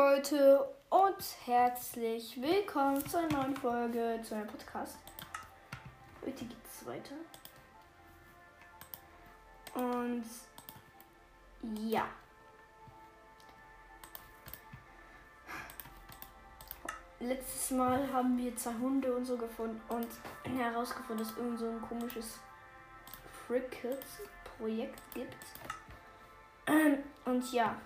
Leute 0.00 0.66
und 0.88 1.22
herzlich 1.44 2.40
willkommen 2.40 3.06
zu 3.06 3.18
einer 3.18 3.28
neuen 3.36 3.54
Folge 3.54 4.18
zu 4.22 4.34
einem 4.34 4.46
Podcast. 4.46 4.96
Heute 6.24 6.46
geht's 6.46 6.86
weiter. 6.86 7.16
Und 9.74 10.24
ja. 11.86 12.06
Letztes 17.18 17.70
Mal 17.72 18.10
haben 18.10 18.38
wir 18.38 18.56
zwei 18.56 18.72
Hunde 18.72 19.14
und 19.14 19.26
so 19.26 19.36
gefunden 19.36 19.82
und 19.90 20.08
herausgefunden, 20.56 21.26
dass 21.26 21.36
irgend 21.36 21.58
so 21.58 21.68
ein 21.68 21.82
komisches 21.82 22.38
Cricket-Projekt 23.46 25.02
gibt. 25.12 25.36
Und 27.26 27.52
ja. 27.52 27.76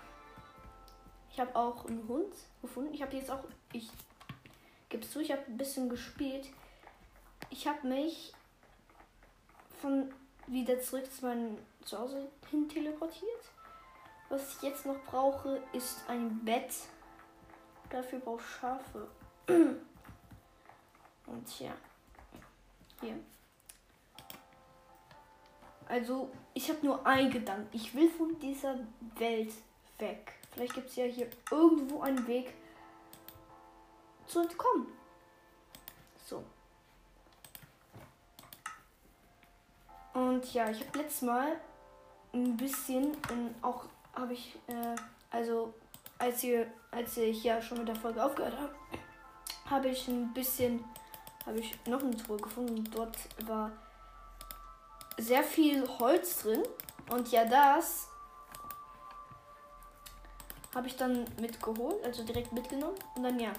Ich 1.35 1.41
habe 1.41 1.53
auch 1.53 1.85
einen 1.85 2.07
Hund 2.07 2.33
gefunden. 2.61 2.93
Ich 2.93 3.01
habe 3.01 3.13
jetzt 3.17 3.29
auch, 3.29 3.43
ich 3.73 3.89
gebe 4.87 5.05
zu, 5.05 5.19
ich 5.19 5.33
habe 5.33 5.41
ein 5.49 5.57
bisschen 5.57 5.89
gespielt. 5.89 6.47
Ich 7.49 7.67
habe 7.67 7.85
mich 7.85 8.31
von 9.81 10.13
wieder 10.47 10.79
zurück 10.79 11.11
zu 11.11 11.25
meinem 11.25 11.57
Zuhause 11.83 12.31
hin 12.49 12.69
teleportiert. 12.69 13.51
Was 14.29 14.55
ich 14.55 14.61
jetzt 14.61 14.85
noch 14.85 14.97
brauche, 15.03 15.61
ist 15.73 16.09
ein 16.09 16.39
Bett. 16.45 16.73
Dafür 17.89 18.19
brauche 18.19 18.39
ich 18.41 18.47
Schafe. 18.47 19.09
Und 21.25 21.59
ja. 21.59 21.73
Hier. 23.01 23.19
Also, 25.89 26.31
ich 26.53 26.69
habe 26.69 26.85
nur 26.85 27.05
einen 27.05 27.29
Gedanken. 27.29 27.67
Ich 27.75 27.93
will 27.93 28.09
von 28.09 28.39
dieser 28.39 28.79
Welt 29.17 29.51
weg. 29.99 30.31
Vielleicht 30.55 30.73
gibt 30.73 30.89
es 30.89 30.95
ja 30.95 31.03
hier 31.03 31.29
irgendwo 31.51 32.01
einen 32.01 32.25
Weg 32.27 32.53
zu 34.25 34.39
entkommen. 34.39 34.87
So. 36.25 36.41
Und 40.13 40.53
ja, 40.53 40.69
ich 40.69 40.79
habe 40.87 40.97
letztes 40.97 41.23
Mal 41.23 41.59
ein 42.33 42.55
bisschen 42.55 43.17
auch 43.61 43.83
habe 44.13 44.33
ich 44.33 44.57
äh, 44.67 44.95
also 45.29 45.73
als 46.17 46.41
ihr 46.43 46.67
als 46.91 47.17
ich 47.17 47.43
ja 47.43 47.61
schon 47.61 47.79
mit 47.79 47.89
der 47.89 47.95
Folge 47.95 48.23
aufgehört 48.23 48.57
habe, 48.57 48.73
habe 49.69 49.89
ich 49.89 50.07
ein 50.07 50.33
bisschen 50.33 50.85
habe 51.45 51.59
ich 51.59 51.77
noch 51.85 52.01
eine 52.01 52.15
Truhe 52.15 52.37
gefunden. 52.37 52.85
Dort 52.91 53.17
war 53.45 53.71
sehr 55.17 55.43
viel 55.43 55.85
Holz 55.99 56.43
drin 56.43 56.63
und 57.11 57.29
ja 57.31 57.43
das 57.43 58.07
habe 60.75 60.87
ich 60.87 60.97
dann 60.97 61.25
mitgeholt, 61.39 62.03
also 62.03 62.23
direkt 62.23 62.51
mitgenommen. 62.51 62.97
Und 63.15 63.23
dann 63.23 63.39
ja. 63.39 63.53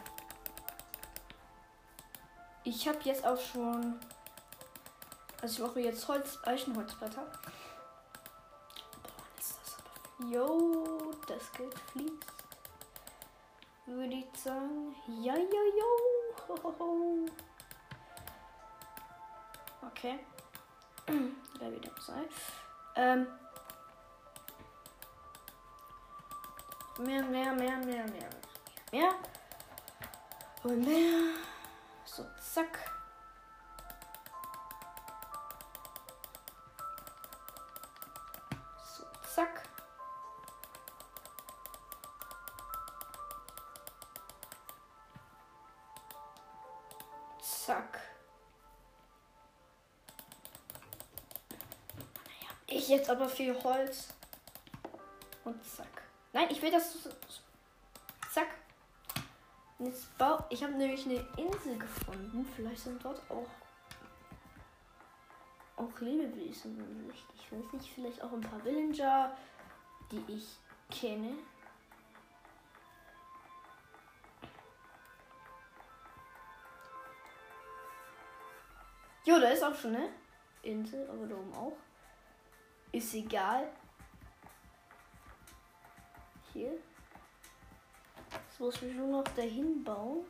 Ich 2.63 2.87
habe 2.87 2.99
jetzt 3.05 3.27
auch 3.27 3.41
schon. 3.41 3.99
Also 5.41 5.55
ich 5.55 5.69
mache 5.69 5.81
jetzt 5.81 6.07
Holz, 6.09 6.39
Eichenholzblätter. 6.45 7.27
Ist 9.39 9.59
das 11.27 11.53
Geld 11.53 11.75
fließt. 11.93 12.13
Würde 13.87 14.15
ich 14.15 14.41
sagen. 14.41 14.95
Ja, 15.23 15.35
ja, 15.37 15.63
yo. 15.79 17.27
Okay. 19.83 20.19
da 21.07 21.71
wieder 21.73 21.93
sein. 22.01 22.25
Ähm. 22.97 23.27
Mehr, 26.99 27.23
mehr, 27.25 27.53
mehr, 27.53 27.77
mehr, 27.77 28.05
mehr. 28.07 28.31
Mehr. 28.91 29.15
Und 30.63 30.81
mehr. 30.81 31.35
So, 32.07 32.25
zack. 32.41 32.91
So, 38.97 39.05
zack. 39.35 39.63
Zack. 47.43 48.01
Ich 52.67 52.89
jetzt 52.89 53.11
aber 53.11 53.29
viel 53.29 53.63
Holz. 53.63 54.09
Und 55.45 55.63
zack. 55.63 55.96
Nein, 56.37 56.49
ich 56.51 56.61
will 56.61 56.71
das. 56.71 57.09
Zack. 58.31 58.49
Jetzt 59.79 60.19
bau. 60.19 60.45
Ich 60.51 60.63
habe 60.63 60.75
nämlich 60.75 61.07
eine 61.07 61.27
Insel 61.39 61.79
gefunden. 61.79 62.47
Vielleicht 62.55 62.83
sind 62.83 63.03
dort 63.03 63.23
auch. 63.31 63.49
Auch 65.79 65.99
Lebewesen. 65.99 67.11
Ich 67.35 67.51
weiß 67.51 67.73
nicht, 67.73 67.91
vielleicht 67.91 68.23
auch 68.23 68.33
ein 68.33 68.43
paar 68.43 68.63
Villager, 68.63 69.35
die 70.13 70.23
ich 70.29 70.59
kenne. 70.91 71.39
Jo, 79.25 79.41
da 79.41 79.49
ist 79.49 79.65
auch 79.65 79.75
schon 79.75 79.97
eine 79.97 80.11
Insel, 80.63 81.09
aber 81.09 81.27
da 81.27 81.35
oben 81.35 81.55
auch. 81.55 81.79
Ist 82.93 83.15
egal. 83.15 83.73
Hier. 86.57 86.73
Jetzt 88.33 88.61
muss 88.61 88.81
ich 88.81 88.95
nur 88.95 89.09
noch 89.09 89.29
dahin 89.35 89.85
bauen. 89.85 90.25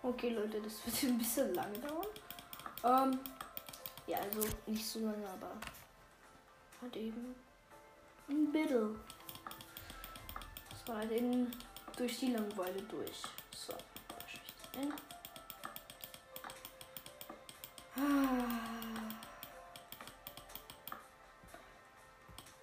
Okay, 0.00 0.28
Leute, 0.28 0.60
das 0.60 0.86
wird 0.86 1.02
ein 1.12 1.18
bisschen 1.18 1.54
lang 1.54 1.72
dauern. 1.80 2.06
Ähm, 2.84 3.18
ja, 4.06 4.18
also 4.18 4.46
nicht 4.66 4.86
so 4.86 5.00
lange, 5.00 5.28
aber 5.28 5.50
halt 6.80 6.94
eben 6.94 7.34
ein 8.28 8.52
bisschen. 8.52 8.96
Das 10.70 10.86
war 10.86 10.98
halt 10.98 11.10
eben 11.10 11.50
durch 11.96 12.20
die 12.20 12.30
Langeweile 12.30 12.80
durch. 12.82 13.22
So, 13.56 13.72
da 13.72 14.16
ich 14.28 14.78
hin. 14.78 14.92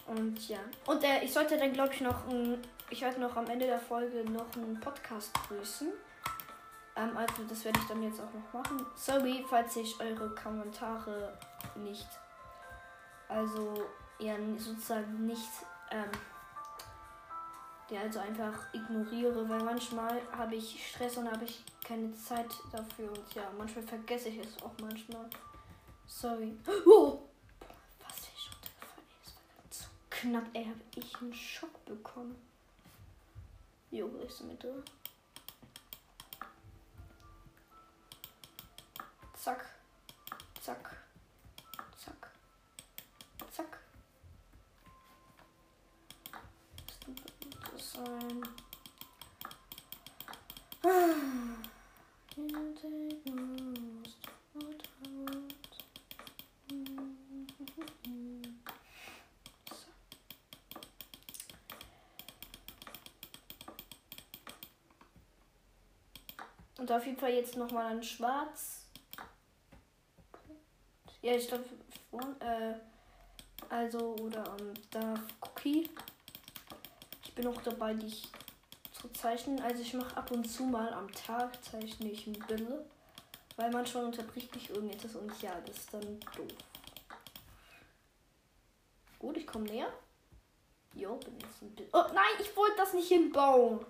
Und 0.08 0.50
ja. 0.50 0.60
Und 0.86 1.04
äh, 1.04 1.24
ich 1.24 1.32
sollte 1.32 1.58
dann, 1.58 1.72
glaube 1.72 1.94
ich, 1.94 2.02
noch 2.02 2.28
ein, 2.28 2.58
ich 2.90 3.02
werde 3.02 3.22
noch 3.22 3.36
am 3.38 3.48
Ende 3.48 3.66
der 3.66 3.80
Folge 3.80 4.30
noch 4.30 4.54
einen 4.56 4.80
Podcast 4.80 5.34
grüßen. 5.48 5.88
Ähm, 6.98 7.16
also 7.16 7.44
das 7.48 7.64
werde 7.64 7.80
ich 7.80 7.88
dann 7.88 8.04
jetzt 8.04 8.20
auch 8.20 8.34
noch 8.34 8.62
machen. 8.62 8.86
Sorry, 8.96 9.46
falls 9.50 9.76
ich 9.78 10.00
eure 10.00 10.36
Kommentare 10.36 11.38
nicht, 11.76 12.08
also 13.30 13.86
ja 14.20 14.36
sozusagen 14.58 15.26
nicht, 15.26 15.50
ähm, 15.92 16.12
ja, 17.92 18.02
also 18.02 18.20
einfach 18.20 18.74
ignoriere, 18.74 19.48
weil 19.50 19.64
manchmal 19.64 20.22
habe 20.32 20.56
ich 20.56 20.90
Stress 20.90 21.18
und 21.18 21.30
habe 21.30 21.44
ich 21.44 21.64
keine 21.86 22.14
Zeit 22.16 22.50
dafür 22.72 23.10
und 23.10 23.34
ja, 23.36 23.52
manchmal 23.58 23.84
vergesse 23.84 24.30
ich 24.30 24.38
es 24.38 24.64
auch 24.64 24.72
manchmal. 24.80 25.30
Sorry. 26.08 26.56
Oh! 26.86 27.20
Was 28.00 28.18
ist 28.18 28.50
runtergefallen? 28.54 29.08
Das 29.24 29.34
war 29.36 29.44
ganz 29.62 29.80
so 29.80 29.86
knapp. 30.10 30.46
Ey, 30.54 30.66
habe 30.66 30.80
ich 30.96 31.22
einen 31.22 31.34
Schock 31.34 31.86
bekommen. 31.86 32.36
Jo, 33.92 34.08
ist 34.26 34.42
mit 34.42 34.64
drin. 34.64 34.84
Zack. 39.36 39.66
Zack. 40.62 41.01
Sein. 47.94 48.42
Und 66.78 66.92
auf 66.92 67.06
jeden 67.06 67.18
Fall 67.18 67.34
jetzt 67.34 67.58
nochmal 67.58 67.92
ein 67.92 68.04
Schwarz. 68.04 68.88
Ja, 71.22 71.36
ich 71.36 71.48
glaube, 71.48 71.66
äh, 72.40 72.74
also, 73.70 74.16
oder 74.16 74.52
um, 74.54 74.74
da 74.90 75.14
Cookie. 75.42 75.90
Ich 77.32 77.36
bin 77.36 77.48
auch 77.48 77.62
dabei, 77.62 77.94
dich 77.94 78.28
zu 78.92 79.08
zeichnen. 79.14 79.62
Also 79.62 79.82
ich 79.82 79.94
mache 79.94 80.18
ab 80.18 80.32
und 80.32 80.44
zu 80.44 80.64
mal 80.64 80.94
am 80.94 81.10
Tag 81.14 81.64
zeichne 81.64 82.12
ich 82.12 82.28
ein 82.28 82.34
Bilder. 82.34 82.84
Weil 83.56 83.72
manchmal 83.72 84.04
unterbricht 84.04 84.54
mich 84.54 84.70
irgendetwas 84.70 85.16
und 85.16 85.42
ja, 85.42 85.54
das 85.66 85.78
ist 85.78 85.94
dann 85.94 86.20
doof. 86.36 86.52
Gut, 89.18 89.38
ich 89.38 89.48
komme 89.48 89.64
näher. 89.64 89.94
Jo, 90.94 91.16
bin 91.16 91.40
jetzt 91.40 91.62
ein 91.62 91.74
bisschen. 91.74 91.94
Oh 91.94 92.04
nein, 92.14 92.36
ich 92.42 92.54
wollte 92.58 92.76
das 92.76 92.94
nicht 92.94 93.08
hinbauen. 93.08 93.86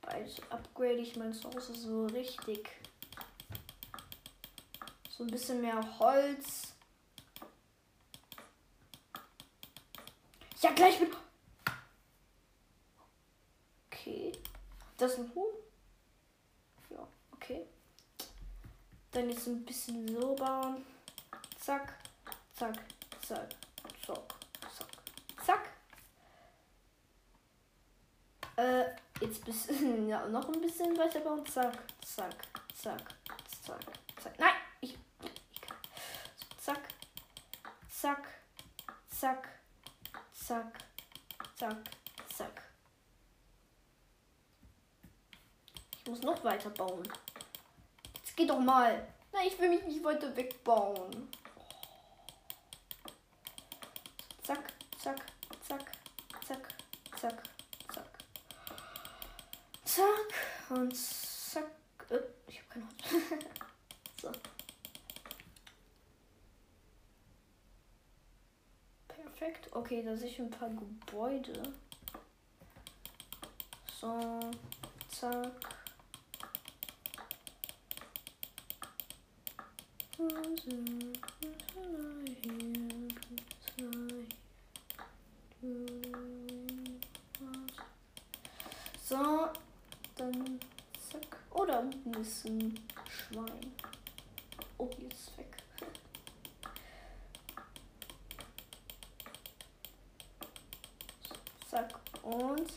Bald 0.00 0.42
upgrade 0.50 0.98
ich 0.98 1.14
mein 1.14 1.32
Zuhause 1.32 1.72
so 1.72 2.06
richtig. 2.06 2.68
So 5.08 5.22
ein 5.22 5.30
bisschen 5.30 5.60
mehr 5.60 5.98
Holz. 6.00 6.74
Ja, 10.60 10.72
gleich 10.72 10.98
mit. 11.00 11.12
Okay. 13.86 14.32
Das 14.96 15.12
ist 15.12 15.18
ein 15.18 15.32
Huhn. 15.34 15.54
Ja, 16.90 17.06
okay. 17.30 17.64
Dann 19.12 19.30
jetzt 19.30 19.46
ein 19.46 19.64
bisschen 19.64 20.08
so 20.08 20.34
bauen. 20.34 20.84
Zack, 21.60 21.94
zack, 22.54 22.76
zack, 23.24 23.48
zack, 24.04 24.34
zack, 24.76 24.88
zack. 25.46 25.70
Äh, 28.56 28.86
jetzt 29.20 29.44
bisschen, 29.44 30.08
ja, 30.08 30.26
noch 30.26 30.48
ein 30.48 30.60
bisschen 30.60 30.96
weiter 30.98 31.20
bauen. 31.20 31.46
Zack, 31.46 31.84
zack, 32.04 32.34
zack, 32.74 33.14
zack, 33.62 33.80
zack. 34.20 34.38
Nein, 34.40 34.54
ich, 34.80 34.98
ich 35.22 35.60
kann. 35.60 35.76
Zack, 36.60 36.88
zack, 37.88 38.28
zack, 39.08 39.57
zack, 40.48 40.78
zack, 41.56 41.76
zack. 42.34 42.62
Ich 45.92 46.06
muss 46.06 46.22
noch 46.22 46.42
weiter 46.42 46.70
bauen. 46.70 47.06
Jetzt 48.14 48.34
geht 48.34 48.48
doch 48.48 48.58
mal. 48.58 49.06
Nein, 49.30 49.46
ich 49.46 49.58
will 49.58 49.68
mich 49.68 49.84
nicht 49.84 50.02
weiter 50.02 50.34
wegbauen. 50.34 51.28
Zack, 54.42 54.72
zack, 54.98 55.20
zack, 55.68 55.92
zack, 56.46 56.68
zack, 57.20 57.42
zack. 57.92 58.18
Zack 59.84 60.70
und 60.70 60.96
zack. 60.96 61.70
Äh, 62.08 62.20
ich 62.46 62.58
habe 62.60 62.68
keine 62.70 62.86
Ahnung. 62.86 63.44
so. 64.22 64.32
Perfekt. 69.08 69.68
Okay, 69.90 70.02
da 70.02 70.14
sehe 70.14 70.28
ich 70.28 70.38
ein 70.38 70.50
paar 70.50 70.68
Gebäude. 70.68 71.62
So, 73.98 74.38
zack. 75.08 75.50
So, 89.02 89.48
dann 90.16 90.60
zack. 91.10 91.36
Oh, 91.48 91.62
unten 91.62 92.12
ist 92.20 92.44
ein 92.44 92.78
Schwein. 93.08 93.72
Oh, 94.76 94.90
hier 94.98 95.08
ist 95.08 95.38
weg. 95.38 95.46
Zack. 101.70 102.00
Und. 102.22 102.72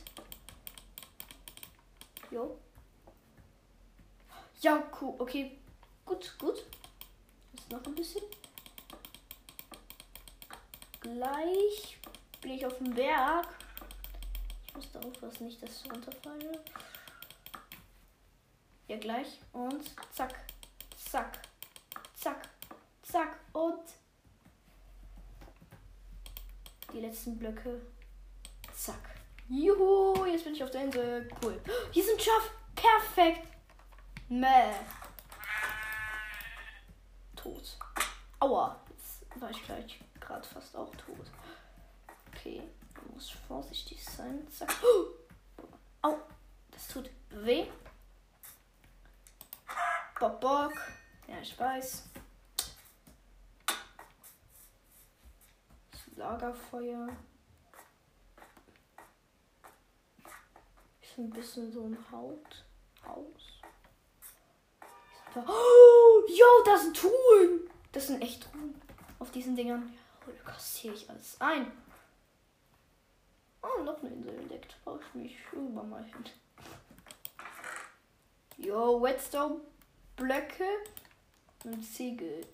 Jo. 2.29 2.57
Ja, 4.61 4.83
cool. 5.01 5.15
Okay. 5.17 5.57
Gut, 6.05 6.35
gut. 6.39 6.65
Jetzt 7.53 7.71
noch 7.71 7.83
ein 7.83 7.95
bisschen. 7.95 8.21
Gleich 10.99 11.97
bin 12.41 12.51
ich 12.51 12.65
auf 12.65 12.77
dem 12.77 12.93
Berg. 12.93 13.47
Ich 14.67 14.75
muss 14.75 14.91
da 14.91 14.99
aufpassen, 14.99 15.47
nicht, 15.47 15.61
dass 15.61 15.83
ich 15.83 15.91
runterfalle. 15.91 16.63
Ja, 18.87 18.97
gleich. 18.97 19.39
Und 19.51 19.83
zack. 20.13 20.35
Zack. 20.95 21.41
Zack. 22.13 22.49
Zack. 23.01 23.39
Und 23.53 23.81
die 26.93 26.99
letzten 26.99 27.37
Blöcke. 27.37 27.81
Zack. 28.75 29.15
Juhu, 29.49 30.25
jetzt 30.25 30.43
bin 30.43 30.53
ich 30.53 30.63
auf 30.63 30.71
der 30.71 30.83
Insel. 30.83 31.29
Cool. 31.41 31.59
Hier 31.91 32.03
sind 32.03 32.21
Schaf. 32.21 32.51
Perfekt. 32.75 33.50
Mäh. 34.31 34.73
Tot. 37.35 37.77
Aua. 38.39 38.79
Jetzt 38.89 39.41
war 39.41 39.49
ich 39.49 39.61
gleich 39.65 39.99
gerade 40.21 40.47
fast 40.47 40.73
auch 40.73 40.95
tot. 40.95 41.29
Okay. 42.29 42.63
Man 42.95 43.13
muss 43.13 43.29
vorsichtig 43.29 44.01
sein. 44.05 44.49
Zack. 44.49 44.73
Au. 46.01 46.17
Das 46.71 46.87
tut 46.87 47.09
weh. 47.29 47.67
Bock, 50.17 50.39
Bock. 50.39 50.73
Ja, 51.27 51.39
ich 51.41 51.59
weiß. 51.59 52.03
Das 55.91 56.15
Lagerfeuer. 56.15 57.09
Ist 61.01 61.17
ein 61.17 61.29
bisschen 61.31 61.69
so 61.73 61.85
ein 61.85 61.97
Haut. 62.13 62.63
Haus. 63.05 63.60
Oh, 65.35 66.23
yo, 66.27 66.45
das 66.65 66.83
sind 66.83 66.97
Truhen. 66.97 67.69
Das 67.91 68.07
sind 68.07 68.21
echt 68.21 68.43
Truhen. 68.43 68.79
Auf 69.19 69.31
diesen 69.31 69.55
Dingern. 69.55 69.93
Ja, 70.27 70.33
da 70.33 70.51
kassiere 70.51 70.93
ich 70.95 71.09
alles 71.09 71.39
ein. 71.39 71.71
Oh, 73.61 73.81
noch 73.83 73.99
eine 73.99 74.09
Insel 74.09 74.35
entdeckt. 74.35 74.75
Brauche 74.83 75.01
ich 75.01 75.13
mich 75.13 75.37
irgendwann 75.53 75.89
mal 75.89 76.03
hin. 76.03 76.25
Yo, 78.57 79.01
Whetstone 79.01 79.61
Blöcke 80.15 80.65
und 81.63 81.81
Ziegel. 81.83 82.45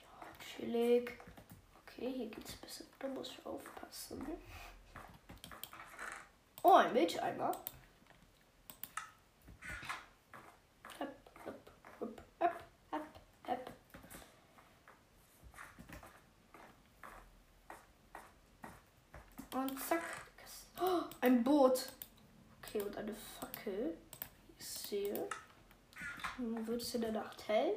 Ja, 0.00 0.16
chillig. 0.56 1.23
Okay, 1.96 2.12
hier 2.12 2.26
geht's 2.26 2.56
besser. 2.56 2.84
Da 2.98 3.06
muss 3.08 3.30
ich 3.30 3.46
aufpassen. 3.46 4.26
Oh, 6.62 6.72
ein 6.72 6.92
Milcheimer. 6.92 7.56
Und 19.52 19.80
zack. 19.80 20.02
Oh, 20.80 21.02
ein 21.20 21.44
Boot. 21.44 21.92
Okay, 22.58 22.82
und 22.82 22.96
eine 22.96 23.14
Fackel. 23.14 23.96
Ich 24.58 24.68
sehe. 24.68 25.28
Nun 26.38 26.66
wird 26.66 26.82
es 26.82 26.92
in 26.96 27.02
der 27.02 27.12
Nacht 27.12 27.46
hell. 27.46 27.76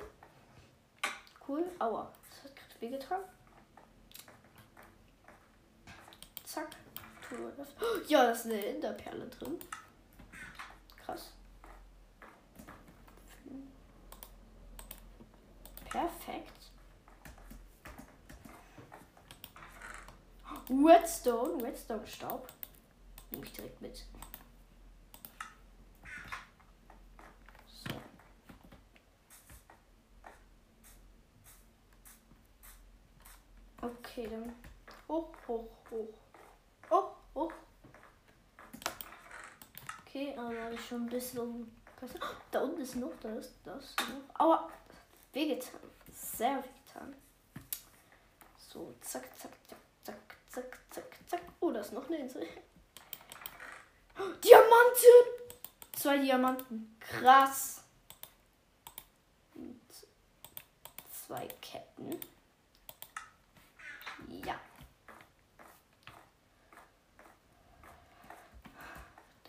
Cool. 1.47 1.69
Aua. 1.77 2.11
Das 2.29 2.45
hat 2.45 2.55
gerade 2.55 2.81
wehgetan. 2.81 3.21
Zack. 6.57 6.75
Ja, 8.07 8.23
da 8.23 8.31
ist 8.31 8.45
eine 8.45 8.65
Enderperle 8.65 9.27
drin. 9.27 9.59
Krass. 11.05 11.33
Perfekt. 15.85 16.71
Redstone, 20.69 21.63
Redstone-Staub. 21.63 22.47
Nehme 23.29 23.45
ich 23.45 23.53
direkt 23.53 23.79
mit. 23.79 24.03
So. 27.67 27.93
Okay, 33.81 34.27
dann 34.27 34.55
hoch, 35.07 35.29
hoch. 35.47 35.69
Hoch, 36.89 37.15
hoch. 37.35 37.51
Okay, 40.17 40.33
aber 40.35 40.51
da 40.51 40.63
habe 40.63 40.73
ich 40.73 40.83
schon 40.87 41.03
ein 41.03 41.09
bisschen. 41.09 41.71
Da 42.49 42.61
unten 42.61 42.81
ist 42.81 42.95
noch 42.95 43.11
das, 43.21 43.53
das 43.63 43.95
noch. 43.99 44.39
Aua! 44.39 44.67
Wehgetan. 45.31 45.79
Sehr 46.11 46.57
wehgetan. 46.57 47.15
So, 48.57 48.95
zack, 49.01 49.29
zack, 49.37 49.51
zack, 49.67 49.77
zack, 50.03 50.37
zack, 50.49 50.79
zack, 50.89 51.17
zack. 51.27 51.41
Oh, 51.59 51.69
da 51.69 51.81
ist 51.81 51.93
noch 51.93 52.07
eine 52.07 52.17
Insel. 52.17 52.47
Diamanten! 54.43 55.53
Zwei 55.91 56.17
Diamanten. 56.17 56.97
Krass. 56.99 57.83
Und 59.53 59.79
zwei 61.11 61.47
Ketten. 61.61 62.19
Ja. 64.29 64.59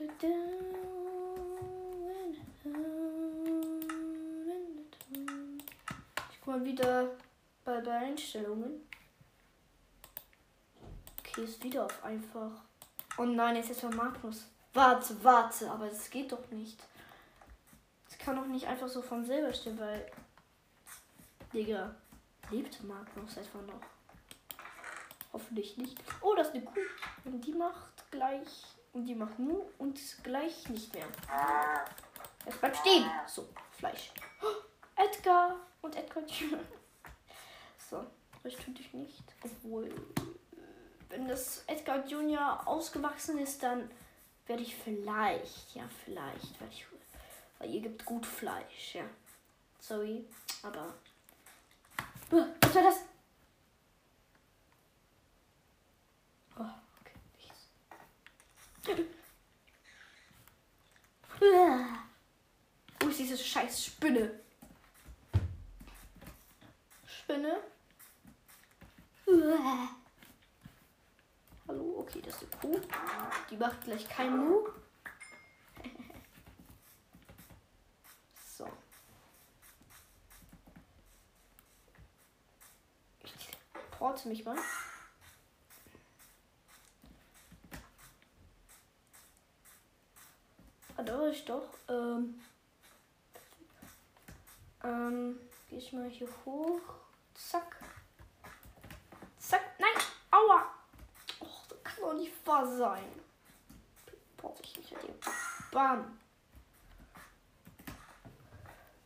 Ich 0.00 0.06
guck 6.40 6.46
mal 6.46 6.64
wieder 6.64 7.10
bei, 7.64 7.82
Einstellungen. 7.90 8.88
Okay, 11.18 11.42
ist 11.42 11.64
wieder 11.64 11.86
auf 11.86 12.04
einfach. 12.04 12.52
Oh 13.16 13.24
nein, 13.24 13.56
jetzt 13.56 13.70
ist 13.70 13.82
er 13.82 13.92
Magnus. 13.92 14.46
Warte, 14.72 15.16
warte, 15.24 15.68
aber 15.68 15.90
es 15.90 16.08
geht 16.10 16.30
doch 16.30 16.48
nicht. 16.52 16.80
Es 18.08 18.16
kann 18.18 18.36
doch 18.36 18.46
nicht 18.46 18.68
einfach 18.68 18.88
so 18.88 19.02
von 19.02 19.24
selber 19.24 19.52
stehen, 19.52 19.80
weil. 19.80 20.08
Digga, 21.52 21.92
lebt 22.52 22.84
Magnus 22.84 23.36
etwa 23.36 23.62
noch? 23.62 23.82
Hoffentlich 25.32 25.76
nicht. 25.76 26.00
Oh, 26.20 26.36
das 26.36 26.48
ist 26.48 26.54
eine 26.54 26.64
Kuh. 26.64 26.78
Und 27.24 27.40
die 27.40 27.52
macht 27.52 28.08
gleich. 28.12 28.77
Und 28.98 29.06
die 29.06 29.14
macht 29.14 29.38
nur 29.38 29.70
und 29.78 29.96
gleich 30.24 30.68
nicht 30.70 30.92
mehr. 30.92 31.06
Es 32.44 32.56
bleibt 32.56 32.78
stehen. 32.78 33.08
So, 33.28 33.48
Fleisch. 33.70 34.10
Oh, 34.42 34.46
Edgar 34.96 35.54
und 35.82 35.94
Edgar. 35.94 36.24
So, 37.78 38.04
das 38.42 38.54
tue 38.54 38.74
ich 38.76 38.92
nicht. 38.92 39.22
Obwohl, 39.44 39.94
wenn 41.10 41.28
das 41.28 41.62
Edgar 41.68 42.04
Jr. 42.08 42.66
ausgewachsen 42.66 43.38
ist, 43.38 43.62
dann 43.62 43.88
werde 44.48 44.64
ich 44.64 44.74
vielleicht, 44.74 45.76
ja, 45.76 45.84
vielleicht 46.04 46.60
werde 46.60 46.74
ich. 46.74 46.84
Weil 47.60 47.70
ihr 47.70 47.82
gibt 47.82 48.04
gut 48.04 48.26
Fleisch, 48.26 48.96
ja. 48.96 49.04
Sorry, 49.78 50.24
aber. 50.64 50.92
Was 52.30 52.74
war 52.74 52.82
das? 52.82 52.96
Oh, 56.58 56.64
okay, 57.00 57.14
nichts. 57.36 57.68
Wo 63.00 63.08
ist 63.08 63.18
diese 63.18 63.38
scheiß 63.38 63.84
Spinne? 63.86 64.40
Spinne? 67.06 67.60
Hallo, 71.66 71.98
okay, 71.98 72.22
das 72.22 72.42
ist 72.42 72.52
eine 72.62 72.74
Kuh. 72.76 72.80
Die 73.50 73.56
macht 73.56 73.82
gleich 73.82 74.08
kein 74.08 74.36
Mu. 74.36 74.68
so. 78.56 78.68
Ich 83.22 83.48
porte 83.90 84.28
mich 84.28 84.44
mal. 84.44 84.56
Ah, 90.98 91.02
da 91.04 91.16
war 91.16 91.28
ich 91.28 91.44
doch. 91.44 91.68
Ähm, 91.88 92.42
ähm, 94.82 95.38
gehe 95.68 95.78
ich 95.78 95.92
mal 95.92 96.10
hier 96.10 96.28
hoch. 96.44 96.80
Zack. 97.34 97.76
Zack. 99.38 99.62
Nein. 99.78 99.92
Aua. 100.32 100.74
Och, 101.38 101.66
das 101.68 101.84
kann 101.84 102.00
doch 102.00 102.14
nicht 102.14 102.32
wahr 102.44 102.66
sein. 102.66 103.04
Brauche 104.36 104.60
ich 104.64 104.76
nicht 104.76 104.90
dir. 104.90 105.14
Bam. 105.70 106.18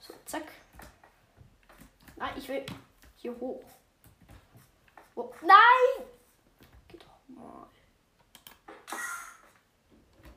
So, 0.00 0.14
zack. 0.24 0.50
Nein, 2.16 2.32
ich 2.38 2.48
will 2.48 2.64
hier 3.16 3.38
hoch. 3.38 3.64
Oh, 5.14 5.30
nein! 5.42 6.06
Geh 6.88 6.96
doch 6.96 7.28
mal. 7.28 7.68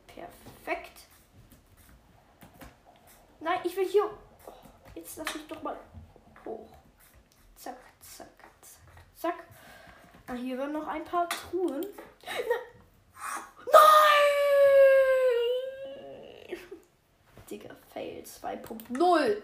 Perfekt. 0.08 1.06
Nein, 3.46 3.60
ich 3.64 3.78
will 3.78 3.88
hier. 3.88 4.10
Oh, 4.48 4.54
jetzt 4.96 5.18
lass 5.18 5.36
mich 5.36 5.46
doch 5.46 5.62
mal 5.62 5.78
hoch. 6.44 6.68
Zack, 7.56 7.78
zack, 8.02 8.28
zack, 8.60 9.06
zack. 9.16 9.36
Ah, 10.26 10.34
hier 10.34 10.58
waren 10.58 10.72
noch 10.72 10.88
ein 10.88 11.06
paar 11.06 11.30
Truhen. 11.30 11.86
Nein! 13.72 13.82
Digga, 17.48 17.76
Fail 17.94 18.24
2.0. 18.24 19.44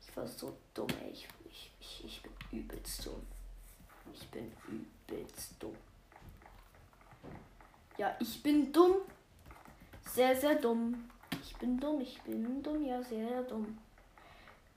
Ich 0.00 0.16
war 0.16 0.26
so 0.26 0.56
dumm, 0.74 0.88
ey. 1.04 1.12
Ich, 1.12 1.28
ich, 1.48 1.70
ich, 1.78 2.04
ich 2.04 2.20
bin 2.20 2.32
übelst 2.50 3.06
dumm. 3.06 3.24
Ich 4.12 4.28
bin 4.30 4.52
übelst 4.66 5.52
dumm. 5.60 5.76
Ja, 7.96 8.16
ich 8.18 8.42
bin 8.42 8.72
dumm. 8.72 8.96
Sehr, 10.04 10.34
sehr 10.34 10.56
dumm. 10.56 11.08
Bin 11.64 11.80
dumm, 11.80 11.98
ich 12.02 12.20
bin 12.20 12.62
dumm, 12.62 12.84
ja, 12.84 13.02
sehr 13.02 13.42
dumm. 13.44 13.78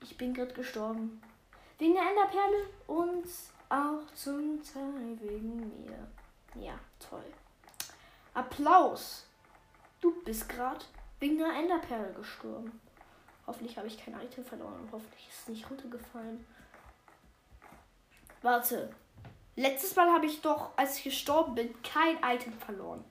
Ich 0.00 0.16
bin 0.16 0.32
gerade 0.32 0.54
gestorben. 0.54 1.20
Wegen 1.76 1.92
der 1.92 2.08
Enderperle 2.08 2.66
und 2.86 3.26
auch 3.68 4.14
zum 4.14 4.62
Teil 4.62 5.20
wegen 5.20 5.84
mir. 5.84 6.08
Ja, 6.54 6.80
toll. 6.98 7.26
Applaus. 8.32 9.26
Du 10.00 10.22
bist 10.22 10.48
gerade 10.48 10.82
wegen 11.20 11.36
der 11.36 11.52
Enderperle 11.52 12.14
gestorben. 12.14 12.80
Hoffentlich 13.46 13.76
habe 13.76 13.88
ich 13.88 14.02
kein 14.02 14.18
Item 14.18 14.42
verloren 14.42 14.80
und 14.80 14.90
hoffentlich 14.90 15.28
ist 15.28 15.40
es 15.42 15.48
nicht 15.48 15.70
runtergefallen. 15.70 16.46
Warte. 18.40 18.88
Letztes 19.56 19.94
Mal 19.94 20.10
habe 20.10 20.24
ich 20.24 20.40
doch, 20.40 20.70
als 20.78 20.96
ich 20.96 21.04
gestorben 21.04 21.54
bin, 21.54 21.82
kein 21.82 22.16
Item 22.24 22.54
verloren. 22.54 23.04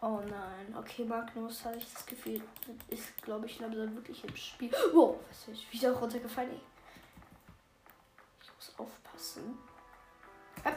Oh 0.00 0.20
nein. 0.20 0.74
Okay, 0.76 1.04
Magnus, 1.04 1.64
hatte 1.64 1.78
ich 1.78 1.92
das 1.92 2.06
Gefühl, 2.06 2.40
ist, 2.88 3.20
glaube 3.22 3.46
ich, 3.46 3.58
langsam 3.58 3.94
wirklich 3.96 4.22
im 4.24 4.36
Spiel. 4.36 4.70
Wow, 4.92 5.16
was 5.28 5.48
ist 5.48 5.72
wieder 5.72 5.90
runtergefallen? 5.92 6.52
Ey. 6.52 6.60
Ich 8.42 8.54
muss 8.54 8.74
aufpassen. 8.78 9.58
Ab. 10.62 10.76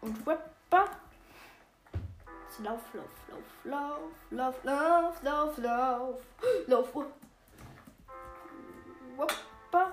Und 0.00 0.26
Weppa. 0.26 0.88
Lauf, 2.58 2.80
lauf, 2.92 3.04
lauf, 3.28 3.38
lauf, 3.64 4.64
lauf, 4.64 4.64
lauf, 4.64 5.22
lauf, 5.22 5.58
lauf, 5.58 6.20
lauf. 6.66 6.94
Weppa. 9.16 9.92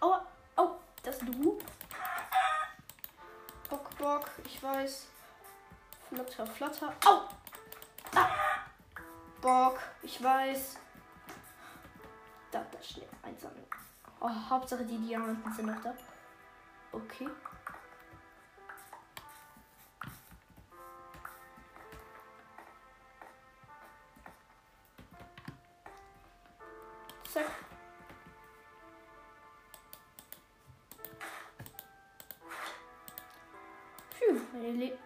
Aua, 0.00 0.26
au, 0.56 0.76
das 1.02 1.16
ist 1.16 1.28
du. 1.28 1.58
Bock, 3.70 3.96
Bock, 3.98 4.30
ich 4.44 4.62
weiß. 4.62 5.13
Flutter, 6.14 6.46
flutter. 6.46 6.92
Au! 7.06 7.28
Ah. 8.14 8.28
Bock, 9.40 9.80
ich 10.00 10.22
weiß. 10.22 10.76
Da, 12.52 12.64
da 12.70 12.80
schnell 12.80 13.08
einsammeln. 13.20 13.66
Oh, 14.20 14.30
Hauptsache 14.48 14.84
die 14.84 14.96
Diamanten 14.96 15.52
sind 15.52 15.66
noch 15.66 15.82
da. 15.82 15.92
Okay. 16.92 17.28
Zack. 27.28 27.44
Meine 34.52 34.70
Le 34.70 34.96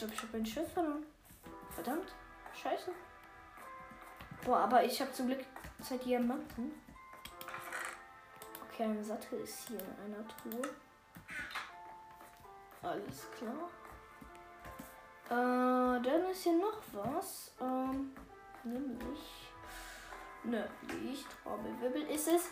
glaube, 0.00 0.14
ich 0.14 0.22
habe 0.22 0.32
mein 0.32 0.46
Schiff 0.46 0.72
verloren. 0.72 1.04
Verdammt. 1.70 2.14
Scheiße. 2.60 2.90
Boah, 4.44 4.58
aber 4.60 4.84
ich 4.84 5.00
habe 5.00 5.12
zum 5.12 5.26
Glück 5.26 5.44
zwei 5.82 5.98
Diamanten. 5.98 6.72
Okay, 8.66 8.84
ein 8.84 9.04
Sattel 9.04 9.40
ist 9.40 9.68
hier 9.68 9.78
in 9.78 10.14
einer 10.14 10.26
Truhe. 10.26 10.74
Alles 12.82 13.26
klar. 13.36 13.68
Äh, 15.28 16.02
dann 16.02 16.30
ist 16.30 16.42
hier 16.42 16.58
noch 16.58 16.80
was. 16.92 17.52
Ähm, 17.60 18.12
nämlich. 18.64 19.20
Ne, 20.42 20.66
Licht, 21.02 21.26
Trommelwirbel 21.42 22.02
ist 22.08 22.28
es. 22.28 22.48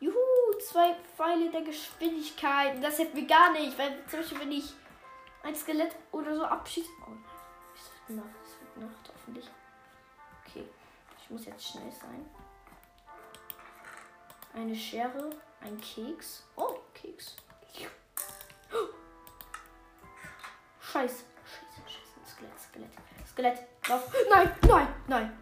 Juhu, 0.00 0.14
zwei 0.58 0.96
Pfeile 1.16 1.50
der 1.50 1.62
Geschwindigkeit. 1.62 2.82
Das 2.82 2.98
hätten 2.98 3.16
wir 3.16 3.26
gar 3.26 3.52
nicht, 3.52 3.78
weil 3.78 4.04
zum 4.08 4.20
Beispiel, 4.20 4.40
wenn 4.40 4.52
ich 4.52 4.74
ein 5.42 5.54
Skelett 5.54 5.94
oder 6.12 6.36
so 6.36 6.44
abschießt. 6.44 6.90
Oh, 7.06 7.12
es 7.74 8.08
wird 8.08 8.18
Nacht, 8.18 8.36
es 8.44 8.60
wird 8.60 8.76
Nacht, 8.76 9.12
hoffentlich. 9.14 9.48
Okay, 10.44 10.68
ich 11.20 11.30
muss 11.30 11.46
jetzt 11.46 11.66
schnell 11.66 11.90
sein. 11.92 12.28
Eine 14.52 14.74
Schere, 14.74 15.30
ein 15.60 15.80
Keks. 15.80 16.44
Oh, 16.56 16.78
Keks. 16.94 17.36
Scheiße, 20.80 21.24
scheiße, 21.44 21.82
scheiße. 21.86 22.34
Skelett, 22.34 22.60
Skelett, 22.60 22.92
Skelett. 23.28 23.58
Lauf. 23.88 24.12
Nein, 24.28 24.56
nein, 24.66 24.94
nein. 25.06 25.38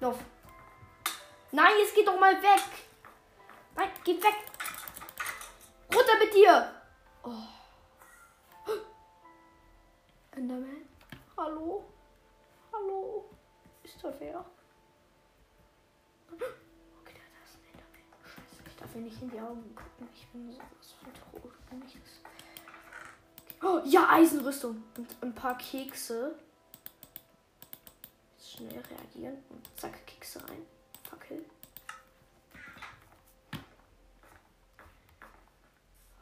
Lauf. 0.00 0.18
Nein, 1.50 1.72
es 1.82 1.92
geht 1.92 2.06
doch 2.06 2.20
mal 2.20 2.40
weg. 2.40 2.62
Nein, 3.74 3.90
geht 4.04 4.22
weg. 4.22 4.34
Runter 5.92 6.18
mit 6.20 6.34
dir! 6.34 6.72
Oh. 7.24 7.57
Enderman? 10.38 10.86
Hallo? 11.36 11.84
Hallo? 12.72 13.28
Ist 13.82 14.02
da 14.04 14.14
wer? 14.20 14.44
Okay, 16.30 16.38
da 16.38 17.44
ist 17.44 17.56
ein 17.56 17.64
Enderman. 17.72 18.04
Scheiße, 18.22 18.62
ich 18.68 18.76
darf 18.76 18.94
mir 18.94 19.00
nicht 19.00 19.20
in 19.20 19.30
die 19.30 19.40
Augen 19.40 19.74
gucken. 19.74 20.08
Ich 20.14 20.28
bin 20.28 20.52
sowas 20.52 20.94
von 21.02 21.12
tot. 21.42 21.52
Wenn 21.70 21.82
ich 21.82 21.94
das 21.94 22.20
Oh, 23.60 23.80
ja, 23.84 24.08
Eisenrüstung. 24.10 24.84
Und 24.96 25.16
ein 25.20 25.34
paar 25.34 25.58
Kekse. 25.58 26.38
Schnell 28.40 28.80
reagieren. 28.80 29.42
Und 29.48 29.68
zack, 29.76 30.06
Kekse 30.06 30.40
rein. 30.48 30.64
Fackel. 31.02 31.44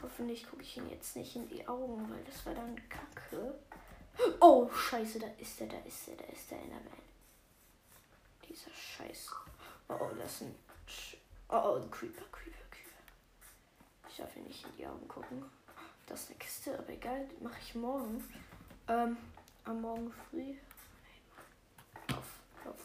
Hoffentlich 0.03 0.49
gucke 0.49 0.63
ich 0.63 0.79
ihn 0.79 0.89
jetzt 0.89 1.15
nicht 1.17 1.37
in 1.37 1.47
die 1.51 1.69
Augen, 1.69 2.11
weil 2.11 2.25
das 2.25 2.47
wäre 2.47 2.57
dann 2.57 2.77
kacke. 2.89 3.59
Oh, 4.41 4.71
scheiße, 4.71 5.19
da 5.19 5.27
ist 5.39 5.61
er, 5.61 5.67
da 5.67 5.79
ist 5.79 6.09
er, 6.09 6.17
da 6.17 6.25
ist 6.25 6.51
der 6.51 6.59
Enderman. 6.59 7.03
Dieser 8.49 8.71
Scheiß. 8.71 9.31
Oh, 9.89 9.95
oh, 10.01 10.11
das 10.19 10.33
ist 10.33 10.43
ein... 10.43 10.55
Oh, 11.49 11.55
oh, 11.57 11.75
ein 11.77 11.91
Creeper, 11.91 12.25
Creeper, 12.33 12.65
Creeper. 12.71 13.03
Ich 14.09 14.17
darf 14.17 14.37
ihn 14.37 14.45
nicht 14.45 14.65
in 14.65 14.77
die 14.77 14.87
Augen 14.87 15.07
gucken. 15.07 15.45
Das 16.07 16.23
ist 16.23 16.31
eine 16.31 16.39
Kiste, 16.39 16.79
aber 16.79 16.89
egal, 16.91 17.29
mache 17.41 17.59
ich 17.61 17.75
morgen. 17.75 18.25
Ähm, 18.89 19.17
am 19.65 19.81
Morgen 19.81 20.13
früh. 20.31 20.55
Lauf, 22.09 22.41
lauf. 22.65 22.77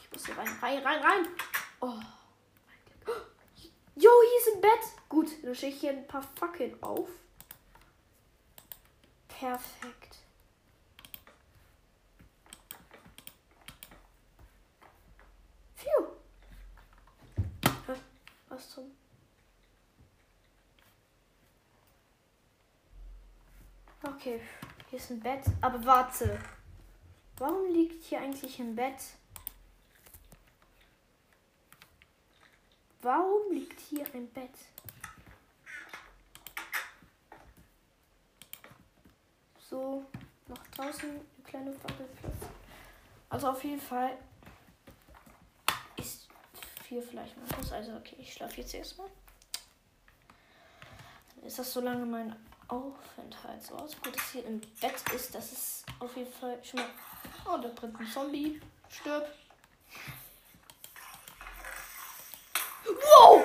Ich 0.00 0.12
muss 0.12 0.26
hier 0.26 0.36
rein, 0.36 0.48
rein, 0.60 0.78
rein, 0.82 1.02
rein. 1.02 1.28
Oh. 1.80 2.00
Jo, 3.96 4.10
hier 4.28 4.40
ist 4.40 4.56
ein 4.56 4.60
Bett. 4.60 5.08
Gut, 5.08 5.28
dann 5.44 5.54
stelle 5.54 5.72
ich 5.72 5.80
hier 5.80 5.90
ein 5.90 6.06
paar 6.08 6.22
Fackeln 6.34 6.82
auf. 6.82 7.08
Perfekt. 9.38 10.16
Phew. 15.74 16.06
Was 18.48 18.70
zum... 18.70 18.84
Okay, 24.02 24.40
hier 24.90 24.98
ist 24.98 25.10
ein 25.10 25.20
Bett. 25.20 25.42
Aber 25.60 25.84
warte. 25.84 26.38
Warum 27.38 27.72
liegt 27.72 28.04
hier 28.04 28.20
eigentlich 28.20 28.58
ein 28.60 28.76
Bett? 28.76 28.98
Warum 33.02 33.52
liegt 33.52 33.80
hier 33.80 34.06
ein 34.14 34.28
Bett? 34.30 34.54
So, 39.74 40.04
nach 40.46 40.66
draußen 40.68 41.10
eine 41.10 41.44
kleine 41.44 41.74
Wackelplatz. 41.82 42.48
Also 43.28 43.48
auf 43.48 43.64
jeden 43.64 43.80
Fall 43.80 44.16
ist 45.96 46.28
hier 46.88 47.02
vielleicht 47.02 47.36
mal 47.36 47.58
was. 47.58 47.72
Also 47.72 47.96
okay, 47.96 48.14
ich 48.20 48.32
schlafe 48.32 48.60
jetzt 48.60 48.72
erstmal. 48.72 49.08
Dann 51.34 51.44
ist 51.44 51.58
das 51.58 51.72
so 51.72 51.80
lange 51.80 52.06
mein 52.06 52.36
Aufenthaltsort. 52.68 54.00
Gut, 54.00 54.14
dass 54.14 54.30
hier 54.30 54.46
im 54.46 54.60
Bett 54.60 55.02
ist, 55.12 55.34
das 55.34 55.50
ist 55.50 55.86
auf 55.98 56.16
jeden 56.16 56.32
Fall 56.32 56.62
schon 56.62 56.78
mal. 56.78 56.90
Oh, 57.44 57.58
da 57.60 57.66
brennt 57.70 57.98
ein 57.98 58.06
Zombie. 58.06 58.60
Stirb. 58.88 59.26
Wow! 62.84 63.42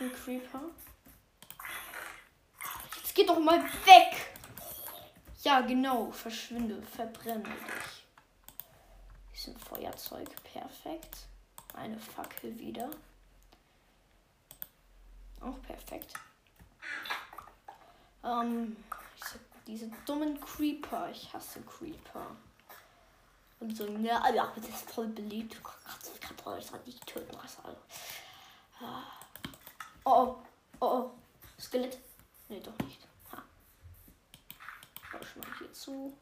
Ein 0.00 0.12
Creeper. 0.12 0.60
Geh 3.18 3.26
doch 3.26 3.40
mal 3.40 3.60
weg! 3.64 4.30
Ja, 5.42 5.60
genau. 5.62 6.12
Verschwinde. 6.12 6.80
Verbrenne 6.82 7.42
dich. 7.42 8.06
Ist 9.34 9.48
ein 9.48 9.58
Feuerzeug. 9.58 10.28
Perfekt. 10.44 11.26
Eine 11.74 11.98
Fackel 11.98 12.56
wieder. 12.60 12.88
Auch 15.40 15.60
perfekt. 15.62 16.14
Ähm, 18.22 18.76
diese 19.66 19.90
dummen 20.06 20.40
Creeper. 20.40 21.10
Ich 21.10 21.34
hasse 21.34 21.60
Creeper. 21.62 22.36
Und 23.58 23.76
so, 23.76 23.88
ja, 23.96 24.32
ja, 24.32 24.52
das 24.54 24.68
ist 24.68 24.92
voll 24.92 25.08
beliebt. 25.08 25.56
Ich 25.56 26.20
kann 26.20 26.54
euch 26.54 26.70
nicht 26.86 27.04
töten. 27.04 27.36
Also. 27.36 27.76
Oh, 28.80 30.04
oh, 30.04 30.36
oh, 30.78 30.86
oh. 30.86 31.10
Skelett. 31.60 31.98
Nee, 32.48 32.60
doch 32.60 32.78
nicht. 32.86 33.07
Schon 35.24 35.42
mal 35.42 35.58
hier 35.58 35.72
zu. 35.72 36.16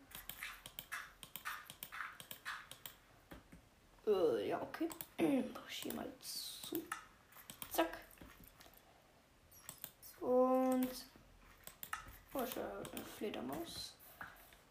Äh, 4.06 4.48
ja, 4.48 4.60
okay. 4.60 4.88
Ich 5.68 5.82
hier 5.82 5.94
mal 5.94 6.10
zu. 6.20 6.82
Zack. 7.70 7.98
Und. 10.20 10.88
Oh, 12.32 12.40
ist 12.40 12.56
eine 12.58 13.04
Fledermaus. 13.16 13.94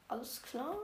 Alles 0.08 0.42
klar. 0.42 0.76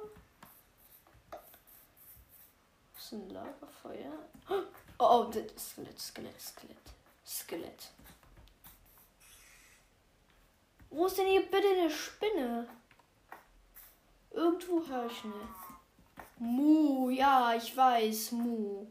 Das 2.93 3.03
ist 3.05 3.11
ein 3.13 3.29
Lagerfeuer. 3.29 4.13
Oh, 4.49 4.63
oh, 4.99 5.31
das 5.31 5.71
Skelett, 5.71 5.99
Skelett, 5.99 6.39
Skelett. 6.39 6.77
Skelett. 7.25 7.91
Wo 10.89 11.07
ist 11.07 11.17
denn 11.17 11.27
hier 11.27 11.49
bitte 11.49 11.67
eine 11.67 11.89
Spinne? 11.89 12.67
Irgendwo 14.31 14.85
höre 14.85 15.05
ich 15.05 15.23
eine. 15.23 15.33
Mu, 16.37 17.09
ja, 17.09 17.53
ich 17.53 17.75
weiß, 17.75 18.31
Mu. 18.31 18.87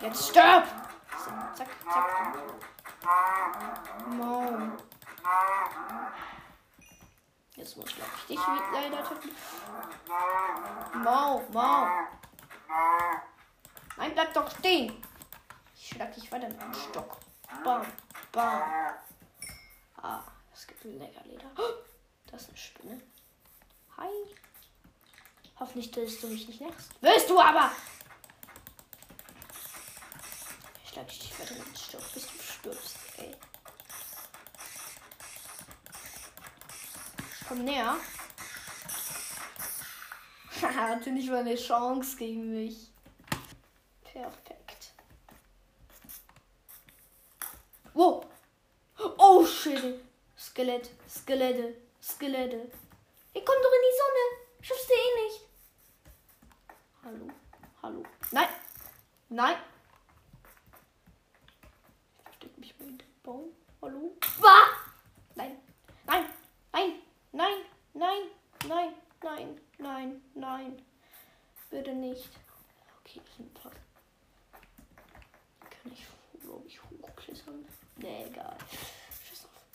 Jetzt 0.00 0.28
stirb! 0.28 0.66
So, 1.24 1.30
zack, 1.54 1.68
zack. 1.84 2.38
Mau. 4.08 4.76
Jetzt 7.56 7.76
muss 7.76 7.94
glaube 7.94 8.10
ich 8.16 8.26
dich 8.26 8.40
leider 8.72 9.04
töten. 9.04 9.30
Mau, 11.02 11.42
Mau. 11.52 11.86
Nein, 13.96 14.12
bleib 14.14 14.32
doch 14.34 14.50
stehen. 14.58 15.02
Ich 15.74 15.88
schlag 15.88 16.12
dich 16.14 16.30
weiter 16.30 16.48
mit 16.48 16.60
dem 16.60 16.74
Stock. 16.74 17.18
Bam, 17.64 17.82
bam. 18.30 18.62
Ah, 20.00 20.22
es 20.52 20.66
gibt 20.66 20.84
ein 20.84 20.98
lecker 20.98 21.24
Leder. 21.24 21.50
Das 22.30 22.42
ist 22.42 22.48
eine 22.48 22.58
Spinne. 22.58 23.02
Hi. 23.98 24.08
Hoffentlich 25.58 25.90
tötest 25.90 26.22
du 26.22 26.28
mich 26.28 26.46
nicht 26.46 26.60
nächst. 26.60 26.90
Willst 27.00 27.28
du 27.28 27.40
aber! 27.40 27.72
Ich 30.84 30.90
schlag 30.90 31.08
dich 31.08 31.40
weiter 31.40 31.54
mit 31.54 31.66
dem 31.66 31.74
Stock, 31.74 32.12
bis 32.14 32.26
du 32.26 32.38
stirbst, 32.40 32.96
ey. 33.16 33.34
Komm 37.48 37.64
näher. 37.64 37.96
Hatte 40.62 41.10
nicht 41.10 41.28
mal 41.28 41.40
eine 41.40 41.56
Chance 41.56 42.16
gegen 42.16 42.52
mich. 42.52 42.92
Perfekt. 44.04 44.92
Wow. 47.94 48.26
Oh, 49.16 49.44
shit. 49.44 50.00
Skelett, 50.38 50.88
Skelette, 51.08 51.74
Skelette. 52.00 52.70
Ihr 53.38 53.44
kommt 53.44 53.64
doch 53.64 53.72
in 53.72 53.84
die 53.86 53.96
Sonne. 54.02 54.24
Schaffst 54.62 54.88
du 54.88 54.94
eh 54.94 55.22
nicht. 55.22 55.40
Hallo, 57.04 57.32
hallo. 57.80 58.02
Nein, 58.32 58.48
nein. 59.28 59.56
Baum. 63.22 63.52
Hallo? 63.80 64.16
Ah! 64.42 64.66
Nein. 65.36 65.56
Nein. 66.06 66.24
Nein. 66.72 66.94
Nein. 67.30 67.58
Nein. 67.94 68.22
Nein. 68.66 68.94
Nein. 69.22 69.60
Nein. 69.78 70.22
Nein. 70.34 70.82
Bitte 71.70 71.92
nicht. 71.94 72.30
Okay, 73.00 73.20
sind 73.36 73.50
ein 73.50 73.54
paar. 73.54 73.72
Kann 75.60 75.92
ich, 75.92 76.06
glaube 76.42 76.66
ich, 76.66 76.82
hochklettern? 76.82 77.68
Nee, 77.98 78.24
egal. 78.24 78.56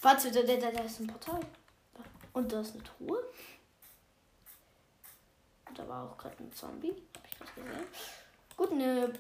Warte, 0.02 0.32
da, 0.32 0.42
da, 0.42 0.72
da 0.72 0.84
ist 0.84 1.00
ein 1.00 1.08
Portal. 1.08 1.40
Und 2.34 2.52
da 2.52 2.62
ist 2.62 2.74
eine 2.74 2.84
Truhe. 2.84 3.24
Da 5.84 5.90
war 5.90 6.10
auch 6.10 6.18
gerade 6.18 6.42
ein 6.42 6.52
Zombie. 6.54 6.96
Hab 7.16 7.28
ich 7.28 7.38
gerade 7.38 7.52
gesehen. 7.56 7.88
Gut, 8.56 8.72
eine 8.72 9.12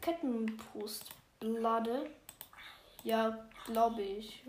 Kettenbrustblade. 0.00 2.10
Ja, 3.04 3.48
glaube 3.66 4.02
ich. 4.02 4.42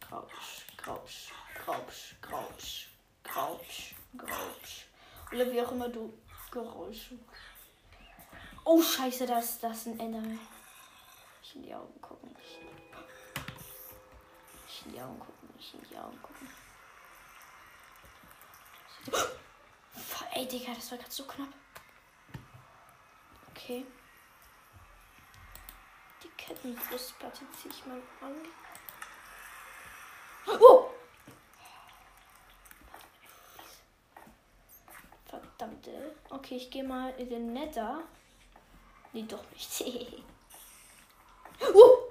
Graupsch, 0.00 0.66
Graupsch, 0.76 1.32
Graupsch, 1.54 2.16
Graupsch, 2.20 2.88
Graupsch, 3.24 3.94
Graupsch. 4.16 4.84
Oder 5.32 5.50
wie 5.50 5.62
auch 5.62 5.72
immer 5.72 5.88
du 5.88 6.12
Geräusche. 6.50 7.18
Oh, 8.64 8.82
scheiße, 8.82 9.26
das, 9.26 9.58
das 9.60 9.78
ist 9.78 9.86
ein 9.86 9.98
Enderman. 10.00 10.38
Nicht 11.40 11.56
in 11.56 11.62
die 11.62 11.74
Augen 11.74 11.98
gucken. 12.02 12.36
Nicht 14.66 14.84
in 14.84 14.92
die 14.92 15.00
Augen 15.00 15.18
gucken. 15.18 15.48
Nicht 15.56 15.72
in 15.74 15.80
die 15.88 15.96
Augen 15.96 16.20
gucken. 16.22 16.50
Ey, 20.34 20.46
Digga, 20.46 20.74
das 20.74 20.90
war 20.90 20.98
gerade 20.98 21.10
so 21.10 21.24
knapp. 21.24 21.48
Okay. 23.50 23.86
Die 26.22 26.28
Kettenbrustplatte 26.36 27.40
ziehe 27.52 27.72
ich 27.72 27.86
mal 27.86 28.02
an. 28.20 28.34
Oh! 30.60 30.90
Verdammte. 35.24 36.14
Okay, 36.28 36.56
ich 36.56 36.70
gehe 36.70 36.84
mal 36.84 37.10
in 37.18 37.30
den 37.30 37.52
Nether. 37.54 38.02
Nee, 39.12 39.22
doch 39.22 39.44
nicht. 39.52 39.80
uh! 41.62 41.96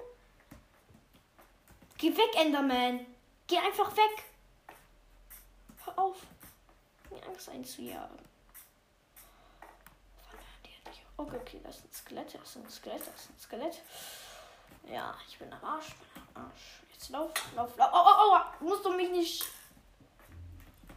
Geh 1.98 2.14
weg, 2.16 2.34
Enderman. 2.34 3.06
Geh 3.46 3.58
einfach 3.58 3.96
weg. 3.96 4.24
Hör 5.84 5.98
auf, 5.98 6.16
mir 7.36 7.42
Angst 7.42 7.48
einzujagen. 7.48 8.18
Okay, 11.18 11.36
okay, 11.40 11.60
das 11.64 11.76
ist 11.76 11.84
ein 11.84 11.92
Skelett, 11.92 12.34
das 12.34 12.42
ist 12.42 12.56
ein 12.56 12.70
Skelett, 12.70 13.00
das 13.00 13.28
ein 13.30 13.38
Skelett. 13.38 13.82
Ja, 14.86 15.16
ich 15.26 15.38
bin 15.38 15.52
am 15.52 15.64
Arsch, 15.64 15.94
bin 15.94 16.22
am 16.34 16.44
Arsch. 16.44 16.82
Jetzt 16.92 17.08
lauf, 17.10 17.32
lauf, 17.54 17.76
lauf. 17.76 17.90
Oh, 17.92 18.04
oh, 18.06 18.36
oh, 18.36 18.64
musst 18.64 18.84
du 18.84 18.92
mich 18.92 19.10
nicht. 19.10 19.44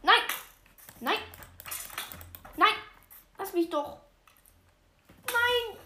Nein! 0.02 0.22
Nein! 1.00 1.20
Nein! 2.58 2.74
Lass 3.38 3.54
mich 3.54 3.70
doch. 3.70 3.98
Nein! 5.26 5.78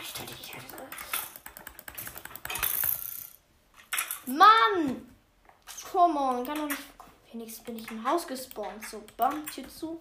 Ich 0.00 0.08
stell 0.08 0.26
dich 0.26 0.54
nicht 0.54 0.74
Mann! 4.26 5.16
Come 5.92 6.18
on, 6.18 6.44
kann 6.44 6.56
doch 6.56 6.68
nicht. 6.68 6.93
Wenigstens 7.34 7.64
bin 7.64 7.76
ich 7.76 7.90
im 7.90 8.08
Haus 8.08 8.28
gespawnt. 8.28 8.86
So, 8.86 9.02
bam, 9.16 9.44
Tür 9.48 9.68
zu. 9.68 10.00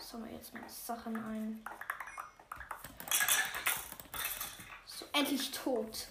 Sammeln 0.00 0.34
jetzt 0.34 0.54
mal 0.54 0.68
Sachen 0.68 1.16
ein. 1.16 1.64
So, 4.86 5.04
endlich 5.12 5.50
tot. 5.50 6.06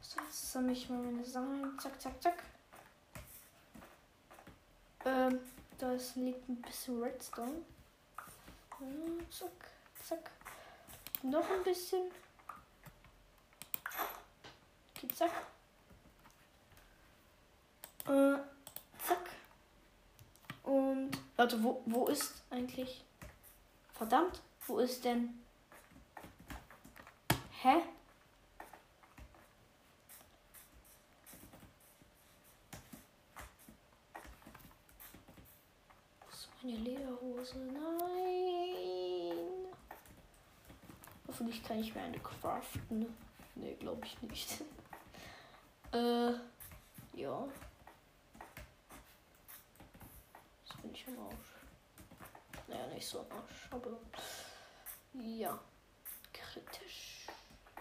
So, 0.00 0.20
jetzt 0.20 0.50
sammle 0.50 0.72
ich 0.72 0.90
mal 0.90 0.98
meine 0.98 1.24
Sachen. 1.24 1.78
Zack, 1.78 2.02
zack, 2.02 2.20
zack. 2.20 2.42
Ähm, 5.04 5.38
da 5.78 5.92
liegt 6.16 6.48
ein 6.48 6.60
bisschen 6.60 7.00
Redstone. 7.00 7.62
Ja, 8.80 9.30
zack, 9.30 9.70
zack. 10.02 10.30
Noch 11.22 11.48
ein 11.48 11.62
bisschen. 11.62 12.10
Okay, 14.96 15.06
zack. 15.14 15.30
Äh, 18.06 18.36
zack. 19.02 19.30
Und, 20.62 21.10
warte, 21.36 21.62
wo, 21.62 21.82
wo 21.86 22.06
ist 22.06 22.42
eigentlich? 22.50 23.04
Verdammt, 23.94 24.42
wo 24.66 24.78
ist 24.78 25.04
denn? 25.04 25.40
Hä? 27.62 27.76
Ist 36.30 36.48
meine 36.62 36.76
Lederhose? 36.76 37.58
Nein. 37.58 37.84
Hoffentlich 41.26 41.62
kann 41.64 41.80
ich 41.80 41.94
mir 41.94 42.02
eine 42.02 42.18
craften. 42.18 43.16
Nee, 43.54 43.74
glaube 43.80 44.04
ich 44.04 44.20
nicht. 44.22 44.60
äh, 45.92 46.32
ja. 47.14 47.48
Bin 50.84 50.94
ich 50.94 51.08
am 51.08 51.18
Arsch. 51.18 52.68
Naja, 52.68 52.86
nicht 52.88 53.06
so 53.06 53.20
am 53.20 53.38
Arsch, 53.38 53.68
aber 53.70 53.90
ja. 55.14 55.58
Kritisch. 56.30 57.26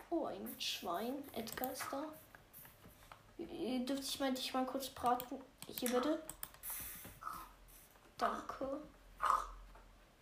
Oh, 0.10 0.26
ein 0.28 0.56
Schwein. 0.58 1.16
Edgar 1.34 1.72
ist 1.74 1.84
da. 1.92 2.06
Äh, 3.38 3.80
Dürfte 3.80 4.06
ich 4.06 4.20
mal 4.22 4.34
dich 4.34 4.54
mal 4.54 4.66
kurz 4.66 4.88
braten? 4.90 5.38
Hier 5.68 5.90
bitte. 5.92 6.24
Danke. 8.18 8.80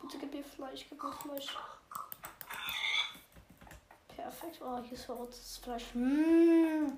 Bitte 0.02 0.18
gib 0.18 0.34
mir 0.34 0.44
Fleisch, 0.44 0.88
gib 0.90 1.04
mir 1.04 1.14
Fleisch. 1.14 1.56
Perfekt. 4.08 4.60
Oh, 4.60 4.82
hier 4.82 4.94
ist 4.94 5.06
verrottes 5.06 5.60
Fleisch. 5.60 5.94
Mmh. 5.94 6.96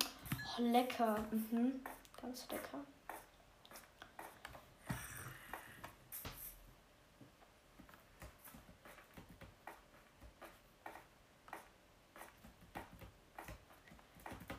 Oh, 0.58 0.62
lecker. 0.62 1.18
Mhm. 1.30 1.84
Ganz 2.22 2.48
lecker. 2.48 2.80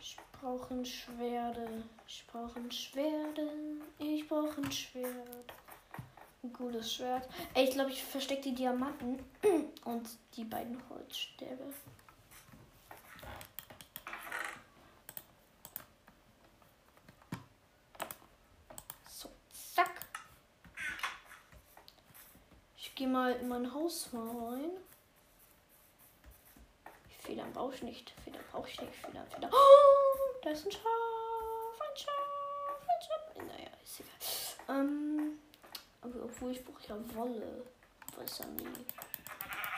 Ich 0.05 0.17
brauche 0.45 0.75
ein 0.75 0.85
Schwerde. 0.85 1.67
Ich 2.07 2.23
brauche 2.27 2.59
ein 2.59 2.71
Schwerde. 2.71 3.49
Ich 3.97 4.27
brauche 4.27 4.61
ein 4.61 4.71
Schwert. 4.71 5.53
Ein 6.43 6.53
gutes 6.53 6.93
Schwert. 6.93 7.27
Ey, 7.55 7.63
ich 7.63 7.71
glaube, 7.71 7.89
ich 7.89 8.03
verstecke 8.03 8.43
die 8.43 8.53
Diamanten 8.53 9.25
und 9.85 10.07
die 10.35 10.43
beiden 10.43 10.79
Holzstäbe. 10.87 11.73
So, 19.09 19.29
zack. 19.73 20.05
Ich 22.77 22.93
gehe 22.93 23.07
mal 23.07 23.31
in 23.31 23.47
mein 23.47 23.73
Haus 23.73 24.13
mal 24.13 24.27
rein. 24.27 24.69
Federn 27.23 27.51
brauche 27.51 27.73
ich 27.73 27.81
nicht. 27.81 28.13
Federn 28.23 28.43
brauche 28.51 28.69
ich 28.69 28.79
nicht. 28.79 28.93
Federn, 28.93 29.25
Federn. 29.27 29.49
Oh, 29.51 29.74
da 30.45 30.51
ist 30.51 30.65
ein 30.65 30.71
Schaf. 30.71 30.81
Ein 31.79 31.97
Schaf. 31.97 32.79
Ein 32.87 33.01
Schaf. 33.01 33.35
Naja, 33.35 33.69
ist 33.83 33.99
egal. 33.99 34.79
Ähm, 34.79 35.39
obwohl 36.03 36.51
ich 36.51 36.63
brauche 36.63 36.87
ja 36.87 37.15
Wolle. 37.15 37.65
Weiß 38.15 38.39
ja 38.39 38.45
nie. 38.45 38.85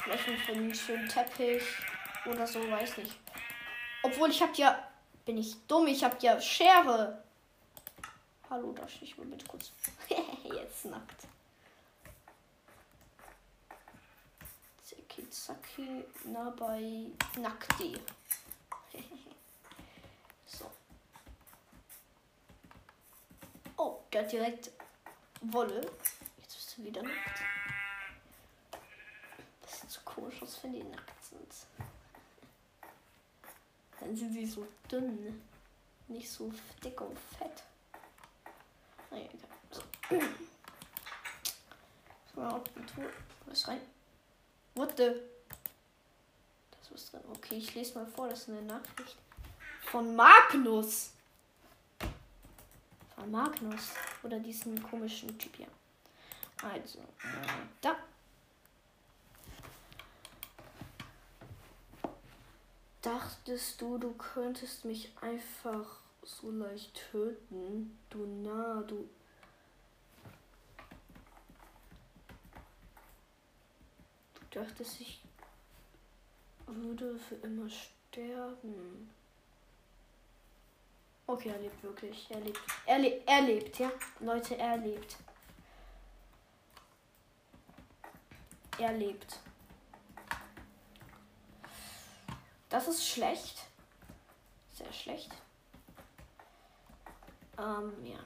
Vielleicht 0.03 0.27
noch 0.27 0.55
einen 0.55 0.75
schönen 0.75 1.07
Teppich 1.07 1.63
oder 2.25 2.45
so, 2.45 2.59
weiß 2.69 2.97
nicht. 2.97 3.17
Obwohl 4.03 4.29
ich 4.29 4.41
habe 4.41 4.53
ja. 4.55 4.83
Bin 5.25 5.37
ich 5.37 5.55
dumm? 5.67 5.87
Ich 5.87 6.03
habe 6.03 6.15
ja 6.21 6.39
Schere. 6.39 7.23
Hallo, 8.49 8.71
da 8.71 8.87
stehe 8.87 9.11
ich 9.11 9.17
mal 9.17 9.25
bitte 9.27 9.45
kurz. 9.45 9.71
Jetzt 10.43 10.85
nackt. 10.85 11.27
Ziki 14.83 15.29
Zaki, 15.29 16.05
na 16.23 16.49
bei 16.51 17.07
Nackti. 17.37 17.99
so. 20.45 20.71
Oh, 23.75 23.96
der 24.13 24.23
direkt 24.23 24.71
Wolle. 25.41 25.81
Jetzt 26.37 26.55
bist 26.55 26.77
du 26.77 26.83
wieder 26.83 27.03
nackt. 27.03 27.41
Sieht 29.67 29.91
so 29.91 30.01
komisch 30.05 30.41
aus, 30.41 30.59
wenn 30.63 30.73
die 30.73 30.83
nackt 30.83 31.23
sind. 31.23 31.53
Dann 33.99 34.15
sind 34.15 34.33
sie 34.33 34.45
so 34.45 34.67
dünn. 34.91 35.41
Nicht 36.07 36.29
so 36.29 36.51
dick 36.83 36.99
und 37.01 37.17
fett. 37.37 37.63
Naja, 39.11 39.25
egal. 39.25 39.49
So. 39.71 39.81
So, 42.35 42.43
auf 42.43 42.63
die 42.65 42.85
Tour. 42.85 43.09
Was 43.47 43.67
rein? 43.67 43.81
What 44.75 44.95
the? 44.95 45.11
Das 46.69 46.91
ist 46.91 47.11
drin. 47.11 47.21
Okay, 47.33 47.55
ich 47.55 47.73
lese 47.73 47.95
mal 47.97 48.05
vor. 48.05 48.29
Das 48.29 48.41
ist 48.41 48.49
eine 48.49 48.61
Nachricht 48.61 49.17
von 49.89 50.15
Magnus. 50.15 51.13
Magnus. 53.25 53.91
Oder 54.23 54.39
diesen 54.39 54.81
komischen 54.81 55.37
Typ 55.37 55.55
hier. 55.55 55.67
Also, 56.63 56.99
da. 57.81 57.95
Dachtest 63.01 63.81
du, 63.81 63.97
du 63.97 64.13
könntest 64.13 64.85
mich 64.85 65.11
einfach 65.21 65.99
so 66.23 66.51
leicht 66.51 66.93
töten? 67.11 67.97
Du 68.09 68.25
nah, 68.25 68.81
du. 68.81 69.07
Du 74.35 74.59
dachtest, 74.59 74.99
ich 74.99 75.21
würde 76.65 77.17
für 77.17 77.35
immer 77.35 77.69
sterben. 77.69 79.09
Okay, 81.27 81.49
er 81.49 81.59
lebt 81.59 81.83
wirklich. 81.83 82.31
Er 82.31 82.39
lebt. 82.39 82.59
Er, 82.85 82.99
le 82.99 83.21
er 83.25 83.41
lebt, 83.41 83.79
ja. 83.79 83.91
Leute, 84.19 84.57
er 84.57 84.77
lebt. 84.77 85.17
er 88.79 88.93
lebt. 88.93 89.39
Das 92.69 92.87
ist 92.87 93.07
schlecht. 93.07 93.65
Sehr 94.73 94.91
schlecht. 94.91 95.31
Ähm, 97.57 97.93
ja. 98.05 98.19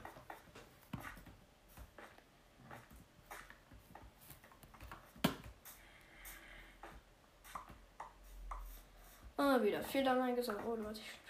Ah, 9.36 9.62
wieder 9.62 9.80
da 9.80 10.12
reingesammelt. 10.12 10.64
Oh, 10.66 10.76
ich, 10.92 10.98
ich 10.98 11.21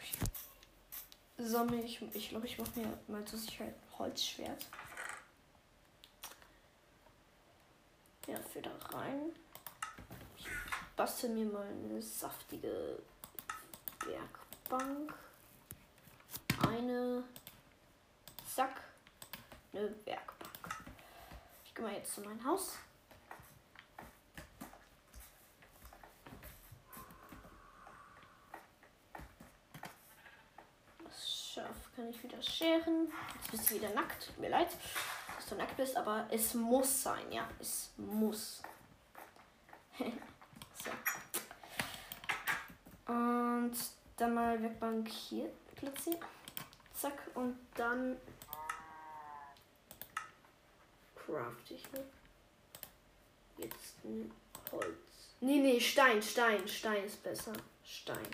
sammle. 1.46 1.82
Ich 1.82 2.00
ich, 2.14 2.30
glaube, 2.30 2.46
ich 2.46 2.58
mache 2.58 2.80
mir 2.80 2.98
mal 3.08 3.24
zur 3.24 3.38
Sicherheit 3.38 3.74
ein 3.74 3.98
Holzschwert. 3.98 4.66
Ja, 8.26 8.40
für 8.52 8.62
da 8.62 8.70
rein. 8.90 9.32
Ich 10.36 10.46
bastel 10.96 11.30
mir 11.30 11.46
mal 11.46 11.66
eine 11.66 12.00
saftige 12.00 12.98
Werkbank. 14.06 15.14
Eine 16.68 17.24
Zack. 18.54 18.82
Eine 19.72 19.94
Werkbank. 20.04 20.76
Ich 21.64 21.74
gehe 21.74 21.84
mal 21.84 21.94
jetzt 21.94 22.14
zu 22.14 22.20
meinem 22.20 22.44
Haus. 22.44 22.76
Kann 31.94 32.08
ich 32.08 32.22
wieder 32.22 32.40
scheren. 32.42 33.12
Jetzt 33.34 33.50
bist 33.50 33.70
du 33.70 33.74
wieder 33.74 33.90
nackt. 33.90 34.26
Tut 34.26 34.38
mir 34.38 34.50
leid, 34.50 34.68
dass 35.36 35.46
du 35.46 35.54
nackt 35.54 35.76
bist, 35.76 35.96
aber 35.96 36.26
es 36.30 36.54
muss 36.54 37.02
sein, 37.02 37.30
ja. 37.30 37.48
Es 37.60 37.90
muss. 37.96 38.62
so. 39.98 40.90
Und 43.12 43.76
dann 44.16 44.34
mal 44.34 44.62
Werkbank 44.62 45.08
hier 45.08 45.50
platzieren. 45.76 46.20
Zack. 46.94 47.18
Und 47.34 47.58
dann 47.74 48.16
craft 51.14 51.70
ich 51.70 51.92
mir 51.92 52.04
jetzt 53.58 54.04
ein 54.04 54.30
Holz. 54.70 54.96
Nee, 55.40 55.58
nee, 55.58 55.80
Stein, 55.80 56.22
Stein, 56.22 56.66
Stein 56.68 57.04
ist 57.04 57.22
besser. 57.22 57.52
Stein. 57.84 58.28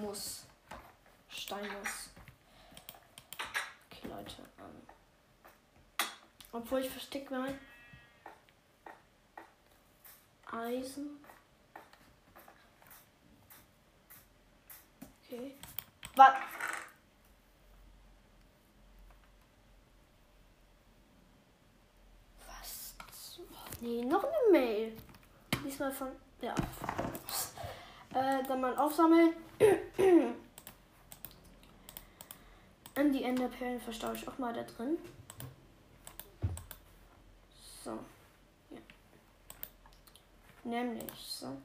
Muss. 0.00 0.47
Stein 1.38 1.66
muss. 1.80 2.10
Okay, 3.90 4.08
Leute. 4.08 4.42
Ähm. 4.58 6.06
Obwohl 6.52 6.80
ich 6.80 6.90
verstecke 6.90 7.32
mal 7.32 7.58
Eisen. 10.50 11.24
Okay. 15.24 15.54
Was? 16.16 16.34
Was? 22.46 23.40
Nee, 23.80 24.02
noch 24.02 24.24
eine 24.24 24.50
Mail. 24.50 24.96
Diesmal 25.64 25.92
von. 25.92 26.08
Ja. 26.40 26.54
Äh, 28.14 28.42
dann 28.42 28.60
mal 28.60 28.76
aufsammeln. 28.76 29.34
Und 32.98 33.12
die 33.12 33.22
Enderperlen 33.22 33.80
verstaue 33.80 34.16
ich 34.16 34.26
auch 34.26 34.38
mal 34.38 34.52
da 34.52 34.64
drin. 34.64 34.98
So. 37.84 37.96
Ja. 38.70 38.80
Nämlich 40.64 41.12
so. 41.24 41.56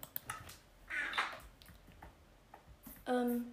Ähm, 3.08 3.52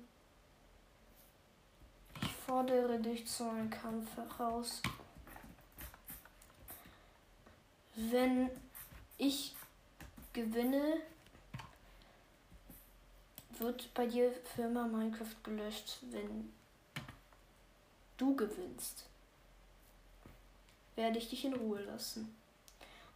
ich 2.20 2.34
fordere 2.46 2.98
dich 2.98 3.26
zu 3.26 3.48
einem 3.48 3.70
Kampf 3.70 4.14
heraus. 4.14 4.82
Wenn 7.94 8.50
ich 9.16 9.56
gewinne, 10.34 11.00
wird 13.58 13.94
bei 13.94 14.06
dir 14.06 14.34
Firma 14.54 14.86
Minecraft 14.86 15.42
gelöscht. 15.42 16.00
Wenn 16.10 16.52
du 18.20 18.36
gewinnst, 18.36 19.06
werde 20.96 21.18
ich 21.18 21.30
dich 21.30 21.44
in 21.44 21.54
Ruhe 21.54 21.80
lassen 21.82 22.34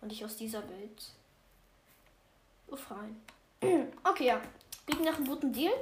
und 0.00 0.10
dich 0.10 0.24
aus 0.24 0.36
dieser 0.36 0.68
Welt 0.68 1.12
befreien. 2.66 3.20
okay, 4.04 4.26
ja. 4.26 4.40
Bieten 4.86 5.04
nach 5.04 5.16
einem 5.16 5.26
guten 5.26 5.52
Deal. 5.52 5.72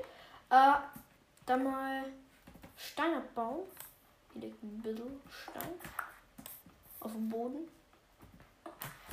Äh, 0.51 0.75
dann 1.47 1.65
mal 1.65 2.05
Stein 2.77 3.15
abbauen. 3.15 3.67
Hier 4.33 4.43
liegt 4.43 4.63
ein 4.63 4.83
bisschen 4.83 5.21
Stein 5.31 5.73
auf 7.01 7.13
dem 7.13 7.29
Boden. 7.29 7.69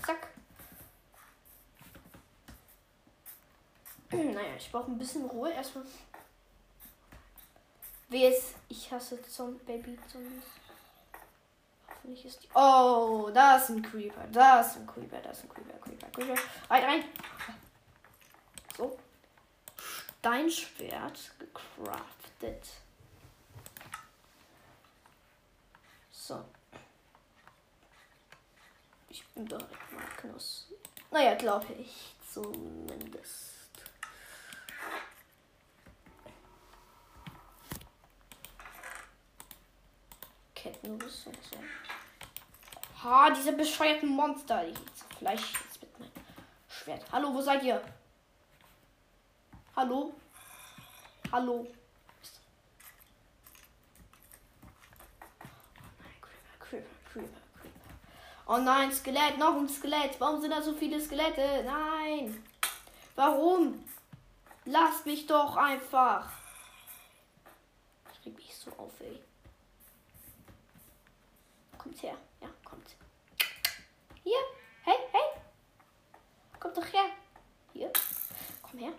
Zack. 0.06 0.30
naja, 4.12 4.56
ich 4.58 4.72
brauche 4.72 4.92
ein 4.92 4.98
bisschen 4.98 5.26
Ruhe 5.26 5.52
erstmal. 5.52 5.86
Wer 8.10 8.30
ist. 8.32 8.56
Ich 8.68 8.92
hasse 8.92 9.22
Zom 9.22 9.60
Baby 9.60 9.98
Zombies. 10.12 10.44
Hoffentlich 11.88 12.26
ist 12.26 12.44
die. 12.44 12.50
Oh, 12.56 13.30
da 13.34 13.58
ist 13.58 13.70
ein 13.70 13.84
Creeper. 13.84 14.26
Da 14.32 14.62
ist 14.62 14.78
ein 14.78 14.88
Creeper. 14.88 15.22
Da 15.22 15.30
ist 15.30 15.44
ein 15.44 15.50
Creeper. 15.50 15.78
Creeper. 15.80 16.08
Creeper. 16.08 16.42
Rein, 16.70 16.84
rein. 16.84 17.04
So. 18.76 18.98
Steinschwert 20.20 21.32
gecraftet. 21.40 22.68
So. 26.12 26.44
Ich 29.10 29.26
bin 29.28 29.46
bereit, 29.46 29.70
Magnus. 29.92 30.68
Naja, 31.12 31.36
glaube 31.36 31.74
ich 31.74 32.16
zumindest. 32.32 33.59
Kettenrüstung. 40.72 41.34
So. 41.50 41.58
Ha, 43.04 43.30
diese 43.32 43.54
bescheuerten 43.54 44.10
Monster. 44.10 44.68
Ich 44.68 44.78
Fleisch 45.18 45.54
jetzt 45.66 45.82
mit 45.82 46.00
meinem 46.00 46.12
Schwert. 46.68 47.04
Hallo, 47.12 47.34
wo 47.34 47.42
seid 47.42 47.64
ihr? 47.64 47.82
Hallo? 49.76 50.14
Hallo? 51.32 51.68
Oh 58.52 58.58
nein, 58.58 58.92
Skelett, 58.92 59.38
noch 59.38 59.56
ein 59.56 59.70
Skelett. 59.70 60.20
Warum 60.20 60.42
sind 60.42 60.50
da 60.50 60.60
so 60.60 60.74
viele 60.74 61.00
Skelette? 61.00 61.64
Nein. 61.64 62.44
Warum? 63.16 63.86
Lasst 64.66 65.06
mich 65.06 65.28
doch 65.28 65.56
einfach. 65.56 66.28
Ich 68.12 68.26
reg 68.26 68.36
mich 68.36 68.56
so 68.56 68.72
auf, 68.72 69.00
ey. 69.02 69.22
Kommt 71.90 72.04
her. 72.04 72.18
Ja, 72.40 72.48
kommt. 72.64 72.96
Hier. 74.24 74.38
Hey, 74.84 74.94
hey. 75.12 75.42
Kommt 76.60 76.78
doch 76.78 76.86
her. 76.94 77.06
Hier. 77.74 77.92
Komm 78.62 78.80
her. 78.80 78.94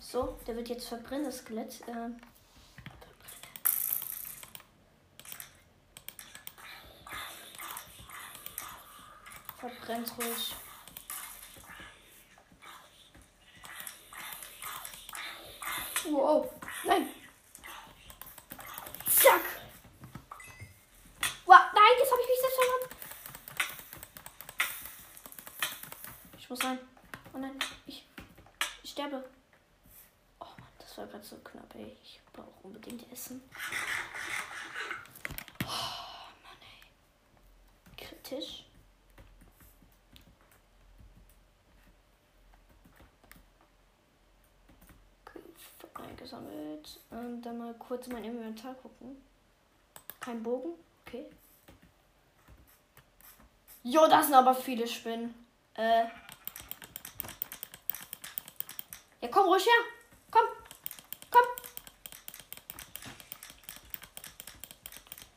So, 0.00 0.36
der 0.44 0.56
wird 0.56 0.70
jetzt 0.70 0.88
verbrennen, 0.88 1.26
das 1.26 1.38
Skelett. 1.38 1.84
Ähm, 1.86 2.20
verbrennt 9.56 10.18
ruhig. 10.18 10.56
Wow, 16.10 16.52
nein. 16.84 17.15
Muss 26.56 26.64
rein. 26.64 26.78
Oh 27.34 27.38
nein, 27.38 27.58
ich, 27.86 28.06
ich 28.82 28.90
sterbe. 28.90 29.22
Oh 30.40 30.44
Mann, 30.44 30.68
das 30.78 30.96
war 30.96 31.06
gerade 31.06 31.24
so 31.24 31.36
knapp, 31.36 31.74
ey. 31.74 31.96
Ich 32.02 32.20
brauche 32.32 32.50
unbedingt 32.62 33.10
Essen. 33.12 33.42
Oh 35.64 35.68
Mann, 36.42 36.60
ey. 36.62 38.04
Kritisch. 38.06 38.64
eingesammelt. 45.94 47.00
Und 47.10 47.40
dann 47.40 47.56
mal 47.56 47.72
kurz 47.74 48.06
mein 48.08 48.22
Inventar 48.22 48.74
gucken. 48.74 49.16
Kein 50.20 50.42
Bogen. 50.42 50.74
Okay. 51.06 51.24
Jo, 53.82 54.06
das 54.06 54.26
sind 54.26 54.34
aber 54.34 54.54
viele 54.54 54.86
Spinnen. 54.86 55.34
Äh. 55.74 56.06
Ja, 59.26 59.32
komm 59.32 59.46
ruhig 59.46 59.66
her. 59.66 59.84
Komm. 60.30 60.46
Komm. 61.32 61.42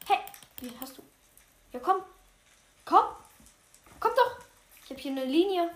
Hey, 0.05 0.19
wie 0.61 0.71
hast 0.79 0.95
du? 0.95 1.03
Ja, 1.71 1.79
komm. 1.79 2.03
Komm. 2.85 3.15
Komm 3.99 4.11
doch. 4.15 4.37
Ich 4.83 4.91
habe 4.91 4.99
hier 5.01 5.11
eine 5.11 5.25
Linie. 5.25 5.75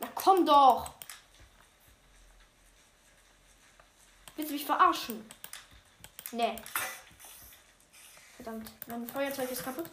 Na, 0.00 0.08
komm 0.16 0.44
doch. 0.44 0.94
Willst 4.34 4.50
du 4.50 4.54
mich 4.54 4.66
verarschen? 4.66 5.30
Nee. 6.32 6.56
Verdammt, 8.34 8.72
mein 8.88 9.06
Feuerzeug 9.06 9.48
ist 9.48 9.62
kaputt. 9.62 9.88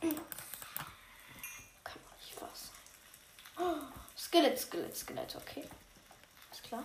Kann 0.00 0.10
man 2.02 2.18
nicht 2.18 2.42
was. 2.42 2.72
Oh, 3.56 3.76
Skelett, 4.18 4.58
Skelett, 4.58 4.96
Skelett, 4.96 5.36
okay. 5.36 5.64
Klar. 6.66 6.84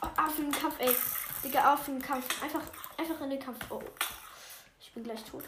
Oh, 0.00 0.06
auf 0.22 0.36
den 0.36 0.50
Kampf, 0.50 0.76
ey. 0.78 0.96
Digga, 1.44 1.74
auf 1.74 1.84
den 1.84 2.00
Kampf. 2.00 2.42
Einfach, 2.42 2.62
einfach 2.96 3.20
in 3.20 3.30
den 3.30 3.40
Kampf. 3.40 3.70
Oh. 3.70 3.82
Ich 4.80 4.90
bin 4.92 5.04
gleich 5.04 5.22
tot. 5.24 5.44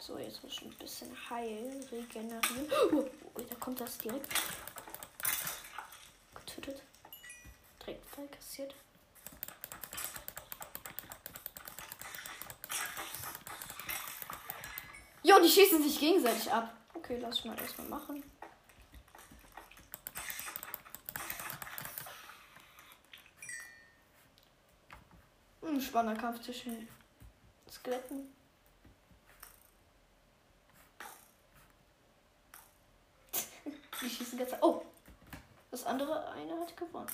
So, 0.00 0.18
jetzt 0.18 0.42
muss 0.42 0.52
ich 0.52 0.62
ein 0.62 0.78
bisschen 0.78 1.30
heilen, 1.30 1.82
regenerieren. 1.92 2.72
Oh, 2.92 3.04
oh, 3.34 3.40
da 3.40 3.54
kommt 3.54 3.80
das 3.80 3.98
direkt. 3.98 4.34
Getötet. 6.34 6.82
Direkt 7.80 8.04
voll 8.10 8.26
kassiert. 8.28 8.74
Jo, 15.22 15.40
die 15.40 15.48
schießen 15.48 15.82
sich 15.82 16.00
gegenseitig 16.00 16.52
ab. 16.52 16.83
Okay, 17.04 17.18
lass 17.20 17.44
mal 17.44 17.58
erstmal 17.58 17.86
machen. 17.88 18.24
Ein 25.60 25.80
spannender 25.82 26.18
Kampf 26.18 26.40
zwischen 26.40 26.88
Skeletten. 27.70 28.34
die 34.00 34.08
schießen 34.08 34.38
ganz. 34.38 34.52
Oh! 34.62 34.82
Das 35.70 35.84
andere 35.84 36.26
eine 36.30 36.58
hat 36.58 36.74
gewonnen. 36.74 37.10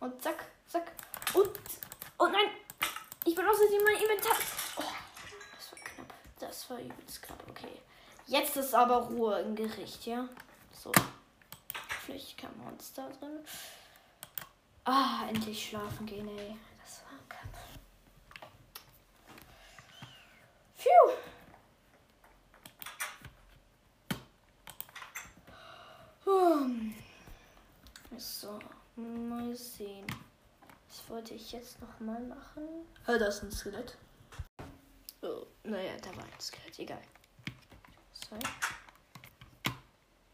Und 0.00 0.20
zack, 0.20 0.44
zack. 0.66 0.90
Und. 1.34 1.50
Oh 2.18 2.26
nein! 2.26 2.50
Ich 3.24 3.36
bin 3.36 3.46
außerdem 3.46 3.84
mein 3.84 4.02
Inventar. 4.02 4.36
Oh, 4.74 4.82
das 5.54 5.70
war 5.70 5.78
knapp. 5.78 6.14
Das 6.40 6.68
war 6.68 6.80
übelst 6.80 7.22
knapp. 7.22 7.44
Okay. 7.48 7.80
Jetzt 8.32 8.56
ist 8.56 8.74
aber 8.74 8.96
Ruhe 8.96 9.40
im 9.40 9.54
Gericht, 9.54 10.06
ja? 10.06 10.26
So. 10.72 10.90
Vielleicht 12.00 12.38
kein 12.38 12.56
Monster 12.56 13.10
drin. 13.10 13.44
Ah, 14.84 15.26
endlich 15.28 15.68
schlafen 15.68 16.06
gehen, 16.06 16.26
ey. 16.38 16.56
Das 16.82 17.02
war 17.02 17.12
ein 17.12 17.28
Kampf. 17.28 17.58
Phew. 20.76 21.12
Hm. 26.24 26.94
So, 28.16 28.58
mal 28.96 29.54
sehen. 29.54 30.06
Was 30.88 31.10
wollte 31.10 31.34
ich 31.34 31.52
jetzt 31.52 31.82
noch 31.82 32.00
mal 32.00 32.22
machen? 32.22 32.86
Oh, 33.06 33.18
da 33.18 33.26
ist 33.26 33.42
ein 33.42 33.52
Skelett. 33.52 33.98
Oh, 35.20 35.44
naja, 35.64 35.92
da 36.00 36.16
war 36.16 36.24
ein 36.24 36.40
Skelett, 36.40 36.78
egal. 36.78 37.02
So. 38.32 38.38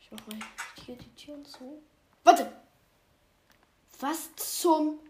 Ich 0.00 0.12
mach 0.12 0.26
mal 0.28 0.38
hier 0.84 0.96
die 0.96 1.14
Türen 1.16 1.44
zu. 1.44 1.82
Warte! 2.22 2.52
Was 3.98 4.34
zum? 4.36 5.00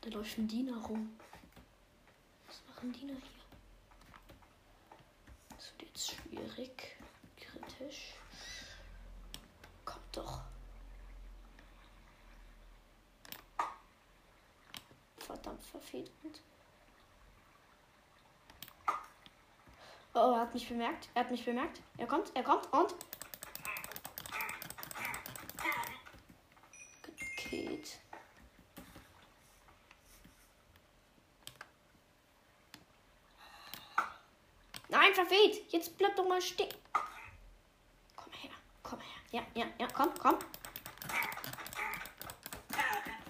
Da 0.00 0.10
läuft 0.10 0.38
ein 0.38 0.46
Diener 0.46 0.76
rum. 0.86 1.18
Was 2.46 2.62
machen 2.68 2.92
Diener 2.92 3.14
hier? 3.14 3.42
Das 5.50 5.72
wird 5.72 5.82
jetzt 5.82 6.12
schwierig. 6.12 6.96
Kritisch. 7.36 8.14
Kommt 9.84 10.16
doch. 10.16 10.42
Verdammt 15.16 15.64
verfehlt. 15.64 16.12
Oh, 20.14 20.32
er 20.32 20.40
hat 20.40 20.54
mich 20.54 20.68
bemerkt. 20.68 21.08
Er 21.14 21.22
hat 21.22 21.30
mich 21.30 21.44
bemerkt. 21.44 21.80
Er 21.96 22.06
kommt, 22.06 22.34
er 22.34 22.42
kommt 22.42 22.72
und. 22.72 22.94
Geht. 27.36 27.98
Nein, 34.88 35.14
verfehlt. 35.14 35.72
Jetzt 35.72 35.96
bleib 35.96 36.16
doch 36.16 36.26
mal 36.26 36.40
stehen. 36.42 36.74
Komm 38.16 38.32
her, 38.32 38.50
komm 38.82 39.00
her. 39.00 39.22
Ja, 39.30 39.42
ja, 39.54 39.66
ja, 39.78 39.86
komm, 39.92 40.12
komm. 40.18 40.38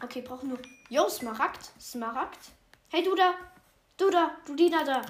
Okay, 0.00 0.22
brauchen 0.22 0.48
nur. 0.48 0.58
Jo, 0.88 1.08
Smaragd. 1.08 1.72
Smaragd. 1.80 2.38
Hey, 2.88 3.02
du 3.02 3.14
da. 3.14 3.34
Du 3.96 4.08
da. 4.10 4.36
Du 4.46 4.54
Diener 4.54 4.84
da. 4.84 5.02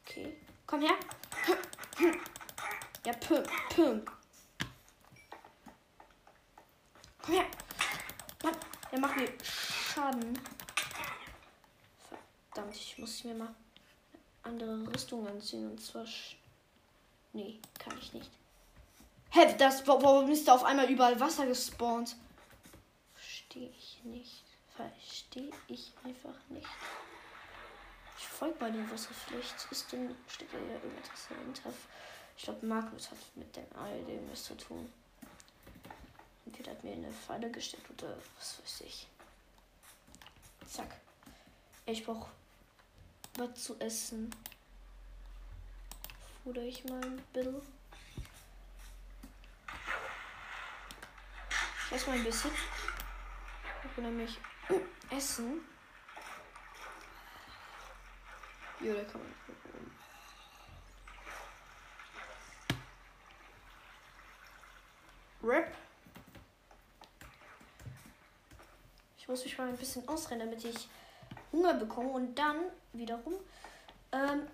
Okay. 0.00 0.40
Komm 0.78 0.86
her. 0.86 2.14
Ja, 3.04 3.12
püm, 3.14 3.42
püm. 3.70 4.04
Komm 7.22 7.34
her. 7.34 7.44
Mann, 8.44 8.54
der 8.92 9.00
macht 9.00 9.16
mir 9.16 9.32
Schaden. 9.42 10.38
Verdammt, 12.52 12.76
ich 12.76 12.96
muss 12.98 13.24
mir 13.24 13.34
mal 13.34 13.52
andere 14.44 14.86
Rüstung 14.92 15.26
anziehen. 15.26 15.68
Und 15.68 15.82
zwar. 15.82 16.04
Nee, 17.32 17.58
kann 17.80 17.98
ich 17.98 18.12
nicht. 18.12 18.30
Hä, 19.30 19.54
das, 19.58 19.84
wa- 19.86 19.98
warum 20.00 20.30
ist 20.30 20.46
da 20.46 20.54
auf 20.54 20.64
einmal 20.64 20.88
überall 20.88 21.18
Wasser 21.18 21.46
gespawnt? 21.46 22.14
Verstehe 23.14 23.70
ich 23.70 23.98
nicht. 24.04 24.44
Verstehe 24.76 25.50
ich 25.66 25.92
einfach 26.04 26.34
nicht. 26.50 26.66
Ich 28.18 28.26
folge 28.26 28.58
mal 28.58 28.72
dem 28.72 28.90
Wasser. 28.90 29.10
Vielleicht 29.14 29.70
ist 29.70 29.92
denn, 29.92 30.14
steht 30.26 30.52
da 30.52 30.58
ja 30.58 30.74
irgendetwas 30.74 31.28
dahinter. 31.28 31.72
Ich 32.36 32.44
glaube, 32.44 32.66
Magnus 32.66 33.10
hat 33.10 33.18
mit 33.36 33.54
dem 33.56 33.66
all 33.76 34.02
dem 34.04 34.30
was 34.30 34.44
zu 34.44 34.56
tun. 34.56 34.92
Entweder 36.44 36.72
hat 36.72 36.82
mir 36.82 36.92
eine 36.92 37.12
Falle 37.12 37.50
gestellt 37.50 37.84
oder 37.90 38.16
was 38.36 38.60
weiß 38.60 38.80
ich. 38.80 39.06
Zack. 40.66 40.96
Ich 41.86 42.04
brauche 42.04 42.30
was 43.36 43.54
zu 43.62 43.78
essen. 43.80 44.34
Fuder 46.42 46.62
ich 46.62 46.84
mal 46.84 47.00
ein 47.02 47.22
bisschen. 47.32 47.62
Ich 51.86 51.92
esse 51.92 52.06
mal 52.08 52.18
ein 52.18 52.24
bisschen. 52.24 52.50
Ich 53.84 53.96
will 53.96 54.04
nämlich 54.04 54.38
essen. 55.10 55.60
Jo, 58.80 58.94
da 58.94 59.02
kann 59.04 59.20
man. 59.20 59.34
Rip. 65.42 65.74
Ich 69.18 69.28
muss 69.28 69.44
mich 69.44 69.58
mal 69.58 69.68
ein 69.68 69.76
bisschen 69.76 70.06
ausrennen, 70.08 70.50
damit 70.50 70.64
ich 70.64 70.88
Hunger 71.52 71.74
bekomme 71.74 72.10
und 72.10 72.34
dann 72.34 72.56
wiederum 72.92 73.34
ähm, 74.12 74.46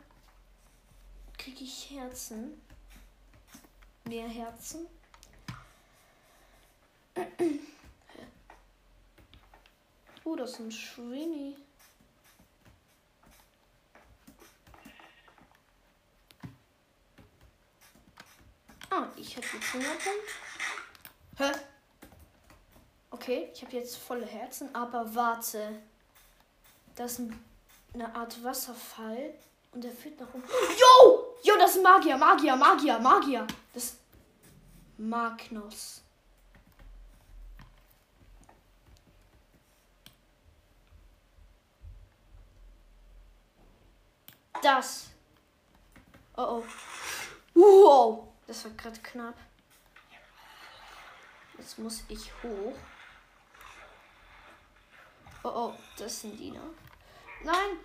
kriege 1.36 1.64
ich 1.64 1.90
Herzen. 1.90 2.60
Mehr 4.04 4.28
Herzen. 4.28 4.86
Oh, 10.26 10.36
das 10.36 10.52
ist 10.52 10.60
ein 10.60 10.72
Schwini. 10.72 11.54
Ah, 18.96 19.08
ich 19.16 19.36
habe 19.36 19.46
jetzt 19.52 19.74
100 19.74 19.90
Punkte. 19.90 20.12
Hä? 21.38 21.52
Okay, 23.10 23.50
ich 23.52 23.62
habe 23.62 23.72
jetzt 23.72 23.96
volle 23.96 24.24
Herzen, 24.24 24.72
aber 24.72 25.12
warte. 25.16 25.80
Das 26.94 27.18
ist 27.18 27.32
eine 27.92 28.14
Art 28.14 28.42
Wasserfall 28.44 29.34
und 29.72 29.82
der 29.82 29.90
führt 29.90 30.20
nach 30.20 30.28
oben. 30.28 30.44
Jo! 30.46 31.34
Jo, 31.42 31.54
das 31.58 31.74
ist 31.74 31.82
Magier, 31.82 32.16
Magier, 32.16 32.54
Magier, 32.54 32.98
Magier. 33.00 33.46
Das 33.72 33.96
Magnus. 34.96 36.02
Das. 44.62 45.08
Oh 46.36 46.62
oh. 46.62 46.64
Wow. 47.54 48.33
Das 48.46 48.64
war 48.64 48.72
gerade 48.72 49.00
knapp. 49.00 49.36
Jetzt 51.58 51.78
muss 51.78 52.02
ich 52.08 52.30
hoch. 52.42 52.74
Oh 55.42 55.48
oh, 55.48 55.74
das 55.96 56.12
ist 56.12 56.24
ein 56.24 56.36
Diener. 56.36 56.70
Nein. 57.42 57.78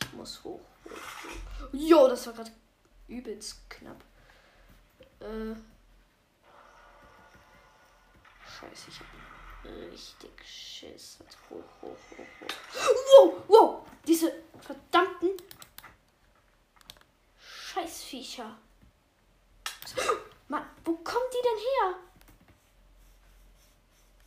Ich 0.00 0.12
muss 0.12 0.42
hoch. 0.44 0.60
hoch, 0.84 0.90
hoch. 0.90 1.68
Jo, 1.72 2.08
das 2.08 2.26
war 2.26 2.34
gerade 2.34 2.52
übelst 3.08 3.68
knapp. 3.70 4.02
Äh. 5.20 5.54
Scheiße, 8.46 8.90
ich 8.90 9.00
hab 9.00 9.06
richtig 9.90 10.44
Schiss. 10.44 11.18
Hoch, 11.48 11.64
hoch, 11.80 11.96
hoch, 12.10 12.26
hoch. 12.40 12.94
Wow, 13.16 13.42
wow. 13.48 13.86
Diese 14.06 14.32
verdammten 14.60 15.30
Scheißviecher. 17.38 18.58
Mann, 20.48 20.66
wo 20.84 20.94
kommt 20.96 21.32
die 21.32 21.42
denn 21.42 21.58
her? 21.58 21.94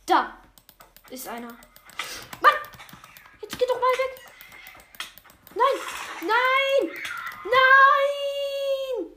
Da 0.06 0.38
ist 1.10 1.28
einer. 1.28 1.48
Mann! 2.40 2.54
Jetzt 3.40 3.58
geh 3.58 3.66
doch 3.66 3.74
mal 3.80 3.82
weg. 3.82 4.20
Nein! 5.54 5.80
Nein! 6.20 7.02
Nein! 7.44 9.12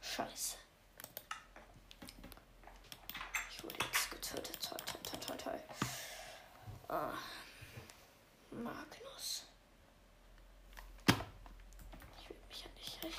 Scheiße. 0.00 0.56
Ich 3.50 3.62
wurde 3.64 3.74
jetzt 3.84 4.10
getötet. 4.10 4.58
Toll, 4.62 4.78
toll, 4.86 5.00
toll, 5.02 5.20
toll, 5.20 5.36
toll. 5.36 5.60
Ah. 6.88 7.14
Magnus. 8.50 9.44
Ich 12.20 12.28
will 12.28 12.36
mich 12.48 12.62
ja 12.64 12.70
nicht 12.76 13.04
recht. 13.04 13.18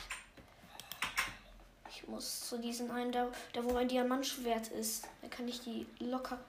Muss 2.07 2.47
zu 2.47 2.59
diesen 2.59 2.91
einen, 2.91 3.11
da, 3.11 3.27
da 3.53 3.63
wo 3.63 3.73
mein 3.73 3.87
Diamantschwert 3.87 4.67
ist. 4.69 5.07
Da 5.21 5.27
kann 5.27 5.47
ich 5.47 5.61
die 5.61 5.85
locker. 5.99 6.39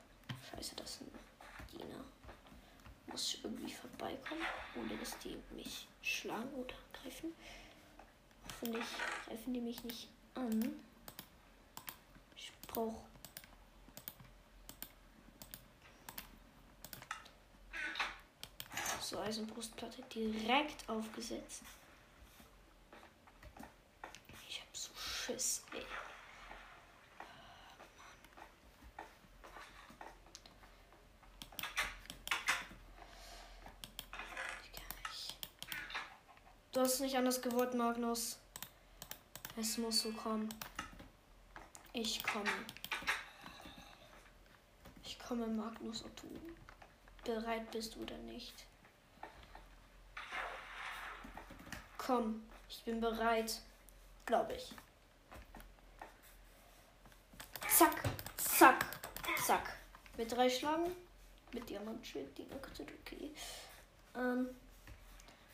Scheiße, 0.51 0.77
das 0.77 0.91
ist 0.91 1.01
ein 1.03 1.11
Diener. 1.73 2.05
Muss 3.07 3.39
irgendwie 3.43 3.73
vorbeikommen, 3.73 4.43
ohne 4.77 4.97
dass 4.99 5.19
die 5.19 5.37
mich 5.55 5.89
schlagen 6.03 6.53
oder 6.55 6.75
greifen. 6.93 7.33
Hoffentlich 8.45 8.87
greifen 9.27 9.55
die 9.55 9.61
mich 9.61 9.83
nicht 9.85 10.09
an. 10.35 10.81
Ich 12.37 12.53
brauche 12.67 13.01
so 19.07 19.19
Eisenbrustplatte 19.21 20.03
direkt 20.13 20.89
aufgesetzt. 20.89 21.63
Ich 24.49 24.61
hab 24.61 24.77
so 24.77 24.91
Schiss, 25.27 25.65
ey. 25.73 25.85
Du 36.71 36.81
hast 36.81 37.01
nicht 37.01 37.17
anders 37.17 37.43
gewollt, 37.43 37.75
Magnus. 37.75 38.39
Es 39.57 39.79
muss 39.79 40.03
so 40.03 40.13
kommen. 40.13 40.49
Ich 41.93 42.23
komme. 42.23 42.45
Ich 45.03 45.19
komme, 45.19 45.49
Magnus, 45.49 46.05
ob 46.05 46.15
du 46.21 46.29
bereit 47.25 47.69
bist 47.73 47.97
oder 47.97 48.17
nicht. 48.19 48.55
Komm, 51.99 52.47
ich 52.69 52.85
bin 52.85 53.01
bereit. 53.01 53.61
Glaube 54.25 54.55
ich. 54.55 54.73
Zack, 57.77 58.03
zack, 58.39 58.87
zack. 59.47 59.77
Mit 60.17 60.33
drei 60.33 60.51
Schlagen. 60.51 60.91
Mit 61.53 61.69
Diamantschild, 61.71 62.37
die 62.37 62.47
okay. 62.53 63.31
Ähm, 64.17 64.49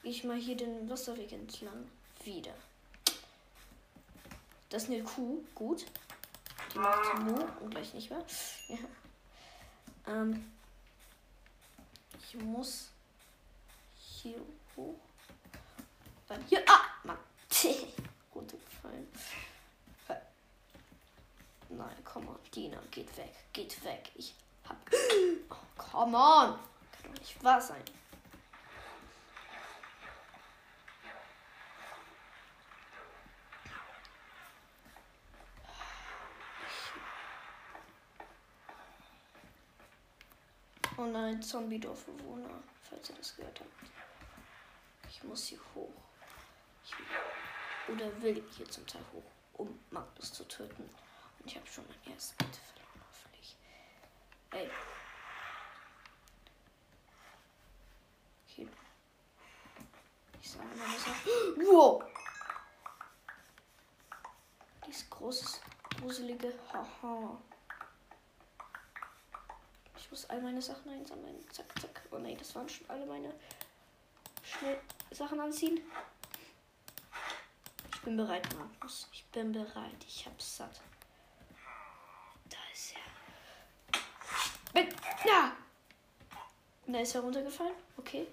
ich 0.02 0.24
mal 0.24 0.36
hier 0.36 0.56
den 0.56 0.88
Wasserweg 0.88 1.32
entlang. 1.32 1.88
Wieder. 2.24 2.54
Das 4.70 4.84
ist 4.84 4.90
eine 4.90 5.02
Kuh. 5.02 5.44
Gut. 5.54 5.84
Die 6.72 6.78
macht 6.78 7.18
Mu 7.20 7.34
und 7.60 7.70
gleich 7.70 7.92
nicht 7.92 8.10
mehr. 8.10 8.24
Ja. 8.68 8.78
Ähm, 10.06 10.50
ich 12.18 12.40
muss 12.40 12.88
hier 13.98 14.40
hoch. 14.76 14.98
Dann 16.26 16.42
hier. 16.48 16.64
Ah! 16.66 16.80
Mann. 17.04 17.18
Runtergefallen. 18.34 19.08
Nein, 21.76 21.96
komm 22.04 22.28
on. 22.28 22.38
Dina, 22.54 22.78
geht 22.90 23.16
weg. 23.16 23.34
Geht 23.52 23.82
weg. 23.84 24.10
Ich 24.14 24.34
hab. 24.68 24.76
Oh, 25.50 25.56
come 25.76 26.16
on. 26.16 26.58
Kann 26.92 27.12
doch 27.12 27.18
nicht 27.20 27.42
wahr 27.42 27.60
sein. 27.60 27.82
Oh 40.98 41.04
nein, 41.06 41.42
Zombie-Dorfbewohner, 41.42 42.62
falls 42.82 43.10
ihr 43.10 43.16
das 43.16 43.34
gehört 43.34 43.60
habt. 43.60 43.70
Ich 45.08 45.24
muss 45.24 45.46
hier 45.46 45.58
hoch. 45.74 45.90
Ich 46.84 46.92
will, 46.98 47.96
oder 47.96 48.22
will 48.22 48.44
hier 48.56 48.68
zum 48.70 48.86
Teil 48.86 49.02
hoch, 49.12 49.24
um 49.54 49.80
Magnus 49.90 50.32
zu 50.32 50.46
töten. 50.46 50.88
Ich 51.44 51.56
habe 51.56 51.66
schon 51.66 51.84
mein 51.88 52.12
erstes 52.12 52.36
Bild 52.36 52.56
verloren, 52.56 53.00
hoffentlich. 53.08 53.56
Ey. 54.52 54.70
Okay. 58.46 58.68
Ich 60.40 60.50
sage 60.50 60.64
mal 60.66 60.86
das 60.94 61.04
Wow! 61.66 62.04
Dieses 64.86 65.08
großes, 65.10 65.60
gruselige 66.00 66.52
Haha. 66.72 67.38
Ich 69.96 70.10
muss 70.10 70.28
all 70.28 70.42
meine 70.42 70.60
Sachen 70.60 70.90
einsammeln. 70.90 71.48
Zack, 71.50 71.66
zack. 71.80 72.02
Oh 72.10 72.18
nein, 72.18 72.36
das 72.36 72.54
waren 72.54 72.68
schon 72.68 72.88
alle 72.90 73.06
meine 73.06 73.34
schnell 74.42 74.78
Sachen 75.10 75.40
anziehen. 75.40 75.80
Ich 77.94 78.00
bin 78.02 78.16
bereit, 78.16 78.46
Markus. 78.56 79.08
Ich 79.12 79.24
bin 79.26 79.52
bereit. 79.52 80.04
Ich 80.06 80.26
hab's 80.26 80.56
satt. 80.56 80.80
Da 82.50 82.58
ist 82.72 82.94
er. 82.94 84.00
Weg! 84.72 84.94
Ja! 85.24 85.52
Und 86.86 86.92
da 86.94 87.00
ist 87.00 87.14
er 87.14 87.20
runtergefallen. 87.20 87.74
Okay. 87.96 88.26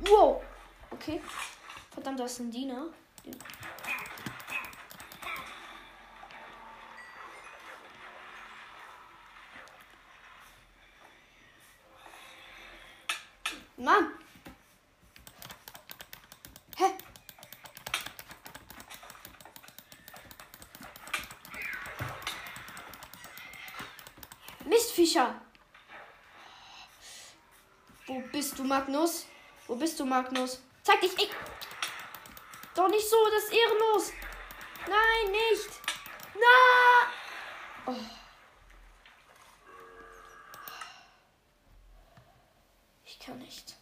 Wow! 0.00 0.42
Okay. 0.90 1.20
Verdammt, 1.92 2.20
da 2.20 2.24
ist 2.24 2.38
ein 2.40 2.50
Diener. 2.50 2.86
Den 3.24 3.36
Mann! 13.76 14.12
Hä? 16.76 16.84
Mistviecher! 25.10 25.40
Wo 28.06 28.20
bist 28.32 28.58
du, 28.58 28.64
Magnus? 28.64 29.26
Wo 29.66 29.74
bist 29.74 29.98
du, 29.98 30.04
Magnus? 30.04 30.60
Zeig 30.82 31.00
dich! 31.00 31.12
Ich. 31.14 31.30
Doch 32.74 32.88
nicht 32.88 33.08
so, 33.08 33.16
das 33.34 33.44
ist 33.44 33.52
ehrenlos! 33.52 34.12
Nein, 34.86 35.32
nicht! 35.32 35.70
Na! 36.34 37.92
Oh. 37.92 37.96
Ich 43.04 43.18
kann 43.18 43.38
nicht. 43.38 43.76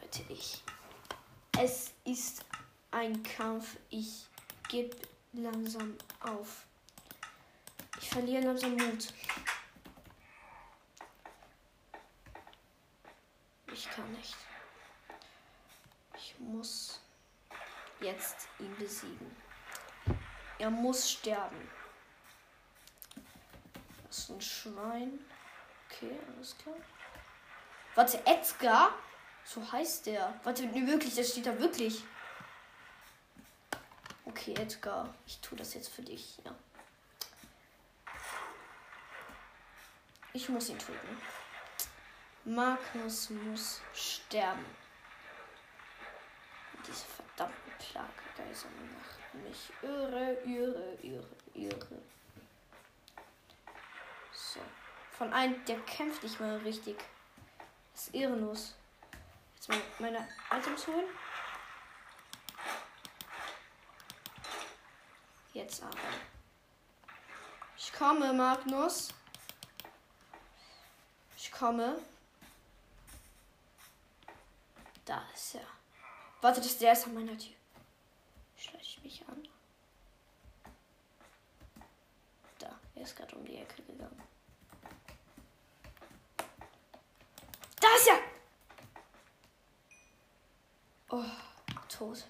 Leute, 0.00 0.24
ich. 0.30 0.62
Es 1.58 1.92
ist 2.04 2.44
ein 2.90 3.22
Kampf. 3.22 3.76
Ich 3.90 4.26
gebe 4.68 4.96
langsam 5.34 5.96
auf. 6.20 6.64
Ich 8.00 8.08
verliere 8.08 8.42
langsam 8.42 8.74
Mut. 8.76 9.12
Ich 13.72 13.90
kann 13.90 14.10
nicht. 14.12 14.36
Ich 16.16 16.38
muss 16.38 17.00
jetzt 18.00 18.48
ihn 18.58 18.76
besiegen. 18.76 19.36
Er 20.58 20.70
muss 20.70 21.10
sterben. 21.10 21.70
Das 24.06 24.18
ist 24.18 24.30
ein 24.30 24.40
Schwein. 24.40 25.24
Okay, 25.88 26.18
alles 26.36 26.56
klar. 26.58 26.76
Warte, 27.94 28.26
Edgar? 28.26 28.94
So 29.44 29.72
heißt 29.72 30.06
der. 30.06 30.38
Warte, 30.44 30.66
nee, 30.66 30.86
wirklich, 30.86 31.14
das 31.14 31.30
steht 31.30 31.46
da 31.46 31.58
wirklich. 31.58 32.04
Okay, 34.24 34.54
Edgar. 34.54 35.14
Ich 35.26 35.40
tue 35.40 35.58
das 35.58 35.74
jetzt 35.74 35.88
für 35.88 36.02
dich, 36.02 36.38
ja. 36.44 36.54
Ich 40.34 40.48
muss 40.48 40.68
ihn 40.68 40.78
töten. 40.78 41.20
Magnus 42.44 43.30
muss 43.30 43.80
sterben. 43.94 44.66
Diese 46.86 47.04
verdammten 47.04 47.72
Plagegeiser 47.78 48.68
machen 48.68 49.22
mich 49.44 49.72
irre, 49.82 50.34
irre, 50.44 50.98
irre, 51.02 51.36
irre. 51.54 52.02
So. 54.32 54.60
Von 55.12 55.32
einem, 55.32 55.64
der 55.66 55.78
kämpft 55.80 56.22
nicht 56.22 56.40
mal 56.40 56.56
richtig. 56.58 56.98
Das 57.92 58.08
ist 58.08 58.14
ehrenlos. 58.14 58.74
Jetzt 59.54 59.68
mal 59.68 59.80
meine 60.00 60.28
Items 60.50 60.86
holen. 60.88 61.06
Jetzt 65.52 65.82
aber. 65.82 65.96
Ich 67.76 67.92
komme, 67.92 68.32
Magnus. 68.32 69.14
Ich 71.36 71.52
komme. 71.52 72.00
Da 75.04 75.22
ist 75.34 75.56
er. 75.56 75.66
Warte, 76.40 76.60
das 76.60 76.78
der 76.78 76.92
ist 76.92 77.06
an 77.06 77.14
meiner 77.14 77.36
Tür. 77.36 77.54
Schleiche 78.56 78.98
ich 78.98 79.02
mich 79.02 79.24
an. 79.28 79.48
Da, 82.58 82.78
er 82.94 83.02
ist 83.02 83.16
gerade 83.16 83.34
um 83.36 83.44
die 83.44 83.56
Ecke 83.56 83.82
gegangen. 83.82 84.22
Da 87.80 87.88
ist 87.96 88.08
er! 88.08 88.20
Oh, 91.10 91.24
tot. 91.88 92.24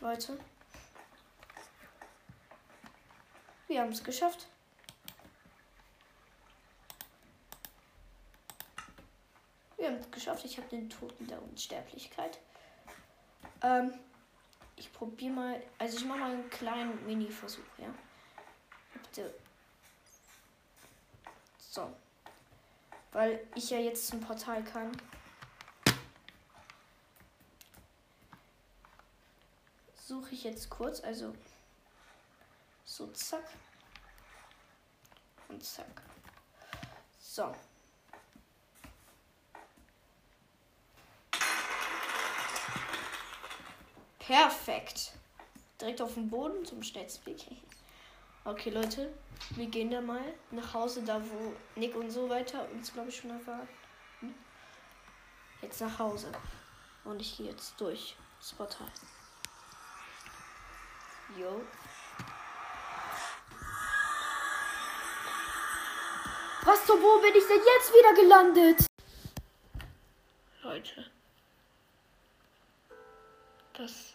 Leute. 0.00 0.38
Wir 3.68 3.80
haben 3.80 3.92
es 3.92 4.02
geschafft. 4.02 4.48
Wir 9.80 9.88
haben 9.88 9.96
es 9.96 10.10
geschafft. 10.10 10.44
Ich 10.44 10.58
habe 10.58 10.68
den 10.68 10.90
Toten 10.90 11.26
der 11.26 11.42
Unsterblichkeit. 11.42 12.38
Ähm, 13.62 13.98
ich 14.76 14.92
probiere 14.92 15.32
mal. 15.32 15.62
Also 15.78 15.96
ich 15.96 16.04
mache 16.04 16.18
mal 16.18 16.32
einen 16.32 16.50
kleinen 16.50 17.06
Mini-Versuch, 17.06 17.64
ja. 17.78 17.86
Bitte. 18.92 19.34
So. 21.58 21.90
Weil 23.12 23.46
ich 23.54 23.70
ja 23.70 23.78
jetzt 23.78 24.08
zum 24.08 24.20
Portal 24.20 24.62
kann. 24.64 24.92
Suche 29.94 30.34
ich 30.34 30.44
jetzt 30.44 30.68
kurz, 30.68 31.00
also 31.00 31.32
so 32.84 33.06
zack 33.12 33.48
und 35.48 35.64
zack. 35.64 36.02
So. 37.18 37.54
Perfekt. 44.20 45.12
Direkt 45.80 46.00
auf 46.00 46.14
den 46.14 46.30
Boden 46.30 46.64
zum 46.64 46.82
Schnellspeak. 46.82 47.40
Okay, 48.44 48.70
Leute, 48.70 49.12
wir 49.56 49.66
gehen 49.66 49.90
da 49.90 50.00
mal 50.00 50.22
nach 50.50 50.72
Hause, 50.72 51.02
da 51.02 51.20
wo 51.20 51.52
Nick 51.74 51.94
und 51.94 52.10
so 52.10 52.28
weiter 52.28 52.66
uns, 52.70 52.92
glaube 52.92 53.08
ich, 53.08 53.16
schon 53.16 53.30
erfahren. 53.30 53.68
Jetzt 55.62 55.80
nach 55.80 55.98
Hause. 55.98 56.32
Und 57.04 57.20
ich 57.20 57.36
gehe 57.36 57.46
jetzt 57.50 57.78
durch 57.80 58.16
das 58.38 58.52
Portal. 58.52 58.86
Jo. 61.38 61.60
Was 66.62 66.86
so, 66.86 66.94
wo 66.94 67.20
bin 67.20 67.34
ich 67.34 67.46
denn 67.46 67.58
jetzt 67.58 67.92
wieder 67.92 68.14
gelandet? 68.14 68.86
Leute. 70.62 71.10
Das. 73.80 74.14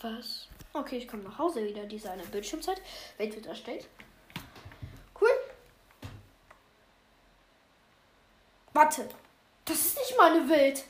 Was? 0.00 0.46
Okay, 0.72 0.98
ich 0.98 1.08
komme 1.08 1.24
nach 1.24 1.36
Hause 1.36 1.64
wieder. 1.64 1.84
Diese 1.86 2.08
eine 2.08 2.22
Bildschirmzeit. 2.22 2.80
Welt 3.16 3.34
wird 3.34 3.46
erstellt. 3.46 3.88
Cool. 5.20 5.30
Warte. 8.72 9.08
Das 9.64 9.76
ist 9.78 9.98
nicht 9.98 10.14
meine 10.16 10.48
Welt. 10.48 10.84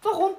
Warum? 0.00 0.34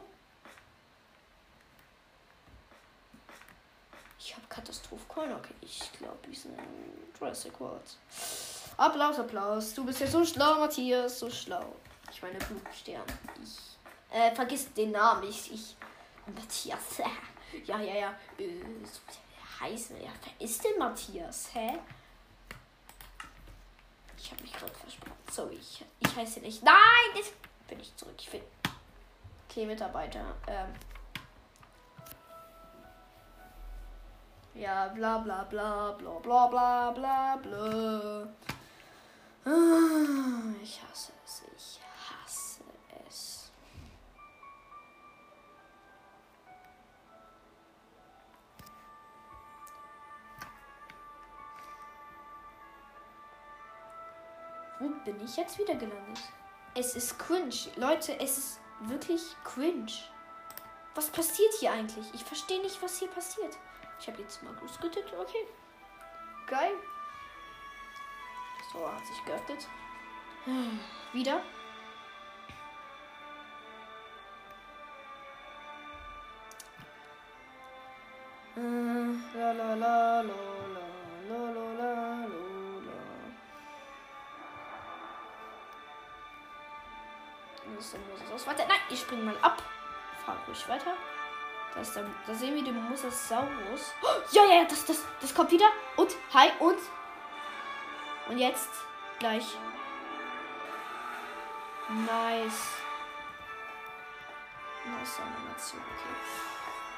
Ich 4.17 4.35
habe 4.35 4.47
Katastrophencoin. 4.49 5.33
Okay, 5.33 5.53
ich 5.61 5.91
glaube, 5.99 6.17
die 6.27 6.35
sind 6.35 6.57
Jurassic 7.19 7.59
World. 7.59 7.95
Applaus, 8.77 9.19
Applaus. 9.19 9.73
Du 9.73 9.85
bist 9.85 10.01
ja 10.01 10.07
so 10.07 10.25
schlau, 10.25 10.59
Matthias. 10.59 11.19
So 11.19 11.29
schlau. 11.29 11.75
Ich 12.11 12.21
meine, 12.21 12.37
Blutstern. 12.37 13.03
Ich. 13.41 13.77
Äh, 14.15 14.33
vergiss 14.35 14.73
den 14.73 14.91
Namen. 14.91 15.23
Ich. 15.23 15.53
ich 15.53 15.75
Matthias. 16.27 16.97
ja, 17.65 17.79
ja, 17.79 17.93
ja. 17.95 18.09
Äh, 18.37 18.61
so 18.83 19.01
heißen. 19.61 20.01
Ja, 20.01 20.09
wer 20.23 20.45
ist 20.47 20.63
denn 20.63 20.77
Matthias? 20.77 21.49
Hä? 21.53 21.79
Ich 24.17 24.31
habe 24.31 24.41
mich 24.41 24.53
gerade 24.53 24.73
versprochen. 24.73 25.13
Sorry, 25.31 25.55
ich, 25.55 25.85
ich 25.99 26.15
heiße 26.15 26.39
nicht. 26.39 26.63
Nein! 26.63 26.75
Jetzt 27.15 27.33
bin 27.67 27.79
ich 27.79 27.95
zurück. 27.95 28.15
Ich 28.17 28.29
bin. 28.29 28.41
Okay, 29.49 29.65
Mitarbeiter. 29.65 30.35
Ähm. 30.47 30.73
Ja, 34.53 34.87
bla 34.87 35.17
bla 35.19 35.43
bla 35.43 35.91
bla 35.91 36.19
bla 36.19 36.47
bla 36.47 36.91
bla 36.91 37.35
bla. 37.35 38.27
Ah, 39.45 40.53
Ich 40.61 40.81
hasse 40.81 41.11
es. 41.23 41.43
Ich 41.55 41.79
hasse 42.09 42.63
es. 43.07 43.51
Wo 54.79 54.89
bin 55.05 55.23
ich 55.23 55.37
jetzt 55.37 55.57
wieder 55.59 55.75
gelandet? 55.75 56.19
Es 56.75 56.95
ist 56.95 57.17
cringe. 57.19 57.53
Leute, 57.77 58.19
es 58.19 58.37
ist 58.37 58.59
wirklich 58.81 59.21
cringe. 59.43 59.91
Was 60.95 61.09
passiert 61.09 61.53
hier 61.59 61.71
eigentlich? 61.71 62.05
Ich 62.13 62.23
verstehe 62.23 62.61
nicht, 62.61 62.81
was 62.81 62.99
hier 62.99 63.09
passiert. 63.09 63.57
Ich 63.99 64.07
habe 64.07 64.21
jetzt 64.21 64.43
mal 64.43 64.53
getötet. 64.55 65.13
Okay. 65.17 65.47
Geil. 66.47 66.73
Tor 68.75 68.93
hat 68.93 69.05
sich 69.05 69.23
geöffnet. 69.23 69.67
Wieder. 71.13 71.41
Äh, 78.57 79.37
La 79.37 79.51
la 79.51 79.73
la 79.75 80.21
la 80.21 80.33
la 81.29 81.39
la 81.39 81.49
la 81.49 81.73
la. 81.73 82.25
Warte, 88.45 88.63
nein, 88.67 88.77
ich 88.89 88.99
spring 88.99 89.25
mal 89.25 89.37
ab. 89.41 89.61
Fahr 90.25 90.37
ruhig 90.47 90.67
weiter. 90.69 90.93
Da, 91.73 91.81
ist 91.81 91.95
der, 91.95 92.05
da 92.27 92.33
sehen 92.33 92.55
wir 92.55 92.63
den 92.63 92.89
Mosasaurus. 92.89 93.93
Oh, 94.01 94.07
ja, 94.31 94.43
ja, 94.45 94.65
das, 94.65 94.85
das, 94.85 95.03
das 95.19 95.33
kommt 95.33 95.51
wieder. 95.51 95.65
Und, 95.95 96.15
hi, 96.33 96.49
und. 96.59 96.77
Und 98.27 98.39
jetzt 98.39 98.69
gleich. 99.19 99.57
Nice. 101.89 102.67
Nice 104.85 105.19
Animation, 105.19 105.81
okay. 105.81 106.15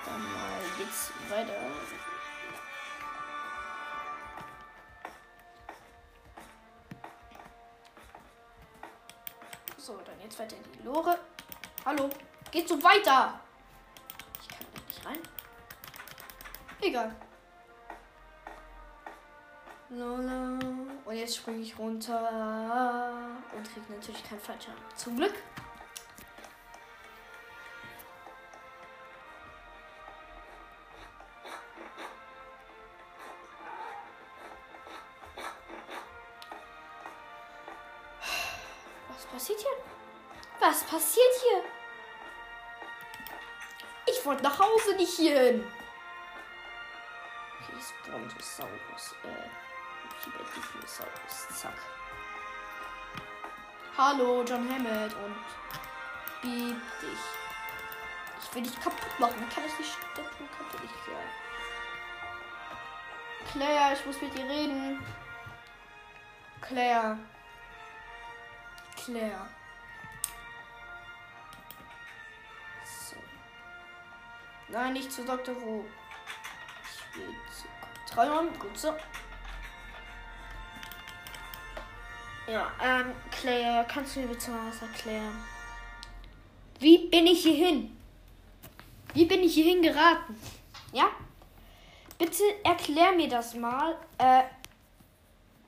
Dann 0.05 0.23
mal 0.23 0.61
geht's 0.77 1.11
weiter. 1.29 1.53
So, 9.77 9.97
dann 10.05 10.19
jetzt 10.21 10.39
weiter 10.39 10.55
in 10.55 10.71
die 10.71 10.83
Lore. 10.83 11.19
Hallo, 11.85 12.09
geht 12.51 12.67
so 12.67 12.81
weiter? 12.81 13.39
Ich 14.41 14.47
kann 14.47 14.67
da 14.73 14.81
nicht 14.87 15.05
rein. 15.05 15.19
Egal. 16.81 17.15
Lola. 19.89 20.59
Und 21.05 21.15
jetzt 21.15 21.37
springe 21.37 21.61
ich 21.61 21.77
runter 21.79 23.13
und 23.55 23.63
kriege 23.71 23.93
natürlich 23.93 24.23
keinen 24.23 24.39
Fallschirm. 24.39 24.75
Zum 24.95 25.15
Glück. 25.15 25.33
Diplosaurus. 50.31 51.47
Zack. 51.61 51.73
Hallo, 53.97 54.43
John 54.43 54.69
Hammett 54.69 55.13
und 55.15 55.35
bieb 56.41 56.81
dich. 57.01 57.19
Ich 58.39 58.55
will 58.55 58.63
dich 58.63 58.79
kaputt 58.79 59.19
machen. 59.19 59.49
Kann 59.53 59.63
ich 59.65 59.73
die 59.77 59.83
Statue 59.83 60.47
kaputt? 60.57 60.81
Ich 60.83 61.03
Claire. 61.03 61.23
Claire, 63.51 63.93
ich 63.93 64.05
muss 64.05 64.21
mit 64.21 64.37
dir 64.37 64.45
reden. 64.45 65.03
Claire. 66.61 67.17
Claire. 68.95 69.47
So. 72.83 73.15
Nein, 74.67 74.93
nicht 74.93 75.11
zu 75.11 75.25
Dr. 75.25 75.55
Wu. 75.61 75.85
Ich 76.83 77.17
will 77.17 77.35
zu 77.51 77.67
Kontrollraum. 77.81 78.59
Gut 78.59 78.77
so. 78.77 78.95
Ja, 82.47 82.71
ähm, 82.81 83.13
Claire, 83.29 83.85
kannst 83.89 84.15
du 84.15 84.21
mir 84.21 84.27
bitte 84.27 84.51
mal 84.51 84.69
was 84.69 84.81
erklären? 84.81 85.43
Wie 86.79 87.09
bin 87.09 87.27
ich 87.27 87.41
hier 87.43 87.55
hin? 87.55 87.97
Wie 89.13 89.25
bin 89.25 89.41
ich 89.41 89.53
hierhin 89.53 89.81
geraten? 89.81 90.39
Ja? 90.93 91.09
Bitte 92.17 92.43
erklär 92.63 93.11
mir 93.11 93.27
das 93.27 93.53
mal. 93.53 93.97
Äh, 94.17 94.43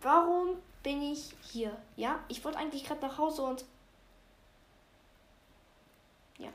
warum 0.02 0.62
bin 0.82 1.02
ich 1.02 1.36
hier? 1.42 1.76
Ja? 1.98 2.24
Ich 2.30 2.44
wollte 2.46 2.58
eigentlich 2.58 2.86
gerade 2.86 3.02
nach 3.02 3.18
Hause 3.18 3.42
und. 3.42 3.66
Ja, 6.38 6.50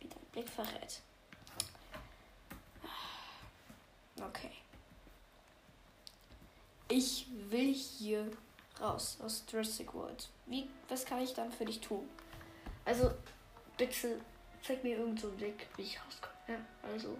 wie 0.00 0.08
dein 0.08 0.24
Blick 0.32 0.48
verrät. 0.48 1.02
Okay. 4.18 4.52
Ich 6.88 7.26
will 7.50 7.74
hier 7.74 8.30
raus 8.80 9.18
aus 9.22 9.44
Jurassic 9.48 9.92
World. 9.94 10.28
Wie, 10.46 10.68
was 10.88 11.04
kann 11.04 11.22
ich 11.22 11.34
dann 11.34 11.50
für 11.52 11.64
dich 11.64 11.80
tun? 11.80 12.08
Also, 12.84 13.10
bitte 13.76 14.20
zeig 14.62 14.82
mir 14.82 14.98
irgendeinen 14.98 15.32
so 15.32 15.40
Weg, 15.40 15.66
wie 15.76 15.82
ich 15.82 16.00
rauskomme. 16.00 16.34
Ja, 16.48 16.56
also. 16.82 17.16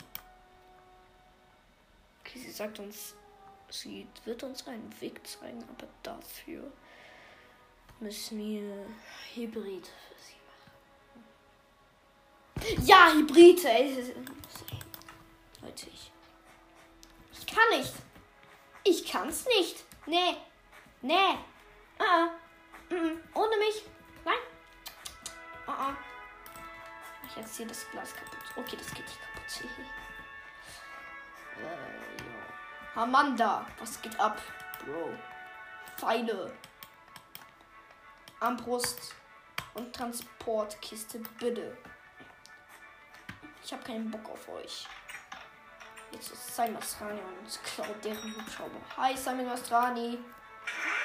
Okay, 2.21 2.39
sie 2.39 2.51
sagt 2.51 2.79
uns, 2.79 3.15
sie 3.71 4.07
wird 4.25 4.43
uns 4.43 4.67
einen 4.67 5.01
Weg 5.01 5.27
zeigen, 5.27 5.63
aber 5.69 5.89
dafür 6.03 6.71
müssen 8.01 8.39
wir 8.39 8.87
Hybrid 9.35 9.87
für 9.87 10.15
sie 10.23 10.37
machen. 12.75 12.87
Ja, 12.87 13.13
Hybrid, 13.13 13.65
ey. 13.65 14.15
Leute, 15.63 15.87
ich. 15.93 16.13
Ich 17.33 17.47
kann 17.47 17.79
nicht. 17.79 17.93
Ich 18.85 19.11
kann's 19.11 19.47
nicht. 19.59 19.85
Nee. 20.07 20.37
Nee. 21.07 21.39
Uh 22.01 22.05
-uh. 22.05 22.31
Mm 22.91 23.23
Ohne 23.33 23.57
mich. 23.59 23.85
Nein. 24.25 24.43
Uh 25.69 25.71
-uh. 25.71 25.95
Ich 27.25 27.37
jetzt 27.37 27.57
hier 27.57 27.69
das 27.69 27.89
Glas 27.93 28.13
kaputt. 28.13 28.43
Okay, 28.57 28.77
das 28.77 28.93
geht 28.93 29.07
nicht 29.07 29.21
kaputt. 29.21 29.71
äh, 31.59 31.65
ja. 32.97 33.03
Amanda, 33.03 33.65
was 33.79 34.03
geht 34.03 34.19
ab, 34.19 34.43
Bro? 34.85 35.15
Pfeile. 35.97 36.53
Armbrust 38.41 39.15
und 39.75 39.95
Transportkiste, 39.95 41.21
bitte. 41.39 41.79
Ich 43.63 43.73
habe 43.73 43.85
keinen 43.85 44.11
Bock 44.11 44.29
auf 44.29 44.49
euch. 44.49 44.89
Jetzt 46.11 46.33
ist 46.33 46.57
Simon 46.57 46.75
Mastrani 46.75 47.21
und 47.21 47.63
klaut 47.63 48.05
deren 48.05 48.37
Hubschrauber. 48.37 48.81
Hi 48.97 49.17
Simon 49.17 49.47
Mastrani. 49.47 50.19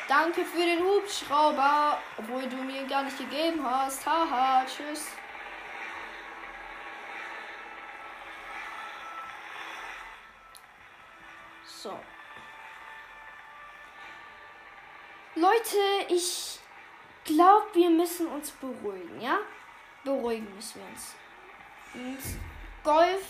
Danke 0.08 0.44
für 0.44 0.66
den 0.66 0.84
Hubschrauber, 0.84 1.98
obwohl 2.18 2.48
du 2.48 2.58
mir 2.58 2.86
gar 2.86 3.04
nicht 3.04 3.18
gegeben 3.18 3.66
hast. 3.66 4.06
Haha, 4.06 4.66
tschüss. 4.66 5.08
So. 11.64 11.98
Leute, 15.36 15.78
ich 16.10 16.60
glaube, 17.24 17.68
wir 17.74 17.90
müssen 17.90 18.28
uns 18.28 18.52
beruhigen, 18.52 19.22
ja? 19.22 19.40
Beruhigen 20.04 20.54
müssen 20.54 20.82
wir 20.82 20.88
uns. 20.90 21.16
Und 21.94 22.20
Golf 22.84 23.26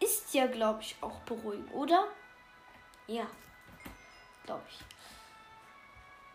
ist 0.00 0.34
ja, 0.34 0.46
glaube 0.46 0.82
ich, 0.82 0.96
auch 1.00 1.20
beruhigend, 1.20 1.72
oder? 1.72 2.08
Ja, 3.06 3.26
glaube 4.44 4.64
ich. 4.68 4.95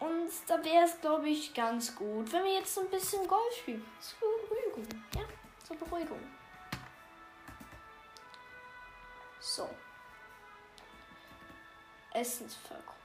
Und 0.01 0.31
da 0.47 0.63
wäre 0.65 0.85
es, 0.85 0.99
glaube 0.99 1.29
ich, 1.29 1.53
ganz 1.53 1.95
gut, 1.95 2.33
wenn 2.33 2.43
wir 2.43 2.55
jetzt 2.55 2.75
ein 2.79 2.89
bisschen 2.89 3.27
Golf 3.27 3.55
spielen. 3.55 3.85
Zur 3.99 4.17
Beruhigung, 4.19 4.87
ja? 5.15 5.21
Zur 5.63 5.77
Beruhigung. 5.77 6.19
So. 9.39 9.69
Essensverkauf. 12.13 12.95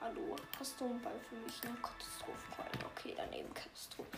Hallo, 0.00 0.36
hast 0.60 0.80
du 0.80 0.84
einen 0.84 1.02
Ball 1.02 1.18
für 1.28 1.34
mich? 1.34 1.60
Ne? 1.64 1.76
Katastrophenkeule. 1.82 2.86
Okay, 2.94 3.14
daneben 3.16 3.52
Katastrophe. 3.52 4.10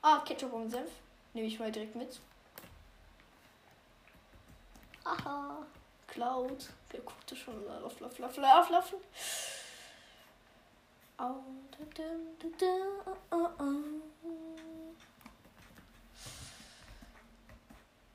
Ah, 0.00 0.20
Ketchup 0.24 0.52
und 0.54 0.70
Senf. 0.70 0.90
Nehme 1.34 1.46
ich 1.46 1.58
mal 1.58 1.70
direkt 1.70 1.94
mit. 1.94 2.20
Aha. 5.04 5.66
Cloud. 6.06 6.70
Wer 6.88 7.00
guckte 7.00 7.36
schon 7.36 7.66
lauf, 7.66 8.00
lauf, 8.00 8.18
lauf, 8.18 8.36
lauf, 8.38 8.70
laufen? 8.70 8.96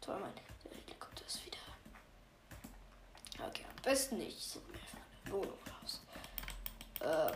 Toll, 0.01 0.19
mein 0.19 0.33
der 0.63 0.71
Helikopter 0.71 1.25
ist 1.25 1.45
wieder. 1.45 1.57
Okay, 3.47 3.65
am 3.69 3.81
besten 3.83 4.17
nicht. 4.17 4.39
So 4.41 4.59
mehr 4.71 4.79
von 4.79 4.99
der 5.25 5.33
Wohnung 5.33 5.57
raus. 5.81 6.01
Äh. 7.01 7.31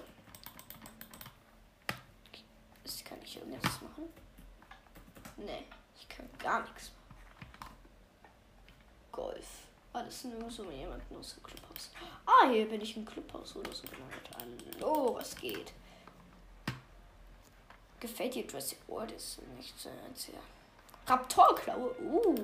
Kann 3.14 3.22
ich 3.22 3.38
irgendetwas 3.38 3.82
machen? 3.82 4.11
Nee, 5.38 5.68
ich 5.95 6.09
kann 6.09 6.28
gar 6.39 6.64
nichts 6.64 6.91
machen. 6.91 7.76
Golf. 9.11 9.62
Alles 9.94 10.24
nur 10.24 10.50
so 10.50 10.72
jemand 10.72 11.10
nur 11.12 11.24
so 11.24 11.39
Clubhaus. 11.41 11.91
Ah, 12.26 12.50
hier 12.50 12.68
bin 12.68 12.82
ich 12.82 12.98
im 12.98 13.06
Clubhaus 13.06 13.56
oder 13.56 13.72
so 13.72 13.84
genannt. 13.84 14.30
Hallo, 14.80 15.14
was 15.16 15.36
geht? 15.36 15.72
Gefällt 18.00 18.34
dir 18.34 18.44
Jurassic 18.44 18.80
World? 18.88 19.12
Ist 19.12 19.39
nicht 19.56 19.80
so 19.80 19.89
sehr. 20.16 20.39
Raptorklaue. 21.06 21.96
Uh. 22.02 22.36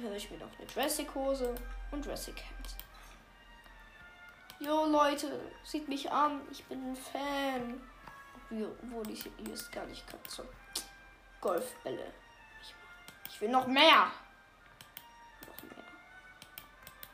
Höre 0.00 0.16
ich 0.16 0.30
mir 0.30 0.38
noch 0.38 0.58
eine 0.58 0.68
Jurassic 0.68 1.14
Hose 1.14 1.54
und 1.92 2.04
Jurassic 2.04 2.36
Hemd. 2.36 2.76
Jo 4.58 4.84
Leute, 4.84 5.40
sieht 5.62 5.88
mich 5.88 6.10
an. 6.10 6.40
Ich 6.50 6.64
bin 6.64 6.90
ein 6.90 6.96
Fan. 6.96 7.80
Obwohl 8.50 9.10
ich 9.10 9.22
hier 9.22 9.54
ist 9.54 9.70
gar 9.70 9.86
nicht 9.86 10.06
kann. 10.08 10.18
So. 10.28 10.42
Golfbälle. 11.40 12.12
Ich 13.30 13.40
will 13.40 13.50
noch 13.50 13.66
mehr. 13.66 14.10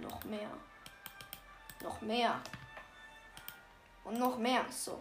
Noch 0.03 0.25
mehr. 0.25 0.51
Noch 1.83 2.01
mehr. 2.01 2.41
Und 4.05 4.19
noch 4.19 4.37
mehr. 4.37 4.65
So. 4.71 5.01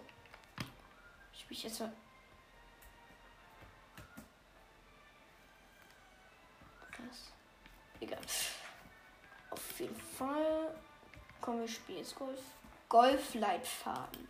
Ich 1.33 1.49
mich 1.49 1.63
jetzt 1.63 1.79
mal. 1.79 1.91
Was? 7.09 7.33
Egal. 7.99 8.19
Auf 9.49 9.79
jeden 9.79 9.99
Fall. 9.99 10.75
Komm, 11.41 11.61
wir 11.61 11.67
spielen 11.67 11.97
jetzt 11.97 12.15
Golf. 12.15 12.39
Golfleitfaden. 12.87 14.27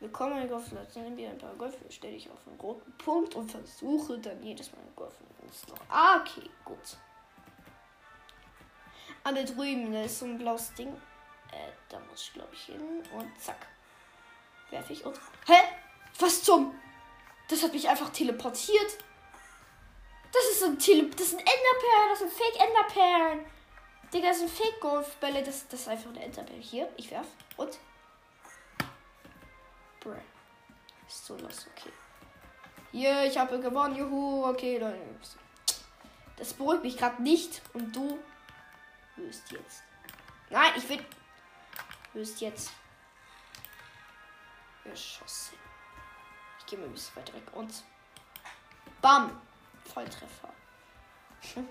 Willkommen 0.00 0.40
in 0.40 0.48
Golfleitfaden. 0.48 1.04
Nimm 1.04 1.16
dir 1.16 1.30
ein 1.30 1.38
paar 1.38 1.54
Golf, 1.56 1.76
stelle 1.90 2.14
dich 2.14 2.30
auf 2.30 2.46
einen 2.46 2.58
roten 2.58 2.96
Punkt 2.96 3.34
und 3.34 3.50
versuche 3.50 4.18
dann 4.18 4.42
jedes 4.42 4.72
Mal 4.72 4.80
Golf. 4.96 5.14
Noch. 5.68 5.78
Ah, 5.90 6.20
okay, 6.20 6.48
gut. 6.64 6.96
Alle 9.24 9.44
drüben, 9.44 9.92
da 9.92 10.02
ist 10.02 10.18
so 10.18 10.26
ein 10.26 10.38
blaues 10.38 10.72
Ding. 10.74 10.92
Äh, 11.50 11.72
da 11.88 11.98
muss 11.98 12.22
ich, 12.22 12.32
glaube 12.34 12.50
ich, 12.52 12.64
hin. 12.64 13.02
Und 13.16 13.40
zack. 13.40 13.66
Werfe 14.70 14.92
ich 14.92 15.04
und. 15.04 15.18
Hä? 15.46 15.60
Was 16.18 16.42
zum? 16.42 16.78
Das 17.48 17.62
hat 17.62 17.72
mich 17.72 17.88
einfach 17.88 18.10
teleportiert. 18.10 18.98
Das 20.32 20.44
ist 20.52 20.62
ein 20.64 20.78
Tele. 20.78 21.08
Das 21.10 21.30
sind 21.30 21.38
Enderperlen. 21.38 22.08
Das 22.10 22.18
sind 22.18 22.32
Fake 22.32 22.60
Enderperlen. 22.60 23.46
Digga, 24.12 24.28
das 24.28 24.38
sind 24.38 24.50
Fake 24.50 24.80
Golfbälle. 24.80 25.42
Das, 25.42 25.66
das 25.68 25.80
ist 25.80 25.88
einfach 25.88 26.10
eine 26.10 26.22
Enderperle. 26.22 26.60
Hier, 26.60 26.88
ich 26.96 27.10
werf. 27.10 27.26
Und. 27.56 27.78
Bruh. 30.00 30.14
Ist 31.08 31.26
so 31.26 31.36
los, 31.36 31.66
okay. 31.70 31.92
Hier, 32.92 33.24
ich 33.24 33.36
habe 33.38 33.58
gewonnen, 33.58 33.96
juhu, 33.96 34.44
okay, 34.46 34.78
Leute. 34.78 34.98
Das 36.36 36.52
beruhigt 36.52 36.82
mich 36.82 36.96
gerade 36.96 37.22
nicht 37.22 37.62
und 37.72 37.94
du 37.94 38.18
wirst 39.16 39.50
jetzt. 39.50 39.82
Nein, 40.50 40.72
ich 40.76 40.88
will. 40.88 41.04
Wirst 42.12 42.40
jetzt. 42.40 42.72
Geschossen. 44.84 45.58
Ich 46.58 46.66
gehe 46.66 46.78
mal 46.78 46.86
ein 46.86 46.92
bisschen 46.92 47.16
weiter 47.16 47.34
weg 47.34 47.52
und. 47.52 47.84
Bam! 49.00 49.40
Volltreffer. 49.84 50.52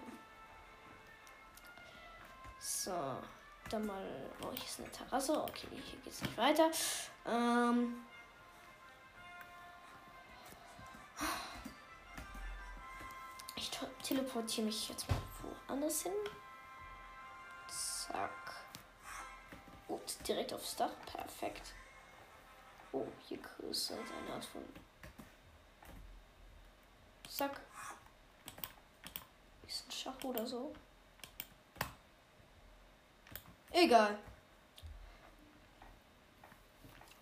so. 2.60 3.22
Dann 3.70 3.86
mal. 3.86 4.32
Oh, 4.42 4.52
hier 4.52 4.66
ist 4.66 4.80
eine 4.80 4.92
Terrasse. 4.92 5.42
Okay, 5.42 5.68
hier 5.72 6.00
geht 6.00 6.14
es 6.14 6.22
nicht 6.22 6.38
weiter. 6.38 6.70
Ähm. 7.26 8.06
Ich 13.56 13.72
teleportiere 14.04 14.66
mich 14.66 14.90
jetzt 14.90 15.08
mal 15.10 15.18
woanders 15.68 16.04
hin. 16.04 16.12
Zack. 18.14 18.54
Gut, 19.88 20.28
direkt 20.28 20.54
aufs 20.54 20.76
Dach. 20.76 20.92
Perfekt. 21.08 21.74
Oh, 22.92 23.08
hier 23.28 23.40
ist 23.72 23.92
eine 23.92 24.34
Art 24.34 24.46
von. 24.46 24.64
Zack. 27.28 27.60
Ist 29.68 29.88
ein 29.88 29.92
Schach 29.92 30.24
oder 30.24 30.46
so. 30.46 30.74
Egal. 33.72 34.20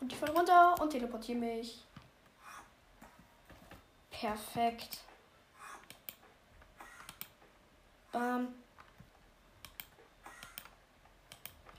Und 0.01 0.11
ich 0.11 0.19
falle 0.19 0.33
runter 0.33 0.75
und 0.81 0.89
teleportiere 0.89 1.37
mich. 1.37 1.85
Perfekt. 4.09 4.97
Ähm. 8.13 8.55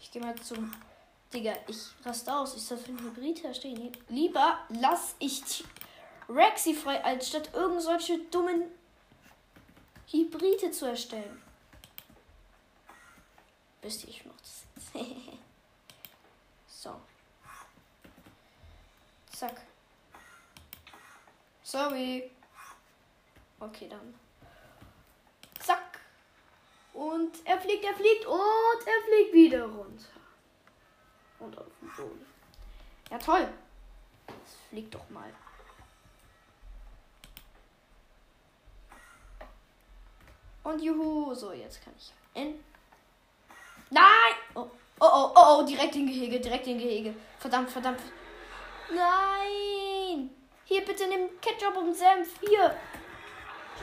Ich 0.00 0.01
gehe 0.12 0.22
mal 0.22 0.36
zum. 0.36 0.72
Digga, 1.32 1.54
ich 1.66 1.78
raste 2.04 2.34
aus. 2.36 2.54
Ich 2.54 2.62
soll 2.62 2.76
für 2.76 2.92
Hybrid 2.92 3.42
herstellen. 3.42 3.90
Lieber 4.08 4.58
lass 4.68 5.16
ich 5.18 5.64
Rexy 6.28 6.74
frei, 6.74 7.02
als 7.02 7.28
statt 7.28 7.50
irgend 7.54 7.80
solche 7.82 8.18
dummen 8.30 8.64
Hybride 10.10 10.70
zu 10.70 10.86
erstellen. 10.86 11.42
Wisst 13.80 14.04
ihr, 14.04 14.10
ich 14.10 14.24
mach 14.26 14.34
das 14.36 14.64
so. 16.68 17.00
Zack. 19.32 19.62
Sorry. 21.62 22.30
Okay, 23.58 23.88
dann. 23.88 24.14
Und 26.93 27.32
er 27.45 27.59
fliegt, 27.59 27.84
er 27.84 27.95
fliegt 27.95 28.26
und 28.26 28.86
er 28.86 29.03
fliegt 29.05 29.32
wieder 29.32 29.64
runter. 29.64 30.05
Und 31.38 31.59
auf 31.59 31.66
den 31.80 31.90
Boden. 31.97 32.26
Ja, 33.11 33.18
toll. 33.18 33.49
Jetzt 34.28 34.57
fliegt 34.68 34.95
doch 34.95 35.09
mal. 35.11 35.32
Und 40.64 40.80
juhu. 40.80 41.34
So, 41.34 41.53
jetzt 41.53 41.82
kann 41.82 41.95
ich 41.97 42.12
in. 42.34 42.62
Nein! 43.90 44.34
Oh, 44.55 44.70
oh, 45.01 45.09
oh, 45.12 45.32
oh, 45.34 45.59
oh, 45.59 45.62
direkt 45.66 45.97
in 45.97 46.07
Gehege, 46.07 46.40
direkt 46.40 46.66
in 46.66 46.78
Gehege. 46.78 47.14
Verdammt, 47.38 47.70
verdammt. 47.70 48.01
Nein! 48.95 50.30
Hier, 50.64 50.84
bitte 50.84 51.07
nimm 51.09 51.28
Ketchup 51.40 51.76
und 51.76 51.95
Senf. 51.95 52.38
Hier. 52.40 52.76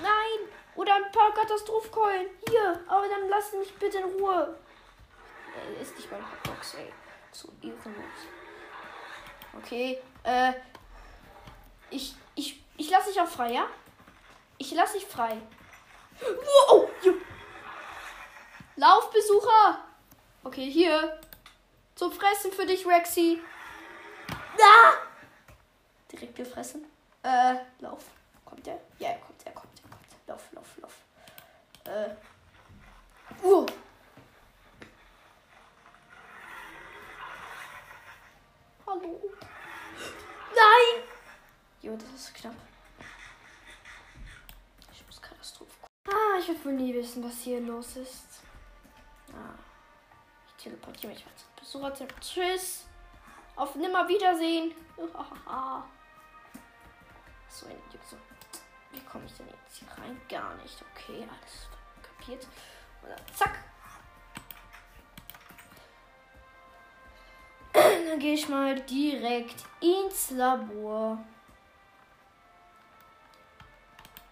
Nein! 0.01 0.59
Oder 0.80 0.95
ein 0.95 1.11
paar 1.11 1.34
Katastrophenkeulen. 1.34 2.30
Hier. 2.47 2.80
Aber 2.88 3.05
dann 3.09 3.27
lass 3.27 3.51
mich 3.51 3.75
bitte 3.75 3.97
in 3.97 4.05
Ruhe. 4.05 4.57
Äh, 5.53 5.82
ist 5.82 5.97
nicht 5.97 6.09
mein 6.09 6.21
Hotbox, 6.21 6.75
ey. 6.75 6.93
Zu 7.34 7.51
ehrenlos. 7.61 8.19
Okay. 9.57 10.01
Äh. 10.23 10.53
Ich, 11.89 12.15
ich, 12.36 12.63
ich 12.77 12.89
lasse 12.89 13.09
dich 13.09 13.19
auch 13.19 13.27
frei, 13.27 13.51
ja? 13.51 13.67
Ich 14.57 14.71
lasse 14.71 14.93
dich 14.93 15.05
frei. 15.05 15.41
Wow! 16.21 16.89
Laufbesucher! 18.77 19.84
Okay, 20.45 20.71
hier. 20.71 21.19
Zum 21.95 22.13
Fressen 22.13 22.53
für 22.53 22.65
dich, 22.65 22.88
Rexy. 22.88 23.41
Ah! 24.32 24.93
Direkt 26.09 26.38
gefressen. 26.38 26.86
Äh, 27.23 27.55
lauf. 27.80 28.05
Kommt 28.45 28.65
der? 28.65 28.80
Ja, 28.99 29.09
er 29.09 29.17
kommt, 29.19 29.45
er 29.45 29.51
kommt, 29.51 29.82
er 29.84 29.89
kommt. 29.89 29.99
Lauf, 30.30 30.43
lauf, 30.51 30.77
lauf. 30.77 30.93
Äh. 31.89 32.15
Uh. 33.43 33.65
Hallo. 38.85 39.19
Nein! 40.55 41.03
Jo, 41.81 41.97
das 41.97 42.11
ist 42.13 42.35
knapp. 42.35 42.53
Ich 44.91 45.03
muss 45.07 45.19
Katastrophe. 45.19 45.71
Ah, 46.07 46.37
ich 46.39 46.49
will 46.49 46.63
wohl 46.65 46.73
nie 46.73 46.93
wissen, 46.93 47.23
was 47.23 47.41
hier 47.41 47.59
los 47.61 47.95
ist. 47.95 48.43
Ah. 49.33 49.57
Ich 50.47 50.63
teleportiere 50.63 51.13
mich 51.13 51.25
als 51.25 51.43
Besucher. 51.59 52.07
Tschüss. 52.21 52.85
Auf 53.55 53.73
Nimmerwiedersehen. 53.73 54.75
so. 57.49 57.65
Wie 58.91 59.01
komme 59.01 59.25
ich 59.25 59.33
denn 59.33 59.47
jetzt 59.47 59.77
hier 59.77 59.87
rein? 59.97 60.21
Gar 60.29 60.53
nicht. 60.57 60.83
Okay, 60.93 61.27
alles 61.27 61.69
kapiert. 62.30 62.47
Und 63.01 63.09
dann 63.09 63.19
zack. 63.34 63.59
Dann 67.73 68.19
gehe 68.19 68.34
ich 68.34 68.49
mal 68.49 68.80
direkt 68.82 69.63
ins 69.80 70.32
Labor. 70.32 71.23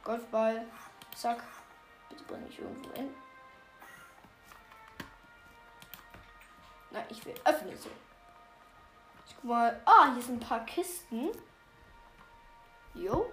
Golfball. 0.03 0.65
Zack. 1.15 1.43
Bitte 2.09 2.23
bring 2.23 2.43
mich 2.43 2.59
irgendwo 2.59 2.91
hin. 2.93 3.13
Nein, 6.91 7.05
ich 7.09 7.23
will 7.25 7.35
öffnen 7.45 7.77
so. 7.77 7.89
Ich 9.27 9.35
guck 9.35 9.43
mal. 9.45 9.79
Ah, 9.85 10.13
hier 10.13 10.23
sind 10.23 10.41
ein 10.41 10.47
paar 10.47 10.65
Kisten. 10.65 11.29
Jo. 12.95 13.31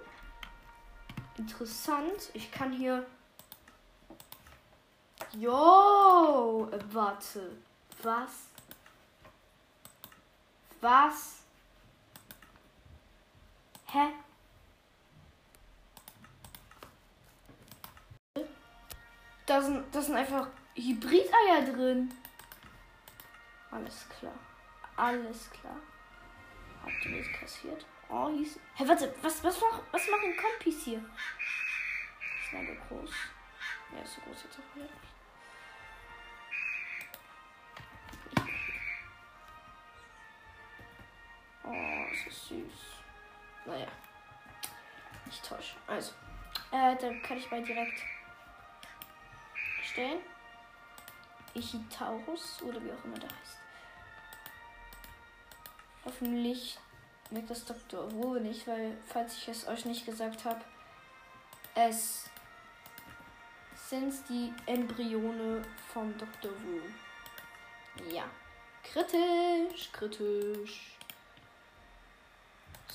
Interessant. 1.38 2.30
Ich 2.34 2.52
kann 2.52 2.72
hier. 2.72 3.06
Jo. 5.38 6.68
Warte. 6.92 7.56
Was? 8.02 8.48
Was? 10.80 11.44
Hä? 13.86 14.12
Da 19.46 19.60
sind, 19.60 19.84
da 19.94 20.00
sind 20.00 20.16
einfach 20.16 20.48
Hybrideier 20.74 21.62
drin. 21.72 22.12
Alles 23.70 24.08
klar. 24.08 24.34
Alles 24.96 25.50
klar. 25.50 25.76
Habt 26.82 27.04
ihr 27.06 27.18
das 27.18 27.40
kassiert? 27.40 27.86
Oh, 28.08 28.28
hieß. 28.28 28.54
Hä, 28.54 28.60
hey, 28.74 28.88
warte, 28.88 29.14
was, 29.22 29.42
was, 29.42 29.60
was, 29.60 29.80
was 29.90 30.08
machen 30.08 30.36
Kompis 30.36 30.84
hier? 30.84 30.98
Ist 30.98 32.52
leider 32.52 32.74
groß. 32.88 33.10
Ja, 33.92 34.02
ist 34.02 34.14
so 34.14 34.20
groß 34.22 34.44
jetzt 34.44 34.58
auch 34.58 34.76
wieder 34.76 34.88
Oh, 41.66 42.04
es 42.12 42.26
ist 42.26 42.48
süß. 42.48 42.72
Naja. 43.66 43.86
Ich 45.28 45.40
täusche. 45.40 45.76
Also. 45.86 46.12
Äh, 46.70 46.96
dann 46.96 47.22
kann 47.22 47.38
ich 47.38 47.50
mal 47.50 47.62
direkt 47.62 48.00
stellen. 49.82 50.20
Ichitaurus 51.54 52.62
oder 52.62 52.82
wie 52.82 52.92
auch 52.92 53.04
immer 53.04 53.18
der 53.18 53.28
heißt. 53.28 53.58
Hoffentlich 56.04 56.78
merkt 57.30 57.50
das 57.50 57.64
Dr. 57.64 58.10
Wu 58.12 58.34
nicht, 58.34 58.66
weil, 58.66 58.96
falls 59.06 59.38
ich 59.38 59.48
es 59.48 59.66
euch 59.66 59.84
nicht 59.84 60.04
gesagt 60.04 60.44
habe, 60.44 60.60
es 61.74 62.28
sind 63.74 64.12
die 64.28 64.52
Embryone 64.66 65.62
vom 65.92 66.16
Dr. 66.18 66.50
Wu. 66.50 66.80
Ja. 68.10 68.24
Kritisch, 68.82 69.90
kritisch. 69.92 70.98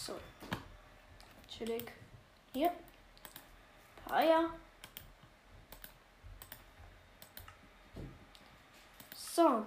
So. 0.10 0.16
Chillig. 1.48 1.92
Hier. 2.54 2.72
Eier. 4.10 4.50
So. 9.16 9.66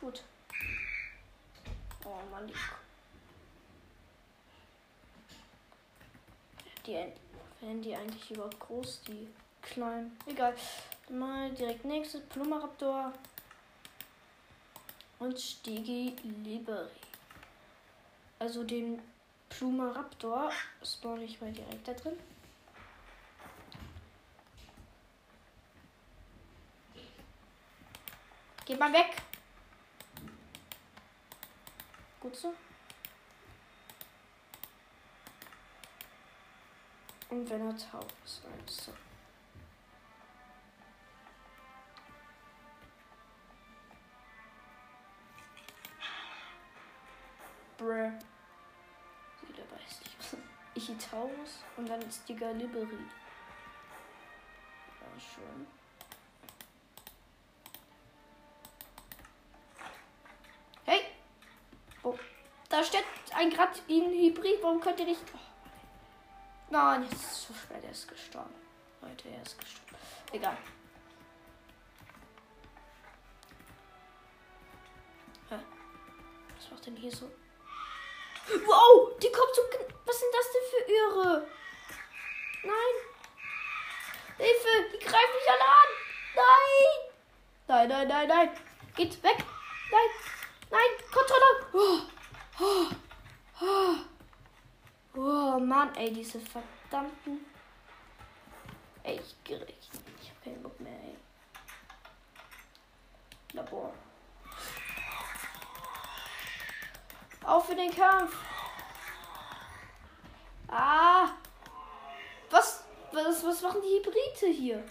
Gut. 0.00 0.22
Oh 2.04 2.22
Mann, 2.30 2.46
die 2.46 2.54
die 6.86 6.92
werden 7.60 7.82
die 7.82 7.94
eigentlich 7.94 8.30
überhaupt 8.30 8.60
groß, 8.60 9.02
die 9.08 9.28
kleinen? 9.60 10.16
Egal. 10.26 10.54
Mal 11.10 11.50
direkt 11.50 11.84
nächstes 11.84 12.22
Plumaraptor 12.28 13.12
und 15.18 15.38
Stigi 15.38 16.16
Liberi. 16.42 17.05
Also 18.38 18.64
den 18.64 19.00
Plumaraptor 19.48 20.50
spawn 20.82 21.22
ich 21.22 21.40
mal 21.40 21.52
direkt 21.52 21.88
da 21.88 21.94
drin. 21.94 22.18
Geh 28.66 28.76
mal 28.76 28.92
weg. 28.92 29.22
Gut 32.20 32.34
so. 32.34 32.52
Und 37.30 37.48
wenn 37.48 37.68
er 37.68 37.76
taub 37.76 38.12
ist, 38.24 38.42
also. 38.44 38.92
Brr. 47.76 48.12
Wieder 49.42 49.64
weiß 49.70 50.00
nicht. 50.00 50.42
Ichitaurus 50.74 51.62
und 51.76 51.88
dann 51.88 52.02
ist 52.02 52.28
die 52.28 52.36
Galiberie. 52.36 53.08
Ja, 55.00 55.20
schon. 55.20 55.66
Hey! 60.84 61.00
Oh, 62.02 62.18
da 62.68 62.82
steht 62.82 63.04
ein 63.34 63.50
Grad 63.50 63.82
in 63.88 64.10
Hybrid. 64.10 64.62
Warum 64.62 64.80
könnt 64.80 65.00
ihr 65.00 65.06
nicht. 65.06 65.22
Oh. 65.34 65.38
Nein, 66.70 67.02
jetzt 67.04 67.14
ist 67.14 67.32
es 67.32 67.46
zu 67.46 67.54
spät. 67.54 67.84
Er 67.84 67.90
ist 67.90 68.08
gestorben. 68.08 68.54
Leute, 69.00 69.28
er 69.28 69.42
ist 69.42 69.58
gestorben. 69.58 69.96
Egal. 70.32 70.56
Hä? 75.48 75.58
Was 76.56 76.70
macht 76.70 76.86
denn 76.86 76.96
hier 76.96 77.12
so? 77.12 77.30
Wow, 78.48 79.18
die 79.18 79.32
kommt 79.32 79.54
so. 79.54 79.62
Was 80.04 80.20
sind 80.20 80.32
das 80.32 80.52
denn 80.52 80.62
für 80.70 80.92
Irre? 80.92 81.46
Nein. 82.62 82.94
Hilfe, 84.38 84.90
die 84.92 84.98
greifen 84.98 85.34
mich 85.34 85.50
alle 85.50 85.64
an. 85.64 85.90
Nein. 86.36 87.06
Nein, 87.68 87.88
nein, 87.88 88.08
nein, 88.08 88.28
nein. 88.28 88.50
Geht 88.94 89.22
weg. 89.22 89.44
Nein. 89.90 90.10
Nein, 90.70 90.90
Kontrolle. 91.12 91.66
Oh, 91.72 92.00
oh, 92.60 92.86
oh. 93.60 93.96
oh 95.16 95.58
Mann, 95.58 95.94
ey, 95.96 96.12
diese 96.12 96.40
verdammten. 96.40 97.46
Ey, 99.02 99.20
ich 99.20 99.44
geregt. 99.44 99.88
Ich 100.22 100.30
hab 100.30 100.44
keinen 100.44 100.62
Bock 100.62 100.78
mehr, 100.80 100.92
ey. 100.92 101.16
Labor. 103.52 103.92
Auf 107.46 107.66
für 107.66 107.76
den 107.76 107.94
Kampf. 107.94 108.36
Ah. 110.68 111.28
Was, 112.50 112.84
was, 113.12 113.44
was 113.44 113.62
machen 113.62 113.80
die 113.82 113.98
Hybride 113.98 114.52
hier? 114.52 114.84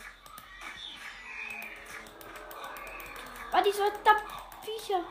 Ah, 3.51 3.61
diese 3.61 3.77
verdammten 3.77 4.27
Viecher. 4.63 5.03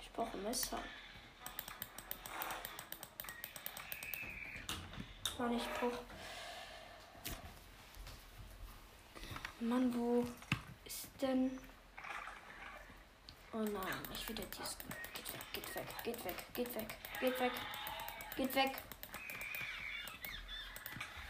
Ich 0.00 0.12
brauche 0.12 0.36
ein 0.36 0.42
Messer. 0.42 0.78
Mann, 5.38 5.56
ich 5.56 5.68
brauche. 5.74 5.98
Mann, 9.60 9.94
wo 9.94 10.24
ist 10.84 11.08
denn. 11.20 11.67
Oh 13.58 13.62
nein, 13.62 14.02
nicht 14.08 14.28
wieder 14.28 14.44
dies. 14.44 14.78
Geht 15.12 15.32
weg, 15.34 15.40
geht 15.52 15.74
weg, 15.74 15.84
geht 16.04 16.24
weg, 16.24 16.44
geht 16.54 16.74
weg, 16.76 16.96
geht 17.18 17.40
weg, 17.40 17.52
geht 18.36 18.54
weg. 18.54 18.72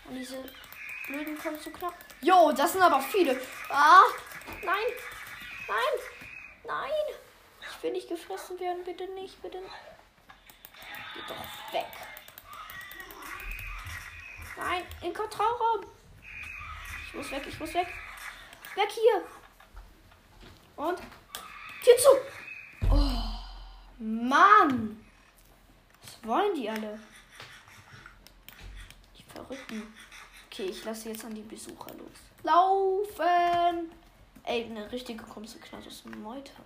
Und 0.05 0.15
diese 0.15 0.45
blöden 1.07 1.39
kommen 1.39 1.59
zu 1.59 1.71
knapp. 1.71 1.95
Jo, 2.21 2.53
das 2.53 2.73
sind 2.73 2.83
aber 2.83 3.01
viele. 3.01 3.41
Ah, 3.71 4.03
nein, 4.63 4.93
nein, 5.69 6.01
nein. 6.65 7.17
Ich 7.63 7.83
will 7.83 7.93
nicht 7.93 8.11
gefressen 8.11 8.61
werden, 8.61 8.85
bitte 8.85 9.09
nicht, 9.15 9.41
bitte. 9.41 9.63
Geht 11.15 11.31
doch 11.31 11.73
weg. 11.73 11.87
Nein, 14.59 14.85
in 15.01 15.15
Kontrollraum. 15.15 15.87
Ich 17.07 17.15
muss 17.15 17.31
weg, 17.31 17.47
ich 17.47 17.59
muss 17.59 17.73
weg. 17.73 17.89
Weg 18.75 18.91
hier. 18.91 19.25
Und 20.77 21.01
Zu. 21.97 22.11
Oh, 22.91 23.11
Mann. 23.99 25.05
Was 26.03 26.29
wollen 26.29 26.55
die 26.55 26.69
alle? 26.69 26.99
Die 29.17 29.23
Verrückten. 29.25 29.95
Okay, 30.47 30.67
ich 30.67 30.85
lasse 30.85 31.09
jetzt 31.09 31.25
an 31.25 31.35
die 31.35 31.43
Besucher 31.43 31.93
los. 31.95 32.19
Laufen. 32.43 33.93
Ey, 34.45 34.65
eine 34.65 34.91
richtige 34.91 35.25
aus 35.87 36.03
dem 36.03 36.23
Meuter. 36.23 36.63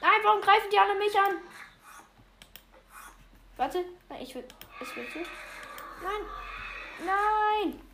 Nein, 0.00 0.20
warum 0.22 0.40
greifen 0.40 0.70
die 0.70 0.78
alle 0.78 0.98
mich 0.98 1.18
an? 1.18 1.38
Warte, 3.56 3.84
nein, 4.08 4.22
ich 4.22 4.34
will. 4.34 4.46
Es 4.80 4.94
will 4.96 5.08
zu. 5.10 5.18
Nein. 6.02 6.26
Nein. 7.04 7.87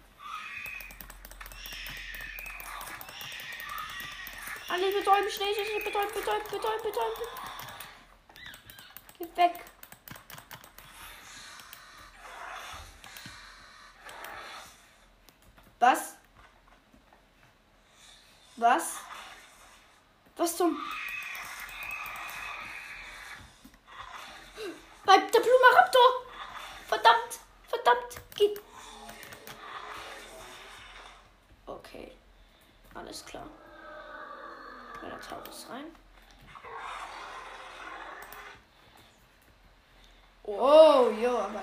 Alle 4.74 4.90
betäuben, 4.90 5.30
schnell, 5.30 5.54
schnell, 5.54 5.84
betäuben, 5.84 6.12
betäuben, 6.12 6.50
betäuben, 6.50 6.82
betäuben. 6.82 7.22
Geh 9.16 9.36
weg. 9.36 9.64
Was? 15.78 16.16
Was? 18.56 18.96
Was 20.36 20.56
zum... 20.56 20.76
Bei 25.04 25.18
der 25.18 25.38
Plumaraptor! 25.38 26.26
Verdammt! 26.88 27.38
Verdammt! 27.68 28.20
Geht! 28.34 28.60
Okay. 31.64 32.10
Alles 32.94 33.24
klar. 33.24 33.46
Bei 35.04 35.10
der 35.10 35.20
Taurus 35.20 35.66
rein. 35.68 35.94
Oh, 40.44 41.10
jo, 41.20 41.38
aber. 41.38 41.62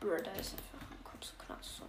Bro, 0.00 0.16
da 0.24 0.32
ist 0.32 0.54
einfach 0.54 0.90
ein 0.90 1.04
Kopf 1.04 1.22
so 1.22 1.34
knapp. 1.44 1.62
So, 1.62 1.84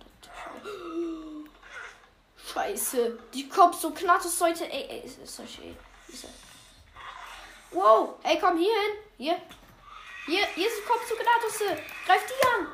Scheiße. 2.54 3.18
Die 3.34 3.50
Kopf 3.50 3.71
so 3.82 3.90
ist 3.90 4.42
heute. 4.42 4.72
Ey, 4.72 4.88
ey, 4.90 5.00
ist, 5.00 5.20
ist 5.20 5.36
solche. 5.36 5.76
Ist 6.08 6.26
wow, 7.72 8.16
ey, 8.24 8.40
komm 8.40 8.58
hier 8.58 8.74
hin. 8.82 8.92
Hier. 9.18 9.42
Hier, 10.28 10.46
hier 10.54 10.68
ist 10.68 10.86
Kopf 10.86 11.08
so 11.08 11.16
knapp. 11.16 11.42
Greif 12.06 12.22
die 12.28 12.48
an. 12.48 12.68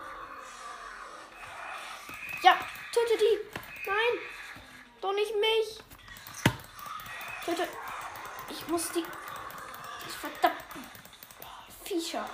Ja, 2.43 2.59
töte 2.91 3.17
die. 3.17 3.39
Nein. 3.85 4.19
Doch 4.99 5.13
nicht 5.13 5.33
mich. 5.35 5.79
Töte. 7.45 7.67
Ich 8.49 8.67
muss 8.67 8.91
die. 8.91 9.03
Die 9.03 10.09
verdammten 10.09 10.91
Viecher. 11.85 12.29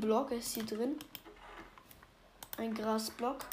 Ziegenblock 0.00 0.30
ist 0.30 0.54
hier 0.54 0.64
drin. 0.64 0.98
Ein 2.56 2.74
Grasblock. 2.74 3.44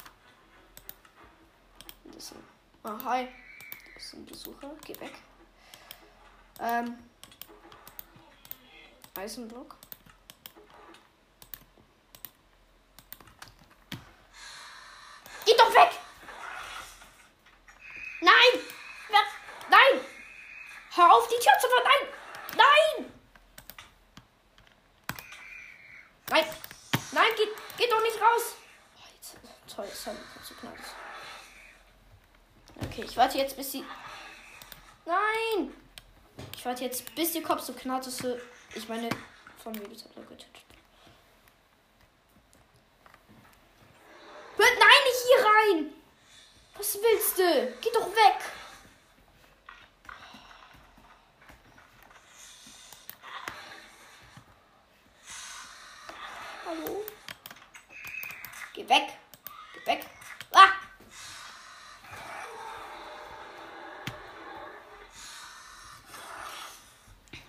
Das 2.04 2.32
ein. 2.32 2.42
Ah, 2.84 2.98
hi. 3.04 3.28
Das 3.94 4.14
ein 4.14 4.24
Besucher. 4.24 4.70
Geh 4.82 4.98
weg. 4.98 5.12
Ähm. 6.58 6.96
Eisenblock. 9.14 9.76
Geh 15.44 15.52
doch 15.56 15.74
weg! 15.74 15.90
Nein! 18.20 18.60
Wer? 19.08 19.20
Nein! 19.68 20.00
Hör 20.94 21.12
auf, 21.12 21.28
die 21.28 21.34
Tür 21.34 21.52
zu 21.60 21.68
ver... 21.68 21.82
Nein! 21.84 22.08
Nein! 22.56 23.12
Nein! 26.30 26.44
Nein, 27.12 27.32
geht, 27.36 27.48
geht 27.78 27.90
doch 27.90 28.02
nicht 28.02 28.20
raus! 28.20 28.54
Oh, 28.96 29.08
jetzt, 29.14 29.36
toll, 29.74 29.86
das 29.88 30.06
hat 30.06 30.16
so 30.44 30.54
knapp. 30.54 30.74
Okay, 32.82 33.02
ich 33.04 33.07
warte 33.18 33.38
jetzt, 33.38 33.56
bis 33.56 33.72
sie... 33.72 33.84
Nein! 35.04 35.74
Ich 36.56 36.64
warte 36.64 36.84
jetzt, 36.84 37.14
bis 37.14 37.32
die 37.32 37.42
Kopf 37.42 37.62
so 37.62 37.72
knarrt 37.72 38.06
ist. 38.06 38.24
Ich 38.74 38.88
meine, 38.88 39.10
von 39.62 39.72
mir 39.72 39.80
getötet. 39.80 40.08
Nein, 44.58 45.02
nicht 45.04 45.22
hier 45.26 45.44
rein! 45.44 45.92
Was 46.76 46.94
willst 46.94 47.38
du? 47.38 47.74
Geh 47.80 47.90
doch 47.92 48.08
weg! 48.12 48.40
Hallo? 56.66 57.04
Geh 58.74 58.88
weg! 58.88 59.08
Geh 59.74 59.86
weg! 59.86 60.06
Ah! 60.52 60.68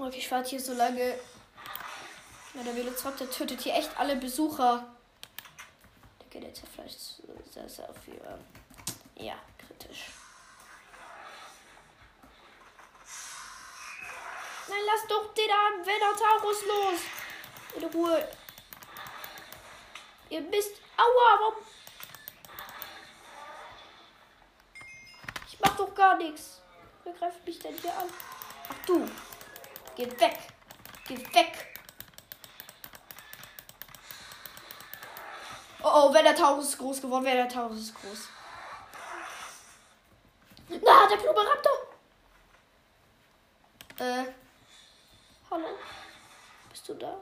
Okay, 0.02 0.19
ich 0.30 0.32
warte 0.32 0.50
hier 0.52 0.60
so 0.60 0.74
lange. 0.74 1.18
Ja, 2.54 2.62
der 2.64 2.76
Velociraptor 2.76 3.32
tötet 3.32 3.62
hier 3.62 3.74
echt 3.74 3.90
alle 3.98 4.16
Besucher. 4.16 4.86
Der 6.22 6.28
geht 6.30 6.44
jetzt 6.48 6.62
ja 6.62 6.68
vielleicht 6.72 7.00
sehr, 7.52 7.68
sehr 7.68 7.92
viel. 8.06 8.14
Ähm, 8.14 9.26
ja, 9.26 9.34
kritisch. 9.58 10.12
Nein, 14.68 14.78
lass 14.86 15.08
doch 15.08 15.34
den 15.34 15.50
armen 15.50 15.84
Venatorus 15.84 16.58
los. 16.68 17.00
In 17.76 17.86
Ruhe. 17.86 18.28
Ihr 20.30 20.42
bist. 20.42 20.74
Aua, 20.96 21.40
warum? 21.40 21.56
Ich 25.48 25.60
mach 25.60 25.76
doch 25.76 25.96
gar 25.96 26.18
nichts. 26.18 26.62
Wer 27.04 27.14
greift 27.14 27.44
mich 27.48 27.58
denn 27.58 27.76
hier 27.82 27.98
an? 27.98 28.08
Ach 28.70 28.86
du. 28.86 29.10
Geh 30.00 30.10
weg. 30.18 30.40
Geh 31.06 31.18
weg. 31.34 31.54
Oh, 35.84 35.92
oh, 35.94 36.14
wenn 36.14 36.24
der 36.24 36.36
Taurus 36.36 36.70
ist 36.70 36.78
groß 36.78 37.02
geworden, 37.02 37.26
wenn 37.26 37.36
der 37.36 37.50
Taurus 37.50 37.80
ist 37.80 37.96
groß. 37.96 38.30
Na, 40.70 41.06
der 41.06 41.18
Plumeraptor. 41.18 41.72
Äh. 43.98 44.24
Hallo. 45.52 45.68
Bist 46.70 46.88
du 46.88 46.94
da? 46.94 47.20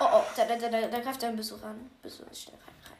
Oh, 0.00 0.08
oh, 0.12 0.24
da, 0.34 0.44
da, 0.46 0.56
da, 0.56 0.68
da, 0.68 0.88
da 0.88 0.98
greift 0.98 1.22
er 1.22 1.28
ein 1.28 1.36
bisschen 1.36 1.60
ran. 1.60 1.90
Bisschen 2.02 2.34
schnell 2.34 2.56
rein, 2.56 2.74
rein. 2.90 2.99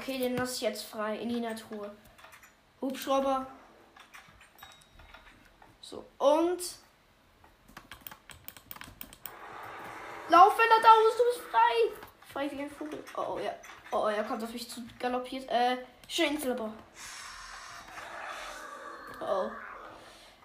Okay, 0.00 0.18
den 0.18 0.34
lasse 0.34 0.54
ich 0.54 0.60
jetzt 0.62 0.84
frei 0.84 1.18
in 1.18 1.28
die 1.28 1.40
Natur. 1.40 1.94
Hubschrauber. 2.80 3.46
So, 5.82 6.06
und. 6.16 6.58
Lauf, 10.30 10.56
wenn 10.56 10.70
er 10.70 10.82
da 10.82 10.88
ist, 11.06 11.18
du 11.18 11.24
bist 11.24 11.50
frei. 11.50 12.32
Frei 12.32 12.50
wie 12.50 12.62
ein 12.62 12.70
Vogel. 12.70 13.04
Oh, 13.14 13.34
oh, 13.34 13.38
ja. 13.40 13.52
Oh, 13.90 14.04
oh, 14.04 14.06
er 14.06 14.24
kommt 14.24 14.42
auf 14.42 14.50
mich 14.50 14.70
zu 14.70 14.82
galoppiert. 14.98 15.46
Äh, 15.50 15.76
Schönsilber. 16.08 16.72
Oh, 19.20 19.24
oh. 19.24 19.50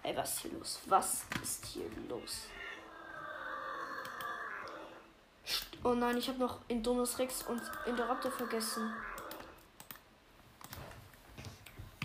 Ey, 0.02 0.14
was 0.14 0.34
ist 0.34 0.40
hier 0.40 0.52
los? 0.52 0.80
Was 0.84 1.24
ist 1.42 1.64
hier 1.64 1.90
los? 2.10 2.42
Oh 5.82 5.94
nein, 5.94 6.18
ich 6.18 6.28
habe 6.28 6.40
noch 6.40 6.58
Indonus 6.68 7.18
Rex 7.18 7.42
und 7.44 7.62
Indoraptor 7.86 8.32
vergessen. 8.32 8.92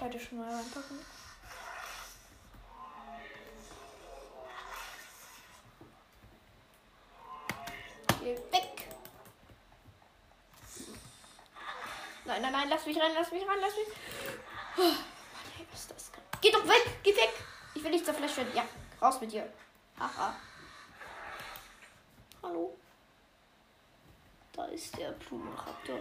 Beide 0.02 0.20
schon 0.20 0.40
mal 0.40 0.52
reinpacken. 0.52 0.98
Geh 8.20 8.36
weg. 8.36 8.88
Nein, 12.26 12.42
nein, 12.42 12.52
nein, 12.52 12.70
lass 12.70 12.84
mich 12.88 13.00
rein, 13.00 13.12
lass 13.14 13.32
mich 13.32 13.48
rein, 13.48 13.60
lass 13.62 13.76
mich. 13.76 13.88
Oh, 14.78 14.82
Mann, 14.82 15.68
ist 15.72 15.92
das? 15.92 16.12
Geh 16.42 16.50
doch 16.50 16.68
weg, 16.68 16.98
geh 17.04 17.16
weg. 17.16 17.34
Ich 17.76 17.84
will 17.84 17.92
nicht 17.92 18.04
zerfleischt 18.04 18.38
werden. 18.38 18.56
Ja, 18.56 18.66
raus 19.00 19.22
mit 19.22 19.32
dir. 19.32 19.54
Haha. 20.00 20.36
Hallo. 22.42 22.76
Da 24.52 24.66
ist 24.66 24.98
der 24.98 25.12
Blumenraptor. 25.12 26.00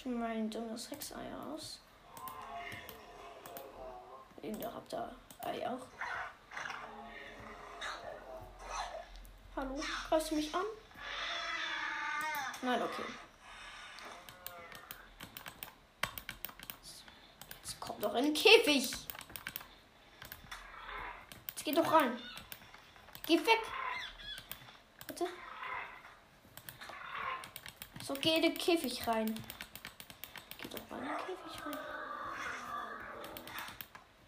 Schon 0.00 0.20
mal 0.20 0.30
ein 0.30 0.48
dummes 0.48 0.90
Hexei 0.92 1.26
aus. 1.52 1.80
Der 4.40 4.72
Raptor 4.72 5.10
Ei 5.40 5.68
auch. 5.68 5.86
Hallo, 9.56 9.82
greifst 10.08 10.30
du 10.30 10.36
mich 10.36 10.54
an? 10.54 10.64
Nein, 12.62 12.80
okay. 12.80 13.02
Jetzt 17.60 17.80
kommt 17.80 18.04
doch 18.04 18.14
in 18.14 18.26
den 18.26 18.34
Käfig. 18.34 18.92
Jetzt 21.48 21.64
geh 21.64 21.72
doch 21.72 21.90
rein. 21.90 22.16
Geh 23.26 23.38
weg. 23.38 23.62
Warte. 25.08 25.26
So, 28.06 28.14
geh 28.14 28.36
in 28.36 28.42
den 28.42 28.56
Käfig 28.56 29.04
rein. 29.08 29.34
Käfig 31.44 31.66
rein. 31.66 31.78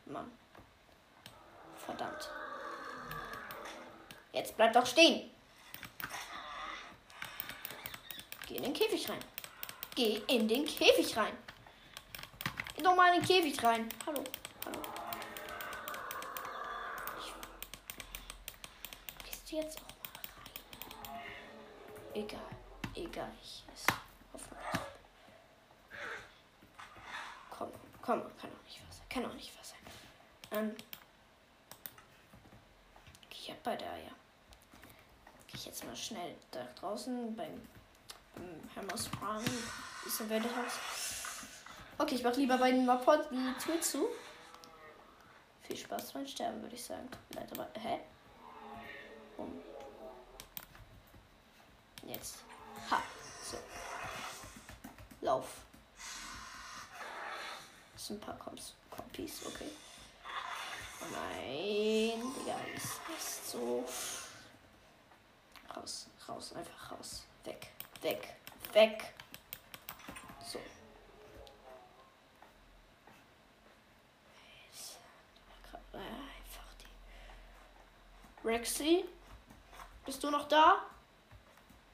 Mann. 0.06 0.32
Verdammt. 1.84 2.30
Jetzt 4.32 4.56
bleib 4.56 4.72
doch 4.72 4.86
stehen. 4.86 5.30
Geh 8.46 8.56
in 8.56 8.62
den 8.62 8.74
Käfig 8.74 9.08
rein. 9.08 9.24
Geh 9.94 10.22
in 10.26 10.48
den 10.48 10.64
Käfig 10.64 11.16
rein. 11.16 11.36
Geh 12.76 12.82
doch 12.82 12.94
mal 12.96 13.14
in 13.14 13.20
den 13.20 13.28
Käfig 13.28 13.62
rein. 13.62 13.88
Hallo. 14.06 14.24
Hallo. 14.64 14.82
Ich... 17.18 17.32
Gehst 19.24 19.50
du 19.50 19.56
jetzt 19.56 19.78
auch 19.78 19.82
mal 19.82 21.12
rein? 21.12 21.20
Egal. 22.14 22.40
Egal. 22.94 23.32
Ich 23.42 23.64
es. 23.72 23.86
Hoffentlich. 24.32 24.60
Komm, 28.10 28.22
kann 28.40 28.50
auch 28.50 28.64
nicht 28.64 28.82
wahr 28.82 28.90
sein. 28.90 29.06
Kann 29.08 29.24
auch 29.24 29.34
nicht 29.34 29.54
wahr 29.54 29.64
sein. 29.64 30.58
Ähm. 30.58 30.76
Ich 33.30 33.48
hab 33.52 33.62
bei 33.62 33.76
der, 33.76 33.86
ja. 33.86 34.10
Gehe 35.46 35.54
ich 35.54 35.66
jetzt 35.66 35.84
mal 35.84 35.94
schnell 35.94 36.34
da 36.50 36.66
draußen 36.80 37.36
beim, 37.36 37.62
beim 38.34 38.60
Hammers 38.74 39.06
Farm. 39.06 39.44
Ist 40.04 40.22
ein 40.22 40.28
Wetterhaus. 40.28 41.44
Okay, 41.98 42.16
ich 42.16 42.24
mach 42.24 42.34
lieber 42.34 42.58
bei 42.58 42.72
den 42.72 42.84
Mapod 42.84 43.30
die 43.30 43.64
Tür 43.64 43.80
zu. 43.80 44.08
Viel 45.62 45.76
Spaß 45.76 46.12
beim 46.12 46.26
Sterben, 46.26 46.60
würde 46.62 46.74
ich 46.74 46.84
sagen. 46.84 47.08
Leid, 47.36 47.52
aber. 47.52 47.68
Hä? 47.74 48.00
Um. 49.36 49.62
Jetzt. 52.08 52.42
Ein 58.10 58.20
paar 58.20 58.36
Kompis, 58.36 59.46
okay. 59.46 59.70
Nein, 61.12 62.22
Digga, 62.36 62.58
ist 62.74 63.08
nicht 63.08 63.46
so. 63.46 63.84
Raus, 65.74 66.06
raus, 66.28 66.52
einfach 66.54 66.92
raus. 66.92 67.22
Weg, 67.44 67.68
weg, 68.02 68.36
weg. 68.72 69.14
So. 70.46 70.58
Einfach 75.92 76.74
die. 76.80 78.48
Rexy? 78.48 79.04
Bist 80.04 80.22
du 80.22 80.30
noch 80.30 80.48
da? 80.48 80.82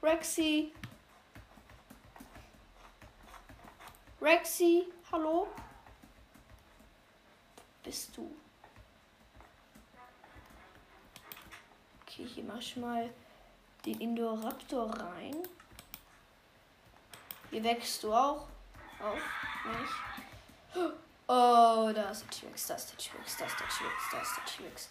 Rexy? 0.02 0.72
Rexy, 4.20 4.92
hallo? 5.12 5.48
Bist 7.86 8.16
du? 8.16 8.36
Okay, 12.02 12.26
hier 12.26 12.42
mach 12.42 12.58
ich 12.58 12.76
mal 12.76 13.08
den 13.84 14.00
Indoraptor 14.00 14.90
rein. 14.90 15.36
Hier 17.52 17.62
wächst 17.62 18.02
du 18.02 18.12
auch. 18.12 18.48
Auf, 18.98 19.22
nicht. 20.74 20.92
Oh, 21.28 21.92
da 21.94 22.10
ist 22.10 22.22
der 22.24 22.30
T-Rex, 22.30 22.66
da 22.66 22.74
ist 22.74 22.90
der 22.90 22.98
T-Rex, 22.98 23.36
da 23.36 23.46
ist 23.46 23.60
der 23.60 23.68
T-Rex, 23.68 24.10
da 24.10 24.20
ist 24.20 24.36
der 24.36 24.44
T-Rex. 24.46 24.90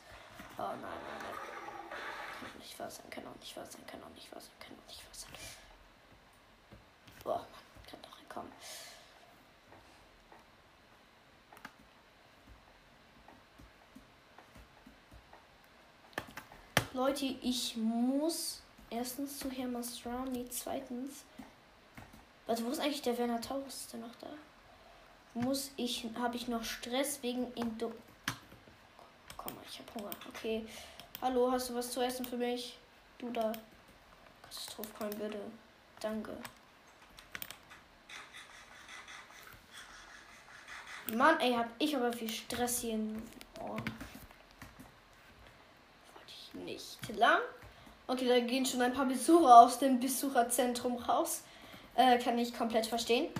Oh 0.57 0.61
nein, 0.61 0.79
nein, 0.79 1.19
nein. 1.21 2.49
Kann 2.49 2.57
nicht 2.57 2.79
wahr 2.79 2.89
sein, 2.89 3.09
kann 3.09 3.27
auch 3.27 3.35
nicht 3.41 3.57
wahr 3.57 3.65
sein, 3.65 3.85
kann 3.85 4.01
auch 4.03 4.09
nicht 4.15 4.31
wahr 4.31 4.39
sein, 4.39 4.51
kann 4.57 4.77
auch 4.79 4.87
nicht 4.87 5.03
wahr 5.05 5.13
sein. 5.13 5.31
Boah, 7.25 7.39
man 7.39 7.85
kann 7.91 8.01
doch 8.01 8.17
entkommen. 8.21 8.53
Leute, 16.95 17.25
ich 17.25 17.75
muss 17.75 18.61
erstens 18.89 19.39
zu 19.39 19.51
Herr 19.51 19.67
Mastrani, 19.67 20.47
zweitens. 20.49 21.25
Also 22.47 22.63
wo 22.63 22.69
ist 22.69 22.79
eigentlich 22.79 23.01
der 23.01 23.17
Werner 23.17 23.41
Taurus? 23.41 23.81
Ist 23.81 23.91
der 23.91 23.99
noch 23.99 24.15
da? 24.21 24.29
Muss 25.33 25.71
ich, 25.75 26.07
habe 26.17 26.37
ich 26.37 26.47
noch 26.47 26.63
Stress 26.63 27.21
wegen 27.21 27.51
Indo. 27.55 27.91
Komm 29.35 29.55
mal, 29.55 29.63
ich 29.69 29.79
habe 29.79 29.93
Hunger. 29.95 30.15
Okay. 30.29 30.65
Hallo, 31.21 31.51
hast 31.51 31.69
du 31.69 31.75
was 31.75 31.91
zu 31.91 31.99
essen 31.99 32.23
für 32.23 32.37
mich? 32.37 32.77
Du 33.17 33.29
da. 33.29 33.51
Katastrophencoin, 34.43 35.09
bitte. 35.09 35.41
Danke. 35.99 36.37
Mann, 41.13 41.41
ey, 41.41 41.55
hab 41.55 41.67
ich 41.77 41.93
aber 41.93 42.13
viel 42.13 42.29
Stress 42.29 42.79
hier 42.79 42.93
in 42.93 43.21
Ohren. 43.59 44.04
Nicht 46.63 47.15
lang. 47.15 47.41
Okay, 48.07 48.27
da 48.27 48.39
gehen 48.39 48.65
schon 48.65 48.81
ein 48.81 48.93
paar 48.93 49.05
Besucher 49.05 49.61
aus 49.61 49.79
dem 49.79 49.99
Besucherzentrum 49.99 50.97
raus. 50.97 51.41
Äh, 51.95 52.19
kann 52.19 52.37
ich 52.37 52.55
komplett 52.55 52.85
verstehen. 52.85 53.31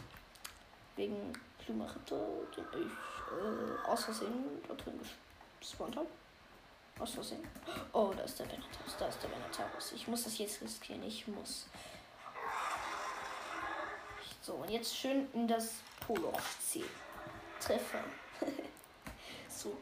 Wegen 0.96 1.34
Plumaritte, 1.64 2.20
den 2.56 2.82
ich 2.82 2.88
äh, 2.88 3.88
aus 3.88 4.06
Versehen 4.06 4.62
da 4.68 4.74
drin 4.74 5.00
gespawnt 5.60 5.96
habe. 5.96 6.08
Aus 7.00 7.12
Versehen. 7.12 7.44
Oh, 7.94 8.14
da 8.16 8.24
ist 8.24 8.40
der 8.40 8.48
Venatorus. 8.48 8.96
Da 8.98 9.08
ist 9.08 9.22
der 9.22 9.30
Venatorus. 9.30 9.92
Ich 9.94 10.08
muss 10.08 10.24
das 10.24 10.38
jetzt 10.38 10.62
riskieren. 10.62 11.04
Ich 11.04 11.28
muss. 11.28 11.68
So, 14.42 14.54
und 14.54 14.70
jetzt 14.70 14.96
schön 14.96 15.28
in 15.34 15.48
das 15.48 15.74
Poloch 16.06 16.40
ziehen. 16.62 16.86
Treffer. 17.60 18.04
so. 19.50 19.76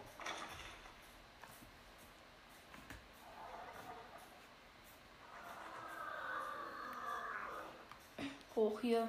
Hoch 8.56 8.80
hier. 8.82 9.08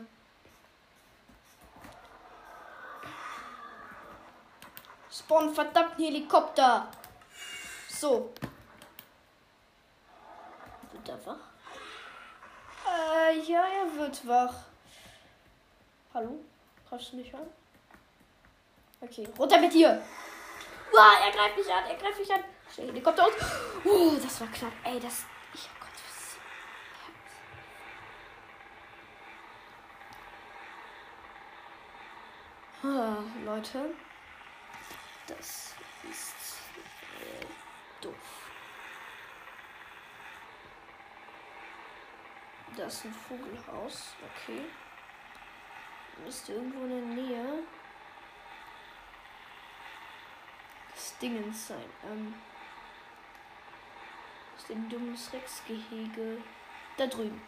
Spawn 5.11 5.55
verdammten 5.55 6.05
Helikopter. 6.05 6.89
So. 7.89 8.33
Wird 10.93 11.09
er 11.09 11.27
wach? 11.27 11.37
Äh, 12.87 13.39
ja, 13.41 13.65
er 13.65 13.95
wird 13.97 14.27
wach. 14.27 14.55
Hallo? 16.13 16.41
Kannst 16.89 17.13
du 17.13 17.17
mich 17.17 17.35
an? 17.35 17.47
Okay, 19.01 19.29
runter 19.39 19.59
mit 19.59 19.73
dir! 19.73 20.03
Uah, 20.93 21.15
er 21.25 21.33
greift 21.33 21.57
mich 21.57 21.73
an, 21.73 21.85
er 21.85 21.97
greift 21.97 22.19
mich 22.19 22.33
an. 22.33 22.45
Helikopter 22.77 23.25
aus. 23.25 23.33
Uh, 23.85 24.17
das 24.17 24.41
war 24.41 24.49
knapp. 24.49 24.73
Ey, 24.85 25.01
das. 25.01 25.25
Ich 25.53 25.69
hab 25.69 25.81
Gott, 25.81 25.91
was. 25.93 26.37
Ah, 32.73 32.74
Leute. 32.85 33.95
Das 35.27 35.75
ist 36.11 36.59
äh, 37.19 37.47
doof. 38.03 38.51
Das 42.77 42.95
ist 42.97 43.05
ein 43.07 43.15
Vogelhaus. 43.15 44.15
Okay. 44.23 44.67
Müsste 46.25 46.53
irgendwo 46.53 46.85
in 46.85 46.91
der 46.91 47.25
Nähe 47.25 47.63
des 50.95 51.19
Dingens 51.19 51.69
sein. 51.69 51.91
Ähm, 52.05 52.35
aus 54.57 54.67
dem 54.67 54.87
dummes 54.91 55.33
Rex-Gehege. 55.33 56.43
Da 56.99 57.07
drüben. 57.07 57.41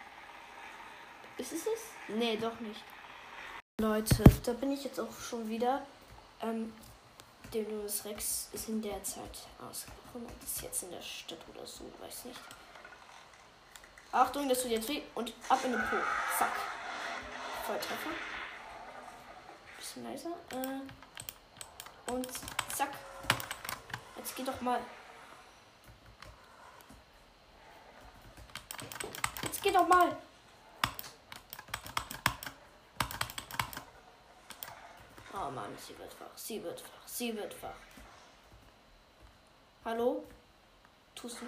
Ist 1.37 1.53
es 1.53 1.67
es? 1.67 1.91
Nee, 2.09 2.39
doch 2.39 2.59
nicht. 2.61 2.83
Leute, 3.79 4.25
da 4.43 4.55
bin 4.55 4.73
ich 4.73 4.85
jetzt 4.85 4.99
auch 4.99 5.21
schon 5.21 5.47
wieder. 5.51 5.83
Ähm, 6.41 6.73
der 7.53 7.65
Louis 7.65 8.07
Rex 8.07 8.49
ist 8.55 8.71
in 8.71 8.81
der 8.81 9.05
Zeit 9.05 9.47
ausgebrochen 9.61 10.25
und 10.25 10.43
ist 10.43 10.63
jetzt 10.63 10.85
in 10.85 10.93
der 10.93 11.03
Stadt 11.03 11.41
oder 11.55 11.67
so, 11.67 11.85
weiß 12.01 12.25
nicht. 12.25 12.41
Achtung, 14.13 14.49
das 14.49 14.63
tut 14.63 14.71
jetzt 14.71 14.89
weh 14.89 15.03
und 15.15 15.31
ab 15.51 15.61
in 15.63 15.73
den 15.73 15.81
Po. 15.83 15.97
Zack. 16.39 16.53
Volltreffer. 17.67 18.11
Bisschen 19.77 20.05
leiser. 20.05 20.31
Äh, 20.53 22.11
und 22.11 22.29
zack. 22.75 22.95
Jetzt 24.17 24.35
geht 24.35 24.49
doch 24.49 24.61
mal. 24.63 24.81
Jetzt 29.43 29.63
geht 29.63 29.75
doch 29.75 29.87
mal. 29.87 30.17
Oh 35.39 35.51
Mann, 35.51 35.77
sie 35.79 35.99
wird 35.99 36.19
wach, 36.19 36.37
sie 36.37 36.63
wird 36.63 36.83
wach, 36.83 37.07
sie 37.07 37.37
wird 37.37 37.63
wach. 37.63 37.69
Hallo? 39.85 40.25
Tust 41.15 41.43
du? 41.43 41.47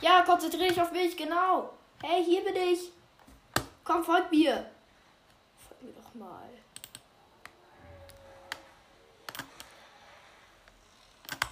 Ja, 0.00 0.22
konzentriere 0.22 0.68
dich 0.68 0.80
auf 0.80 0.90
mich, 0.90 1.16
genau. 1.16 1.72
Hey, 2.02 2.24
hier 2.24 2.44
bin 2.44 2.56
ich. 2.56 2.92
Komm, 3.84 4.04
folg 4.04 4.30
mir. 4.30 4.70
Folg 5.56 5.82
mir 5.82 5.92
doch 5.92 6.14
mal. 6.14 6.50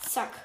Zack. 0.03 0.44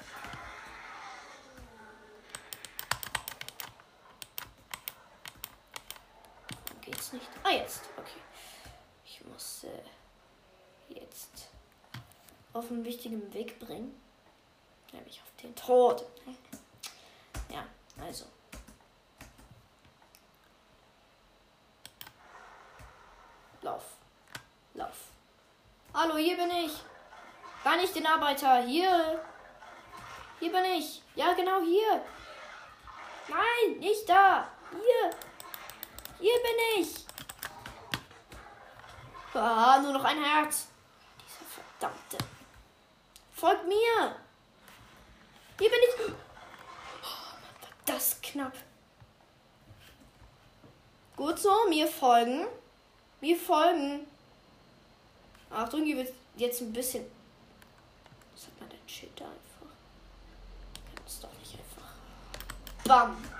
Nicht? 7.12 7.28
Ah, 7.42 7.50
jetzt. 7.50 7.82
Okay. 7.96 8.20
Ich 9.04 9.24
muss 9.24 9.64
äh, 9.64 10.94
jetzt 10.94 11.48
auf 12.52 12.70
einen 12.70 12.84
wichtigen 12.84 13.32
Weg 13.32 13.58
bringen. 13.58 14.00
Nämlich 14.92 15.20
auf 15.20 15.42
den 15.42 15.54
Tod. 15.54 16.04
Ja, 17.48 17.64
also. 18.00 18.26
Lauf. 23.62 23.84
Lauf. 24.74 25.10
Hallo, 25.92 26.16
hier 26.16 26.36
bin 26.36 26.50
ich. 26.50 26.72
Gar 27.64 27.76
nicht 27.76 27.94
den 27.94 28.06
Arbeiter. 28.06 28.62
Hier. 28.62 29.24
Hier 30.38 30.52
bin 30.52 30.64
ich. 30.64 31.02
Ja, 31.14 31.34
genau 31.34 31.60
hier. 31.60 32.04
Nein, 33.28 33.78
nicht 33.78 34.08
da. 34.08 34.48
Hier. 34.70 35.10
Hier 36.20 36.34
bin 36.34 36.82
ich. 36.82 37.06
Ah, 39.32 39.78
nur 39.80 39.92
noch 39.92 40.04
ein 40.04 40.22
Herz. 40.22 40.66
Dieser 41.18 41.46
verdammte. 41.46 42.18
Folgt 43.32 43.66
mir. 43.66 44.16
Hier 45.58 45.70
bin 45.70 45.78
ich. 45.88 46.06
Oh, 46.08 46.08
Mann, 47.40 47.72
das 47.86 48.20
knapp. 48.20 48.52
Gut 51.16 51.38
so, 51.38 51.68
mir 51.68 51.86
folgen. 51.86 52.46
Mir 53.20 53.36
folgen. 53.38 54.06
Achtung, 55.50 55.84
hier 55.84 55.96
wird 55.96 56.12
jetzt 56.36 56.60
ein 56.60 56.72
bisschen. 56.72 57.04
Was 58.34 58.46
hat 58.46 58.60
man 58.60 58.68
denn 58.68 58.88
Shit 58.88 59.10
da 59.18 59.24
einfach? 59.24 59.74
Kann 60.94 61.04
es 61.06 61.20
doch 61.20 61.32
nicht 61.38 61.54
einfach. 61.54 61.94
Bam! 62.84 63.39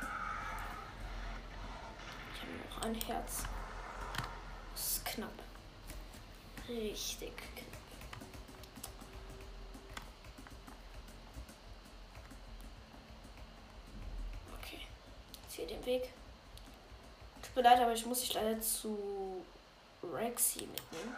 Ein 2.82 2.94
Herz. 2.94 3.42
Das 4.72 4.92
ist 4.92 5.04
knapp. 5.04 5.32
Richtig 6.68 7.36
knapp. 7.36 7.66
Okay. 14.58 14.80
Jetzt 15.42 15.54
hier 15.54 15.66
den 15.66 15.84
Weg. 15.84 16.10
Tut 17.42 17.56
mir 17.56 17.62
leid, 17.62 17.80
aber 17.80 17.92
ich 17.92 18.06
muss 18.06 18.20
dich 18.20 18.32
leider 18.32 18.60
zu 18.60 19.44
Rexy 20.02 20.60
mitnehmen. 20.60 21.16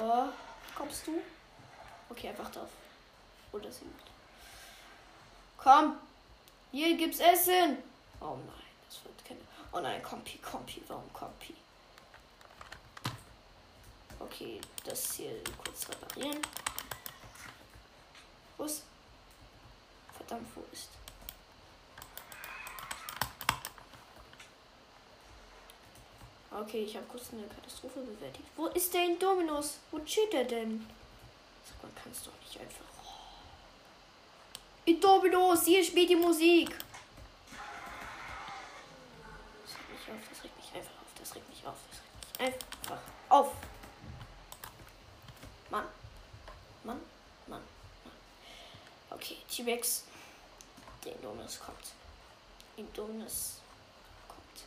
Ja, 0.00 0.32
kommst 0.74 1.06
du? 1.06 1.20
Okay, 2.08 2.28
einfach 2.28 2.50
drauf. 2.50 2.70
Oder 3.52 3.70
sie 3.70 3.84
nicht. 3.84 4.06
Komm! 5.58 5.96
Hier 6.72 6.96
gibt's 6.96 7.20
Essen! 7.20 7.78
Oh 8.20 8.36
nein. 8.46 8.63
Oh 9.76 9.80
nein, 9.80 10.00
Kompi, 10.04 10.38
Kompi, 10.38 10.80
warum 10.86 11.12
Kompi? 11.12 11.52
Okay, 14.20 14.60
das 14.84 15.14
hier 15.14 15.32
kurz 15.64 15.88
reparieren. 15.88 16.40
Wo 18.56 18.62
ist. 18.64 18.84
Verdammt, 20.16 20.46
wo 20.54 20.62
ist. 20.72 20.90
Okay, 26.52 26.84
ich 26.84 26.94
habe 26.94 27.06
kurz 27.06 27.32
eine 27.32 27.42
Katastrophe 27.48 27.98
bewältigt. 27.98 28.46
Wo 28.54 28.66
ist 28.66 28.94
der 28.94 29.08
Dominus? 29.18 29.78
Wo 29.90 29.98
steht 30.06 30.32
der 30.32 30.44
denn? 30.44 30.86
Sag 31.66 31.82
mal, 31.82 32.00
kannst 32.00 32.24
doch 32.28 32.40
nicht 32.44 32.60
einfach. 32.60 32.84
In 34.84 35.00
Dominus, 35.00 35.64
hier 35.64 35.82
spielt 35.82 36.10
die 36.10 36.16
Musik. 36.16 36.78
Einfach 42.38 42.98
auf. 43.28 43.52
Mann. 45.70 45.86
Mann, 46.84 47.00
Mann, 47.46 47.62
Mann. 48.04 48.12
Okay, 49.10 49.38
T-Rex. 49.50 50.04
Der 51.04 51.12
Indominus 51.14 51.58
kommt. 51.58 51.92
Indominus 52.76 53.60
kommt. 54.28 54.64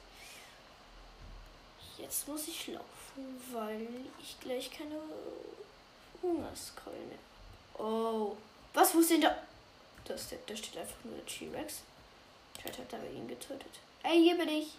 Jetzt 1.97 2.27
muss 2.27 2.47
ich 2.47 2.67
laufen, 2.67 3.41
weil 3.51 3.87
ich 4.19 4.39
gleich 4.39 4.71
keine 4.71 4.99
Hungerskeulen. 6.21 7.19
Oh. 7.77 8.35
Was, 8.73 8.93
wo 8.93 8.99
ist 8.99 9.11
denn 9.11 9.21
da? 9.21 9.35
Da 10.05 10.17
steht 10.17 10.49
einfach 10.49 11.03
nur 11.03 11.15
der 11.15 11.25
T-Rex. 11.25 11.81
Chat 12.61 12.77
hat 12.79 12.93
aber 12.93 13.09
ihn 13.09 13.27
getötet. 13.27 13.79
Ey, 14.03 14.23
hier 14.23 14.37
bin 14.37 14.49
ich. 14.49 14.73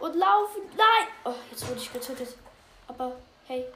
Und 0.00 0.16
laufen. 0.16 0.62
Nein! 0.76 1.08
Oh, 1.24 1.34
jetzt 1.50 1.68
wurde 1.68 1.78
ich 1.78 1.92
getötet. 1.92 2.34
Aber 2.88 3.12
hey. 3.46 3.66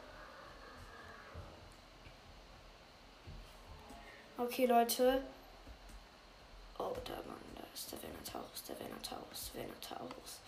Okay, 4.38 4.66
Leute. 4.66 5.22
Oh, 6.78 6.92
da 7.04 7.12
Mann, 7.12 7.36
da 7.54 7.62
ist 7.72 7.92
der 7.92 8.02
Venatorus, 8.02 8.64
der 8.66 8.78
Venatorus, 8.80 9.50
Venatorus. 9.52 10.40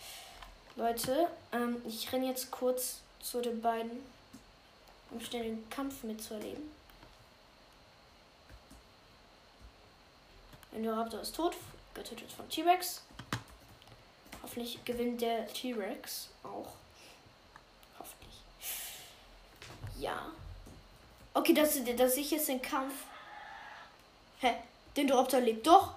Leute, 0.75 1.27
ähm, 1.53 1.81
ich 1.85 2.11
renne 2.11 2.27
jetzt 2.27 2.51
kurz 2.51 2.99
zu 3.21 3.41
den 3.41 3.61
beiden, 3.61 4.03
um 5.11 5.21
schnell 5.21 5.43
den 5.43 5.69
Kampf 5.69 6.03
mitzuerleben. 6.03 6.71
Indoraptor 10.73 11.21
ist 11.21 11.35
tot, 11.35 11.55
getötet 11.93 12.31
von 12.31 12.47
T-Rex. 12.49 13.01
Hoffentlich 14.57 14.83
gewinnt 14.85 15.21
der 15.21 15.45
T-Rex 15.45 16.29
auch. 16.41 16.73
Hoffentlich. 17.99 18.41
Ja. 19.99 20.31
Okay, 21.35 21.53
das, 21.53 21.79
das 21.95 22.17
ich 22.17 22.31
jetzt 22.31 22.47
den 22.47 22.59
Kampf. 22.59 23.03
Hä? 24.39 24.55
Den 24.95 25.03
Indoraptor 25.03 25.41
lebt 25.41 25.67
doch. 25.67 25.93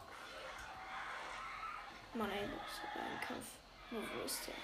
Mann, 2.12 2.30
ey, 2.30 2.40
das 2.40 2.74
ist 2.74 2.82
aber 2.94 3.02
ein 3.02 3.20
Kampf. 3.26 3.46
Nur 3.92 4.02
wo 4.02 4.26
ist 4.26 4.46
der? 4.46 4.54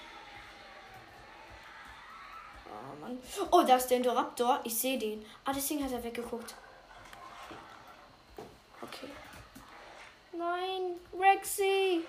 Oh, 2.67 3.01
Mann. 3.01 3.17
Oh, 3.49 3.63
da 3.63 3.77
ist 3.77 3.87
der 3.87 3.97
Indoraptor. 3.97 4.59
Ich 4.63 4.77
sehe 4.77 4.99
den. 4.99 5.25
Ah, 5.43 5.53
deswegen 5.53 5.83
hat 5.83 5.91
er 5.91 6.03
weggeguckt. 6.03 6.53
Okay. 8.79 9.09
Nein, 10.33 10.99
Rexy. 11.19 12.05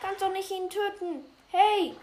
Kannst 0.00 0.22
doch 0.22 0.32
nicht 0.32 0.50
ihn 0.50 0.68
töten. 0.68 1.24
Hey. 1.50 1.96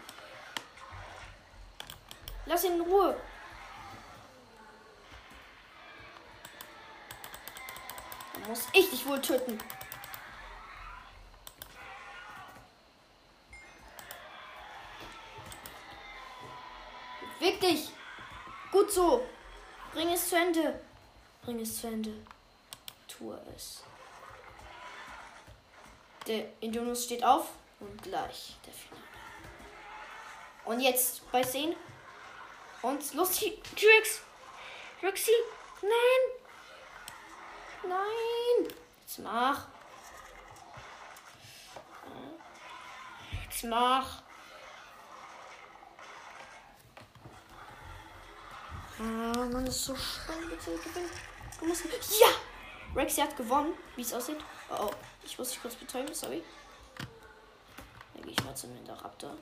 Lass 2.46 2.64
ihn 2.64 2.74
in 2.74 2.80
Ruhe. 2.82 3.16
Dann 8.34 8.48
muss 8.48 8.66
ich 8.72 8.90
dich 8.90 9.06
wohl 9.06 9.20
töten. 9.20 9.58
Beweg 17.38 17.60
dich. 17.60 17.90
Gut 18.72 18.90
so. 18.90 19.26
Bring 19.92 20.08
es 20.08 20.28
zu 20.28 20.36
Ende. 20.36 20.80
Bring 21.42 21.60
es 21.60 21.80
zu 21.80 21.86
Ende. 21.86 22.12
Tue 23.06 23.38
es. 23.54 23.82
Der 26.26 26.46
Indonus 26.60 27.04
steht 27.04 27.22
auf 27.22 27.50
und 27.84 28.02
gleich 28.02 28.56
der 28.66 28.72
Finale. 28.72 29.02
Und 30.64 30.80
jetzt 30.80 31.30
bei 31.30 31.42
10. 31.42 31.76
Und 32.82 33.14
los, 33.14 33.30
Trix. 33.76 34.22
Trixie. 35.00 35.30
Nein. 35.82 35.90
Nein. 37.88 38.74
Jetzt 39.00 39.18
mach. 39.18 39.66
Jetzt 43.44 43.64
mach. 43.64 44.22
Ah, 48.98 49.46
Mann, 49.52 49.66
ist 49.66 49.84
so 49.84 49.96
musst. 51.60 52.20
Ja! 52.20 52.28
Rexy 52.94 53.20
hat 53.20 53.36
gewonnen, 53.36 53.74
wie 53.96 54.02
es 54.02 54.14
aussieht. 54.14 54.38
Oh, 54.70 54.84
oh. 54.84 54.90
Ich 55.24 55.38
muss 55.38 55.50
dich 55.50 55.60
kurz 55.60 55.74
betäuben, 55.74 56.14
sorry. 56.14 56.42
Gehe 58.24 58.32
ich 58.32 58.42
mal 58.42 58.54
zum 58.54 58.74
Interraptor. 58.74 59.32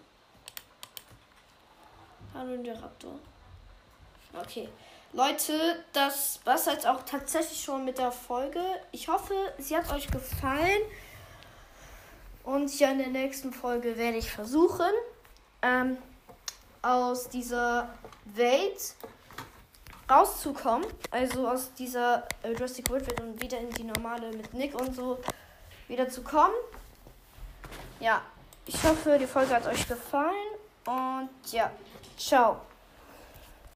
Hallo 2.34 2.54
Interraptor. 2.54 3.14
Okay. 4.34 4.68
Leute, 5.12 5.84
das 5.92 6.40
war's 6.44 6.66
jetzt 6.66 6.86
auch 6.86 7.02
tatsächlich 7.04 7.62
schon 7.62 7.84
mit 7.84 7.98
der 7.98 8.10
Folge. 8.10 8.60
Ich 8.90 9.06
hoffe, 9.06 9.34
sie 9.58 9.76
hat 9.76 9.92
euch 9.92 10.08
gefallen. 10.08 10.82
Und 12.42 12.76
ja, 12.80 12.90
in 12.90 12.98
der 12.98 13.08
nächsten 13.08 13.52
Folge 13.52 13.96
werde 13.96 14.18
ich 14.18 14.28
versuchen, 14.28 14.90
ähm, 15.60 15.96
aus 16.80 17.28
dieser 17.28 17.88
Welt 18.24 18.96
rauszukommen. 20.10 20.88
Also 21.12 21.46
aus 21.46 21.72
dieser 21.74 22.26
äh, 22.42 22.50
Jurassic 22.50 22.90
World 22.90 23.06
Welt 23.06 23.20
und 23.20 23.40
wieder 23.40 23.58
in 23.58 23.70
die 23.70 23.84
normale 23.84 24.32
mit 24.32 24.52
Nick 24.54 24.74
und 24.74 24.92
so 24.92 25.20
wieder 25.86 26.08
zu 26.08 26.22
kommen. 26.22 26.54
Ja, 28.00 28.22
ich 28.66 28.82
hoffe, 28.84 29.18
die 29.18 29.26
Folge 29.26 29.54
hat 29.54 29.66
euch 29.66 29.86
gefallen 29.86 30.52
und 30.86 31.52
ja, 31.52 31.70
ciao. 32.16 32.60